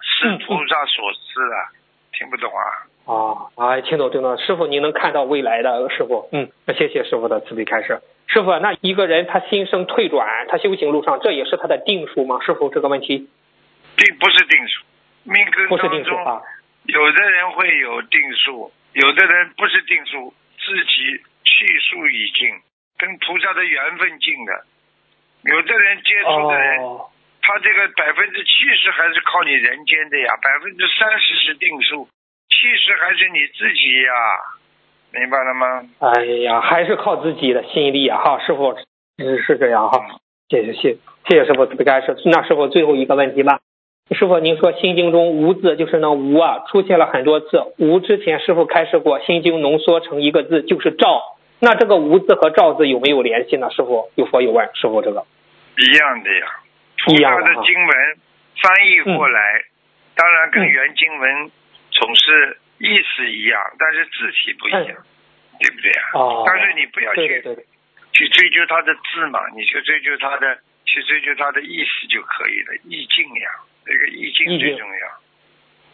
[0.00, 1.68] 是菩萨所示了，
[2.12, 2.62] 听不懂啊？
[3.06, 3.12] 啊，
[3.56, 8.00] 哎，听懂听懂，师傅您能看到未来的，师傅，嗯，那谢谢师傅的慈悲开示。
[8.26, 12.40] 师傅，那一个人他心生退转，他修行路上，这也是他的定数吗？
[12.40, 13.28] 师傅这个问题
[13.96, 14.82] 并不是定数，
[15.24, 16.40] 命根不是定数啊。
[16.84, 21.22] 有的人会有定数，有的人不是定数，自己
[21.54, 22.50] 去数已尽，
[22.98, 24.66] 跟菩萨的缘分尽了。
[25.44, 27.06] 有的人接触的人，哦，
[27.42, 32.08] 他这个百分之七十还是靠你人间的呀，百分之三十是定数，
[32.50, 34.12] 七十还是你自己呀，
[35.12, 35.86] 明白了吗？
[36.00, 38.18] 哎呀，还是靠自己的心力啊！
[38.18, 38.74] 哈，师傅
[39.18, 40.18] 是是这样哈，
[40.48, 40.98] 谢谢谢
[41.28, 42.16] 谢谢师傅慈悲开示。
[42.24, 43.60] 那师傅最后一个问题吧，
[44.16, 47.62] 师傅您说心经中无字就是那无啊，出现了很多次。
[47.78, 51.22] 无之前师傅开示过，心经浓缩成一个字就是照。
[51.64, 53.70] 那这个无字和照字有没有联系呢？
[53.70, 55.24] 师傅有佛有问，师傅这个。
[55.78, 56.46] 一样的呀，
[57.08, 58.16] 一样的经文
[58.60, 59.64] 翻译过来，
[60.14, 61.50] 当然跟嗯原经文
[61.90, 64.96] 总是意思一样，但是字体不一样，
[65.58, 66.44] 对不对啊？
[66.46, 67.42] 但是你不要去
[68.12, 73.48] 去追究它的字嘛，你去追究它的，去追究它的意思就可以了，意境呀，
[73.86, 75.08] 这个意境最重要，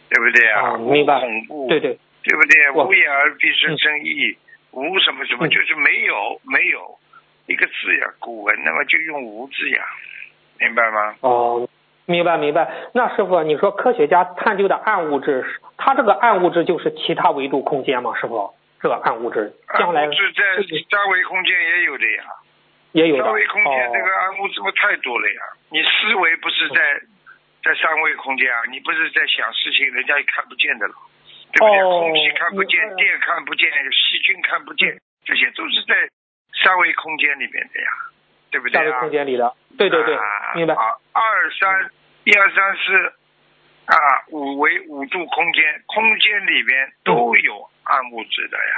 [0.09, 0.61] 对不对啊？
[0.61, 1.19] 啊明白。
[1.21, 1.97] 恐怖，对对。
[2.23, 2.69] 对不对？
[2.85, 4.37] 无言而必生生意，
[4.71, 6.97] 无什么什么，嗯就是没有没有
[7.47, 9.83] 一个字呀，古文那么就用无字呀，
[10.59, 11.15] 明白吗？
[11.21, 11.69] 哦，
[12.05, 12.71] 明白明白。
[12.93, 15.45] 那师傅，你说科学家探究的暗物质，
[15.77, 18.13] 它这个暗物质就是其他维度空间吗？
[18.19, 20.41] 师傅，这个暗物质将来是在
[20.89, 22.23] 三维空间也有的呀，
[22.93, 23.23] 也有的。
[23.23, 25.41] 三维空间哦这个暗物质不太多了呀。
[25.69, 26.75] 你思维不是在
[27.63, 30.93] 在三维空间啊，你不是在想事情，人家也看不见的了，
[31.53, 31.79] 对不对？
[31.81, 35.95] 哦空气看不见电看不见，细菌看不见，这些都是在
[36.63, 37.89] 三维空间里面的呀，
[38.51, 38.99] 对不对啊三维啊？
[38.99, 40.73] 空间里的，对对对，啊明白。
[40.73, 40.83] 啊
[41.13, 41.89] 二三
[42.23, 43.13] 一二三四
[43.85, 43.95] 啊，
[44.29, 48.75] 五维五度空间，空间里边都有暗物质的呀，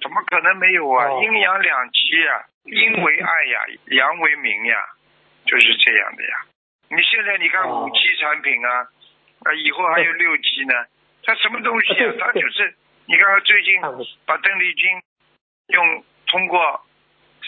[0.00, 1.06] 怎么可能没有啊？
[1.06, 4.76] 哦阴阳两极呀，阴为暗呀，阳为明呀，
[5.46, 6.44] 就是这样的呀。
[6.90, 8.86] 你现在你看哦五 G 产品啊，
[9.44, 10.74] 啊，以后还有六 G 呢，
[11.26, 12.08] 它什么东西啊对？
[12.12, 12.74] 对它就是
[13.06, 13.80] 你看看最近
[14.26, 15.02] 把邓丽君
[15.68, 16.84] 用通过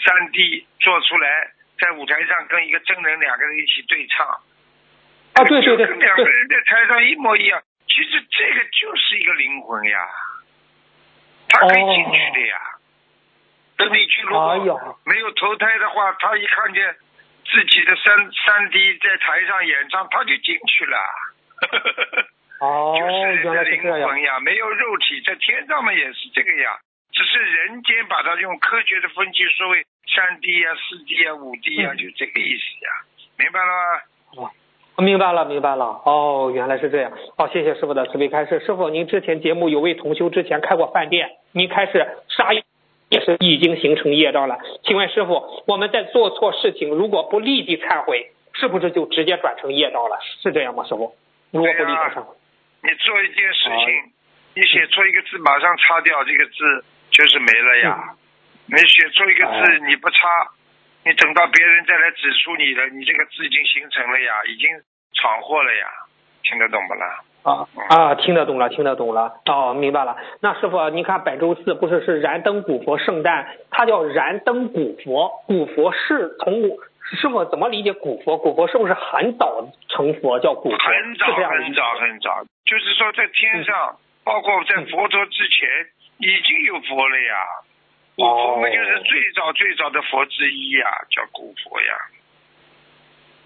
[0.03, 7.61] 三 D 做出来，在舞台上跟一个真人两个人一起对唱，啊，对对对两个，人在台上一模一样。
[7.87, 10.07] 其实这个就是一个灵魂呀，
[11.49, 12.61] 他可以进去的呀。
[13.77, 16.95] 邓丽君如果没有投胎的话，他一看见
[17.45, 20.97] 自己的三三 D 在台上演唱，他就进去了。
[22.59, 24.21] 哦就是，人原来的灵是这样魂。
[24.21, 26.77] 呀，没有肉体，在天上面也是这个呀，
[27.11, 29.85] 只是人间把它用科学的分析说为
[30.15, 32.89] 三 D 呀、四 D 呀、五 D 呀，嗯就这个意思呀，
[33.37, 34.43] 明白了吗？
[34.43, 34.51] 哦
[34.99, 36.01] 明白了，明白了。
[36.05, 37.11] 哦，原来是这样。
[37.37, 38.59] 好，谢谢师傅的慈悲开示。
[38.65, 42.63] 师傅，您之前节目有位同修之前开过饭店，您开始杀业
[43.09, 44.57] 也是已经形成业障了。
[44.83, 50.17] 请问师傅，我们在做错事情，如果不立即忏悔，是不是就直接转成业障了？
[50.41, 51.13] 是这样吗，师傅？
[51.51, 52.35] 如果不立即忏悔，
[52.87, 54.13] 你做一件事哦情，
[54.55, 58.15] 你写错一个字，马上擦掉这个字，就是没了呀。
[58.67, 60.17] 你写错一个字，哦你不擦，
[61.03, 64.69] 你等到别人再来指出你的，你这个字已经形成了呀，已经
[65.13, 65.85] 闯祸了呀，
[66.43, 67.19] 听得懂不啦？
[67.43, 69.33] 啊啊，听得懂了，听得懂了。
[69.47, 70.15] 哦，明白了。
[70.41, 76.61] 那师傅，你看本周四不是是燃灯古佛圣诞，它叫燃灯古佛，古佛是从
[77.15, 78.37] 师傅怎么理解古佛？
[78.37, 80.77] 古佛是不是很早成佛叫古佛？
[80.77, 83.97] 很早很早很早，就是说在天上，嗯
[84.27, 85.69] 包括在佛陀之前，
[86.17, 87.33] 已经有佛了呀。
[88.17, 91.95] 古佛嘛，哦就是最早最早的佛之一呀，叫古佛呀。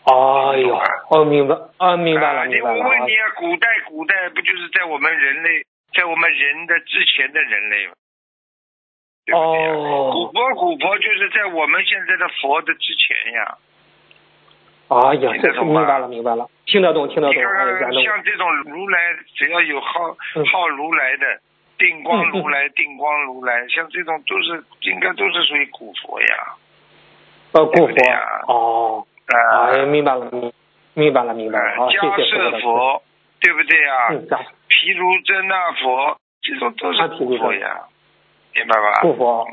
[0.05, 0.75] 哎呦，
[1.11, 2.79] 哦，明白，啊，明白了，啊你明白了。
[2.79, 5.61] 我问你啊，古代古代不就是在我们人类，
[5.93, 7.93] 在我们人的之前的人类吗？
[9.25, 13.57] 对不对呀、古哦，佛古佛就是在我们现在的佛的之前呀。
[14.89, 15.79] 哎呀，这是听得懂吗？
[15.79, 17.35] 明白了，明白了，听得懂，听得懂。
[17.35, 18.99] 你看哎，燃看，灯像这种如来，
[19.35, 20.45] 只要有好嗯。
[20.47, 21.39] 好如来的，
[21.77, 26.27] 定光如来、定光如来，像这种都是应该都是属于古佛呀。
[27.53, 27.95] 呃，古佛
[28.47, 30.51] 哦，啊，哎，明白了，明
[30.93, 31.77] 明白了，明白了。
[31.77, 33.01] 好，谢迦谢师傅的佛，
[33.39, 34.09] 对不对呀？
[34.67, 37.81] 毗卢遮那佛，这种都是古佛呀，
[38.53, 39.01] 明白吧？
[39.01, 39.47] 古佛，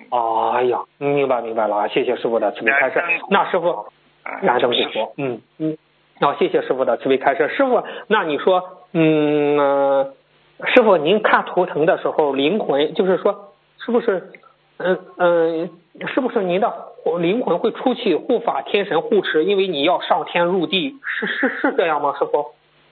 [0.55, 1.89] 哎呀，明白明白了啊！
[1.89, 3.87] 谢谢师傅的慈悲开示那师傅，
[4.25, 5.79] 嗯燃灯古就是佛，嗯嗯，
[6.21, 7.49] 好、谢谢师傅的慈悲开示。
[7.49, 10.15] 师傅，那你说，嗯、呃
[10.75, 13.55] 师傅您看图腾的时候，灵魂就是说，
[13.85, 14.31] 是不是，
[14.79, 15.71] 嗯、嗯、
[16.13, 16.75] 是不是您的
[17.21, 19.45] 灵魂会出去护法天神护持？
[19.45, 22.15] 因为你要上天入地，是是是这样吗？
[22.19, 22.47] 师傅，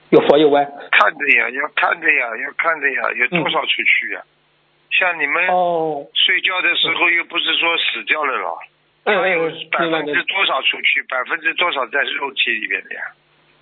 [0.09, 0.63] 有佛有歪。
[0.63, 4.21] 看着呀，要看着呀，要看着呀，有多少出去呀？
[4.91, 5.45] 像你们
[6.13, 8.57] 睡觉的时候，又不是说死掉了了，
[9.03, 9.79] 嗯要有嗯，百。
[9.89, 13.01] 分之多少出去，百分之多少在肉体里面的呀？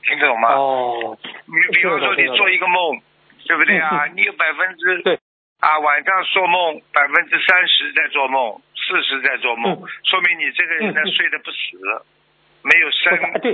[0.03, 0.53] 听得懂吗？
[0.53, 3.01] 哦，你比方说你做一个梦，
[3.47, 4.05] 对不对啊？
[4.15, 5.19] 你有百分之对
[5.59, 11.57] 啊，晚上做梦百分之三十在做梦，四十在做梦，嗯说明你这个人呢睡得不死，
[12.61, 13.41] 没有生。
[13.41, 13.53] 对，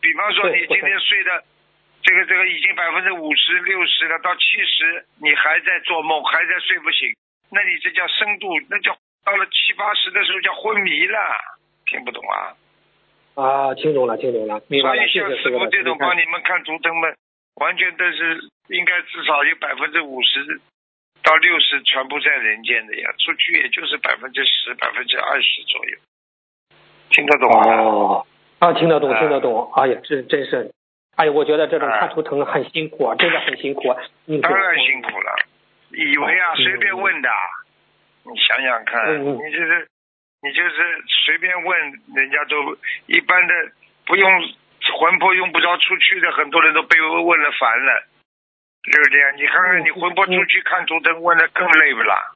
[0.00, 1.42] 比方说你今天睡的
[2.08, 7.12] 这个这个已经百分之五十六十了，到七十你还在做梦，还在睡不醒，
[7.52, 11.18] 那你这叫深度，那叫到了七八十的时候叫昏迷了，
[11.84, 12.56] 听不懂啊？
[13.36, 17.14] 啊，听懂了，听懂了，明白了，所以像师傅这种帮你们看图腾们，
[17.56, 20.62] 完全都是应该至少有百分之五十
[21.22, 25.98] 到六十全部在人间的呀，出去也就是百分之十、百分之二十左右，
[27.10, 27.82] 听得懂吗？
[27.82, 28.26] 哦，
[28.60, 29.70] 啊，听得懂，啊听得懂。
[29.76, 30.72] 哎呀，这真是，
[31.18, 33.92] 哎呀，我觉得这种啊看图腾很辛苦啊，真的很辛苦。
[34.24, 35.34] 你当然辛苦了，
[35.90, 37.28] 以为啊嗯随便问的，
[38.22, 39.88] 你想想看，你就是
[40.42, 40.70] 你就是
[41.26, 41.76] 随便问，
[42.14, 42.54] 人家都
[43.06, 43.52] 一般的
[44.06, 44.30] 不用
[45.00, 48.04] 魂魄用不着出去的，很多人都被问了烦了，
[48.84, 49.42] 对不对？
[49.42, 52.30] 你看看你魂魄出去看图腾，问的更累不啦？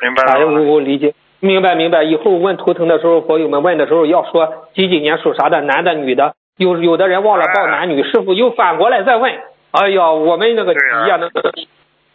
[0.00, 0.60] 明白哎，我了吗？
[0.62, 2.02] 我理解，明白明白。
[2.02, 6.34] 以后问图腾的时候，佛友们问的时候要说几几年属啥的，男的女的。
[6.56, 9.32] 有有的人忘了报男女，师傅又反过来再问。
[9.70, 11.42] 哎呀，我们那个急呀，那个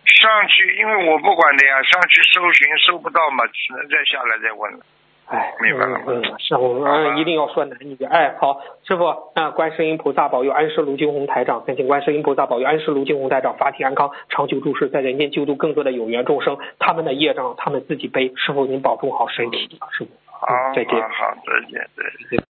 [0.06, 4.80] 上去，因为我不管的呀，上去搜寻搜不到嘛，只能再下来再问了。
[5.28, 7.98] 哎，明白了吗嗯，嗯是我好吧们一定要说男女。
[8.06, 16.58] 哎，好，师傅，那观世音菩萨保佑安师卢金红台长，恳请观世音菩萨保佑安师卢金红台长法体安康，长久住世，在人间救度更多的有缘众生。
[16.78, 18.34] 他们的业障他们自己背。
[18.36, 20.10] 师傅您保重好身体，师傅。
[20.30, 22.55] 好，嗯再见好，再见，再见。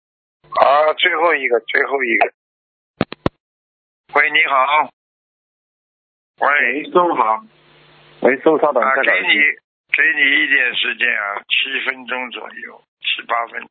[0.51, 2.33] 好，最后一个，最后一个。
[4.15, 4.91] 喂，你好。
[6.41, 7.45] 喂，喂，师傅好。
[8.21, 9.35] 喂，师傅稍等啊，再等给你
[9.93, 13.69] 给你一点时间啊，七分钟左右，七八分。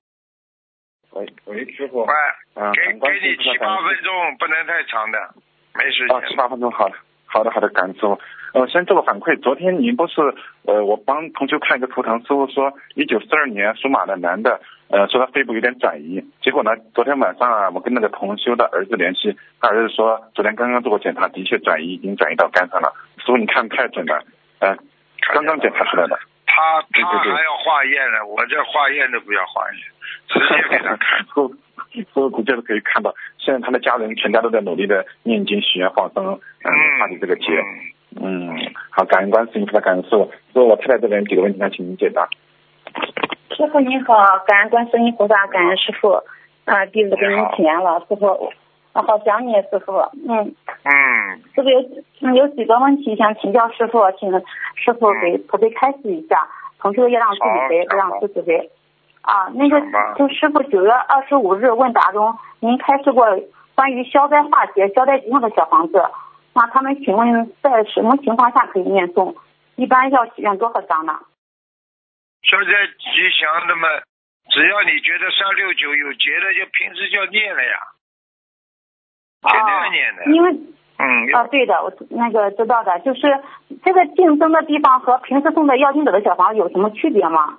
[1.12, 2.14] 喂喂，师傅喂。，
[2.56, 5.36] 啊，给给你七八分钟，不能太长的，
[5.74, 6.36] 没时啊，七。
[6.36, 6.98] 八分钟，好的，
[7.36, 8.18] 好的，好的，感谢师傅。
[8.54, 10.22] 呃，先做个反馈，昨天您不是
[10.64, 22.94] 呃，我帮同学看一个图腾，师傅说一九四二年属马的男的，呃，说他肺部有点转移，结果呢，昨天晚上啊，我跟那个同修的儿子联系，他儿子说昨天刚刚做过检查，的确转移，已经转移到肝上了。
[23.18, 24.24] 师傅你看太准了，
[24.60, 24.78] 呃，
[25.34, 26.18] 刚刚检查出来的。
[26.48, 29.82] 他对对对他还要化验呢，我这化验都不要化验，
[30.30, 31.20] 直接给他看。
[32.04, 37.46] 所所有股价都可以看到，现在他的家人全家都在努力的念经、许愿、放生，嗯，化解这个劫。
[37.60, 38.56] 嗯嗯，
[38.92, 40.24] 好，感恩观世音菩萨，感恩师傅。
[40.24, 42.30] 师傅，我太太这边几个问题想请您解答。
[43.52, 44.16] 师傅您好，
[44.48, 46.24] 感恩观世音菩萨，感恩师傅。
[46.64, 48.26] 啊，弟子给您请安了，师傅，
[48.94, 49.92] 我好想你，师傅。
[50.30, 51.80] 嗯，嗯，师傅有
[52.22, 54.32] 嗯有几个问题想请教师傅，请
[54.76, 56.48] 师傅给慈悲开示一下，
[56.80, 58.70] 同修要让自己背，不让自己背。
[59.26, 59.82] 啊，那个
[60.16, 63.26] 就师傅九月二十五日问答中，您开示过
[63.74, 66.00] 关于消灾化解、消灾吉祥的小房子。
[66.54, 69.36] 那他们请问在什么情况下可以念诵？
[69.76, 71.20] 一般要许愿多少张呢？
[72.44, 72.72] 消灾
[73.02, 73.88] 吉祥那么，
[74.52, 77.76] 只要你觉得三六九有节的，就平时就要念了呀，
[79.42, 80.26] 天天要念的。
[80.32, 80.52] 因为
[80.98, 83.22] 嗯，啊，对的，我那个知道的，就是
[83.84, 87.58] 这个竞争的地方和平时送的要经者的小房子有什么区别吗？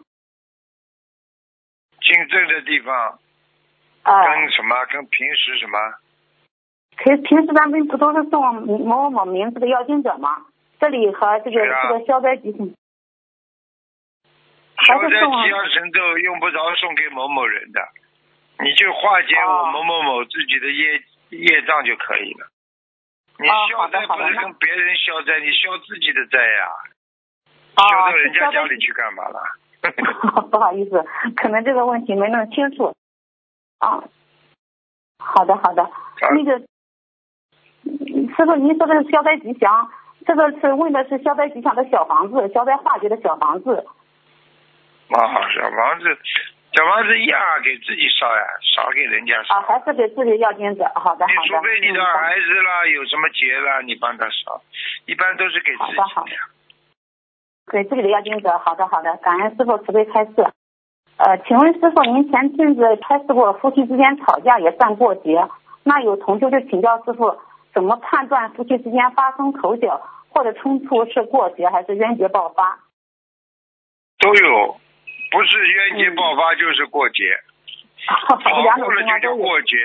[2.06, 3.18] 竞争的地方
[4.02, 4.84] 啊、跟什么？
[4.86, 5.78] 跟平时什么？
[6.98, 10.46] 平平时咱们不都是送某某某名字的要经者吗？
[10.78, 12.68] 这里和这个、啊这个消灾吉祥，
[14.84, 17.80] 消灾还是送吉祥神咒用不着送给某某人的，
[18.60, 22.46] 你就化解我哦某某某自己的业业障就可以了。
[23.38, 26.68] 你哦消灾不是跟别人消灾，你消自己的灾呀、
[27.74, 29.40] 啊消到人家家里去干嘛了？
[30.50, 31.04] 不好意思，
[31.36, 32.94] 可能这个问题没弄清楚。
[33.78, 34.02] 啊，
[35.18, 35.88] 好的好的，
[36.34, 36.58] 那个
[37.84, 39.88] 嗯师傅，您说的是消灾吉祥，
[40.26, 43.86] 这个是问的是消灾吉祥的小房子，消灾化解的小房子。
[45.08, 45.18] 啊，
[45.54, 46.18] 小房子，
[46.72, 48.42] 小房子一样啊给自己烧呀，
[48.74, 49.54] 少给人家烧。
[49.56, 50.84] 啊，还是给自己要金子。
[50.94, 51.48] 好的，你好的。
[51.48, 54.60] 除非你的嗯儿子啦，有什么劫啦，你帮他烧，
[55.06, 56.30] 一般都是给自己好的好的
[57.70, 58.58] 给自己的要经者。
[58.58, 60.32] 好的，好的，感恩师傅慈悲开示。
[61.16, 65.48] 呃，请问师傅，您前阵子开示过夫妻之间吵架也算过节，
[65.82, 67.38] 那有同修就请教师傅，
[67.72, 72.80] 怎么判断夫妻之间发生口角或者冲突是过节还是冤结爆发？
[74.18, 74.76] 都有，
[75.30, 77.24] 不是冤结爆发就是过节，
[78.06, 79.36] 吵两过了就叫。
[79.36, 79.76] 过节，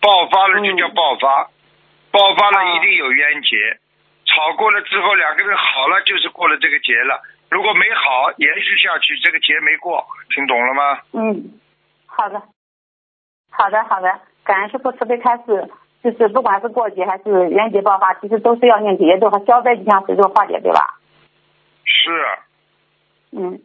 [0.00, 1.50] 爆发了就叫爆发，
[2.10, 3.56] 爆发了一定有冤结，
[4.26, 10.04] 吵过了之后两个人好了就是过了这个节了，如果没好延续下去，这个节没过，
[10.34, 10.98] 听懂了吗？
[11.12, 11.60] 嗯，
[12.06, 12.42] 好的，
[13.50, 15.70] 好的，好的，感恩师傅慈悲开示，
[16.02, 20.98] 就是不管是过节还是元节爆发，其实都是要念解结咒和消灾吉祥神咒化解，对吧？
[21.84, 22.10] 是，
[23.32, 23.60] 嗯，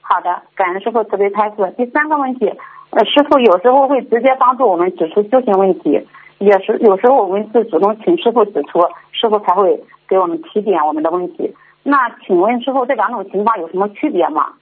[0.00, 1.74] 好的，感恩师傅慈悲开示。
[1.76, 2.48] 第三个问题，
[2.90, 6.06] 呃，师傅有时候会直接帮助我们指出修行问题，
[6.38, 8.80] 也是有时候我们是主动请师傅指出，
[9.12, 11.54] 师傅才会给我们提点我们的问题。
[11.82, 14.54] 那请问师傅这两种情况有什么区别吗？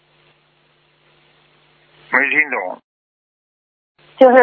[2.13, 2.79] 没听懂。
[4.17, 4.37] 就是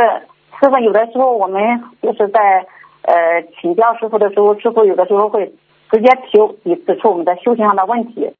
[0.60, 2.68] 师傅有的时候我们就是在
[3.01, 5.53] 呃请教师傅的时候，师傅有的时候会
[5.89, 8.31] 直接提指出我们的修行上的问题，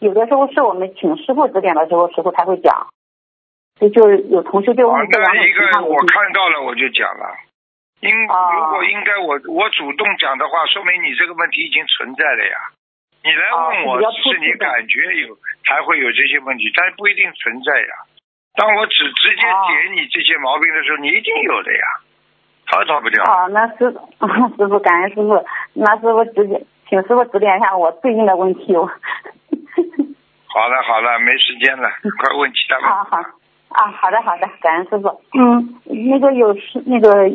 [0.00, 2.88] 有的时候是我们请师傅指点的时候，师傅才会讲。
[3.78, 7.51] 这就是有同学就啊问，这两种情况个我看到了我就讲了。
[8.02, 12.56] 应哦如果应该我我主动讲的话，说明你这个问题已经存在了呀。
[13.22, 17.94] 你来问我是你感觉有才会有这些问题，但不一定存在呀。
[18.54, 21.86] 当我只直接哦点你这些毛病的时候，你一定有的呀，
[22.66, 23.24] 逃逃不掉。
[23.24, 23.86] 好，那师
[24.58, 25.38] 师傅感恩师傅，
[25.74, 28.74] 那师傅指点，请师傅指点一下我最近的问题。
[28.76, 28.84] 我
[30.52, 31.88] 好了好了，没时间了，
[32.18, 32.90] 快问其他问题。
[32.90, 33.18] 好好
[33.70, 35.08] 啊，好的好的，感恩师傅。
[35.38, 37.30] 嗯，那个有师那个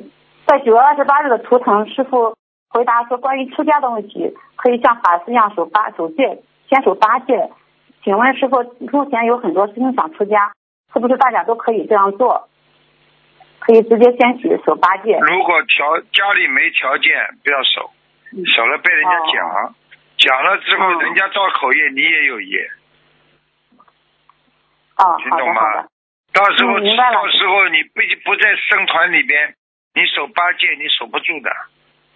[0.48, 2.34] 在九月二十八日的图腾，师傅
[2.70, 7.52] 回答说关于出家的问题，可以像法师一样守八守戒，先守八戒。
[8.02, 10.54] 请问师傅，目前有很多师兄想出家，
[10.94, 12.48] 是不是大家都可以这样做？
[13.60, 15.20] 可以直接先许守八戒。
[15.20, 17.12] 如果条家里没条件，
[17.44, 17.92] 不要守，
[18.56, 19.76] 守了被人家讲，
[20.16, 22.70] 讲了之后哦人家造口业，你也有业，
[24.96, 25.84] 哦，听懂吗？
[26.32, 29.54] 到时候到时候你不不在僧团里边，
[29.98, 31.50] 你守八戒你守不住的，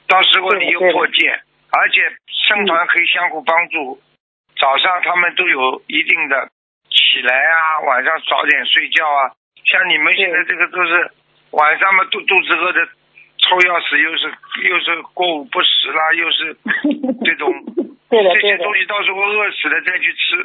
[0.07, 1.33] 到时候你又破戒，
[1.73, 1.97] 而且
[2.47, 3.99] 僧团可以相互帮助，
[4.55, 6.51] 早上他们都有一定的
[6.91, 9.33] 起来啊，晚上早点睡觉啊，
[9.65, 11.11] 像你们现在这个都是
[11.49, 12.85] 晚上嘛肚肚子饿的
[13.39, 14.31] 抽钥匙，又是
[14.69, 16.55] 又是过午不食啦，又是
[17.25, 17.51] 这种
[18.13, 20.37] 这些东西到时候饿死了再去吃，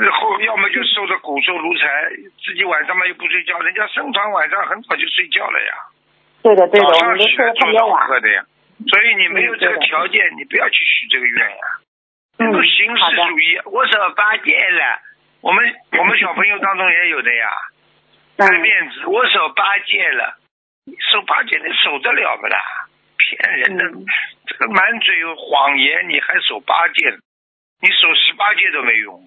[0.00, 2.08] 然后要么就瘦的骨瘦如柴，
[2.42, 5.74] 自己晚上嘛又不睡觉，人家僧团晚上很早就睡觉了呀，
[6.44, 8.06] 对的对的，我们都睡得特做早别晚。
[8.06, 8.44] 课的呀，
[8.86, 11.64] 所以你没有这个条件，你不要去许这个愿呀。
[12.36, 15.00] 嗯都形式主义，我守八戒了，
[15.40, 15.64] 我们
[15.98, 17.48] 我们小朋友当中也有的呀，
[18.36, 20.36] 嗯爱面子，我守八戒了，
[21.12, 22.58] 守八戒你守得了不啦？
[23.16, 24.04] 骗人的，嗯
[24.46, 27.16] 这个满嘴谎言，你还守八戒？
[27.80, 29.22] 你守十八戒都没用。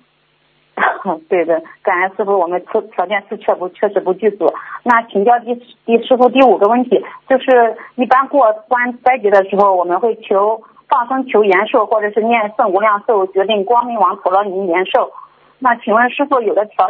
[1.27, 4.53] 对的，感恩师傅，我们条条件是确不确实不具足。
[4.83, 5.55] 那请教第
[5.85, 15.11] 第师傅第五个问题，就是一般过关斋节的时候，我们会求放生求延寿，或者是念圣无量寿，决定光明王陀罗尼延寿。
[15.59, 16.89] 那请问师傅，有的条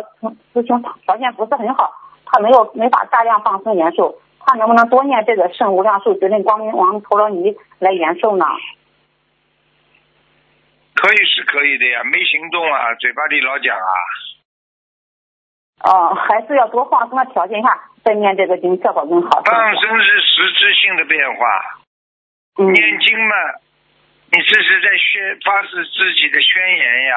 [0.53, 1.91] 师兄条件不是很好，
[2.25, 8.45] 他没有没法大量放生延寿，他能不能多念这个圣无量寿，决定光明王陀罗尼来延寿呢？
[10.97, 13.93] 可以是可以的呀，没行动啊，嘴巴里老讲啊，
[15.85, 17.69] 哦，还是要多放生的条件下
[18.03, 19.43] 再念这个经，效果更好。
[19.43, 21.45] 放生是实质性的变化，
[22.57, 23.35] 嗯念经嘛，
[24.33, 27.15] 你这是在宣发誓自己的宣言呀。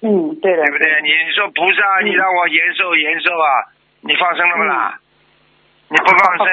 [0.00, 1.02] 嗯，对的，对不对？
[1.02, 5.00] 你说菩萨，嗯你让我延寿延寿啊，你放生了不啦？
[5.90, 6.46] 你不放生，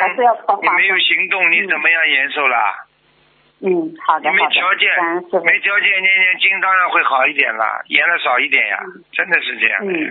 [0.48, 2.88] 放你没有行动，你怎么样延寿啦？
[3.66, 4.86] 嗯，好的，没条件。
[5.42, 8.78] 没条件念念经当然会好一点啦，延了少一点呀，
[9.12, 10.10] 真的是这样的呀。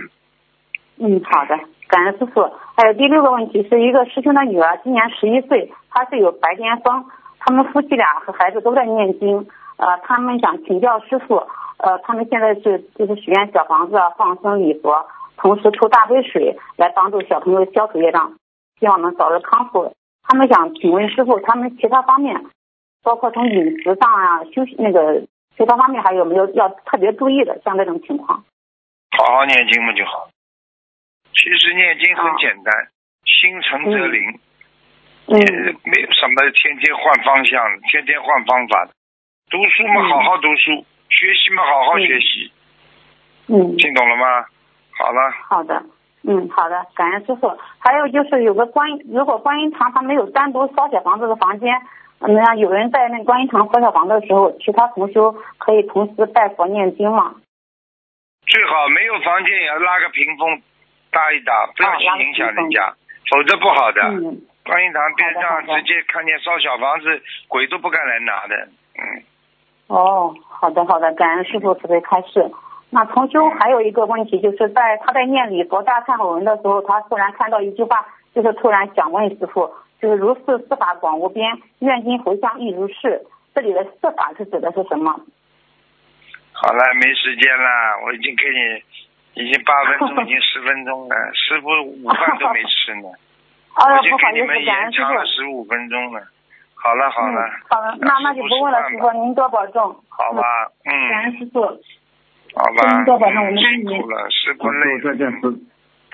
[0.99, 1.57] 嗯，好的，
[1.87, 2.51] 感恩师傅。
[2.75, 7.05] 还有第六个问题是一个师兄的女儿，今年十一岁，她是有白癜风，
[7.39, 11.35] 他们夫妻俩和孩子都在念经，呃，他们想请教师傅，
[11.77, 15.05] 呃，他们现在是就是许愿小房子啊，放生礼佛，
[15.37, 18.33] 同时抽大杯水来帮助小朋友消除业障，
[18.81, 19.93] 希望能早日康复。
[20.27, 22.35] 他们想请问师傅，他们其他方面，
[23.05, 25.21] 包括从饮食上啊、休息那个
[25.55, 27.61] 其他方面，还有没有要特别注意的？
[27.63, 28.43] 像这种情况。
[29.15, 30.27] 好好念经嘛就好。
[31.31, 32.73] 其实念经很简单，
[33.23, 34.39] 心诚则灵，
[35.27, 35.45] 嗯呃
[35.85, 37.61] 没有什么天天换方向，
[37.91, 38.91] 天天换方法的。
[39.51, 42.51] 读书嘛，嗯好好读书；学习嘛，好好学习。
[43.47, 44.45] 嗯，听懂了吗？
[44.97, 45.83] 好了，好的，
[46.23, 47.55] 嗯，好的，感恩师傅。
[47.77, 51.79] 还有就是有个观，如果观音堂它没有单独烧小房子的房间，
[52.19, 57.35] 那有人在那观音堂烧小房的时候，其他同修可以同时拜佛念经吗？
[58.47, 60.61] 最好没有房间也要拉个屏风
[61.11, 62.93] 搭一搭，不要去影响人家，
[63.29, 64.01] 否则不好的。
[64.03, 68.55] 嗯，观音堂边上直接看见烧小房子，鬼都不敢来拿的。
[68.97, 69.23] 嗯，
[69.87, 72.51] 哦，好的好的，感恩师傅慈悲开示。
[72.91, 79.69] 那同修还有一个问题，就是在他在念礼佛大忏悔文的时候，他突然看到一句话，就是突然想问师傅，
[80.05, 81.49] 就是如是四法广无边，
[81.79, 83.25] 愿今回向亦如是。
[83.55, 85.11] 这里的四法是指的是什么？
[86.53, 93.09] 好了，没时间了，我已经给你，已经八分钟，已经十分钟了，师傅午饭都没吃呢，
[93.73, 95.25] 哦我，已经不好意思，给你们延长了。
[95.25, 96.21] 十五分钟了。
[96.75, 99.81] 好了好了，嗯，好了，那那就不问了，师傅，您多保重。
[100.09, 100.43] 好吧，
[100.83, 101.61] 感嗯，恩师傅。
[102.53, 105.41] 好吧，您多保重我们辛苦了，师傅，累再见，师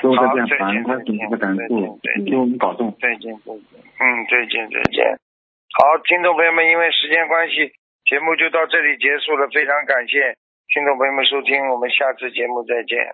[0.08, 2.96] 傅，师傅再见，感恩观世音菩萨，感恩师傅，替我们保重。
[3.00, 5.18] 再见再见，嗯，再见再见。
[5.78, 7.72] 好，听众朋友们，因为时间关系，
[8.06, 10.36] 节目就到这里结束了，非常感谢
[10.74, 13.14] 听众朋友们收听，我们下次节目再见。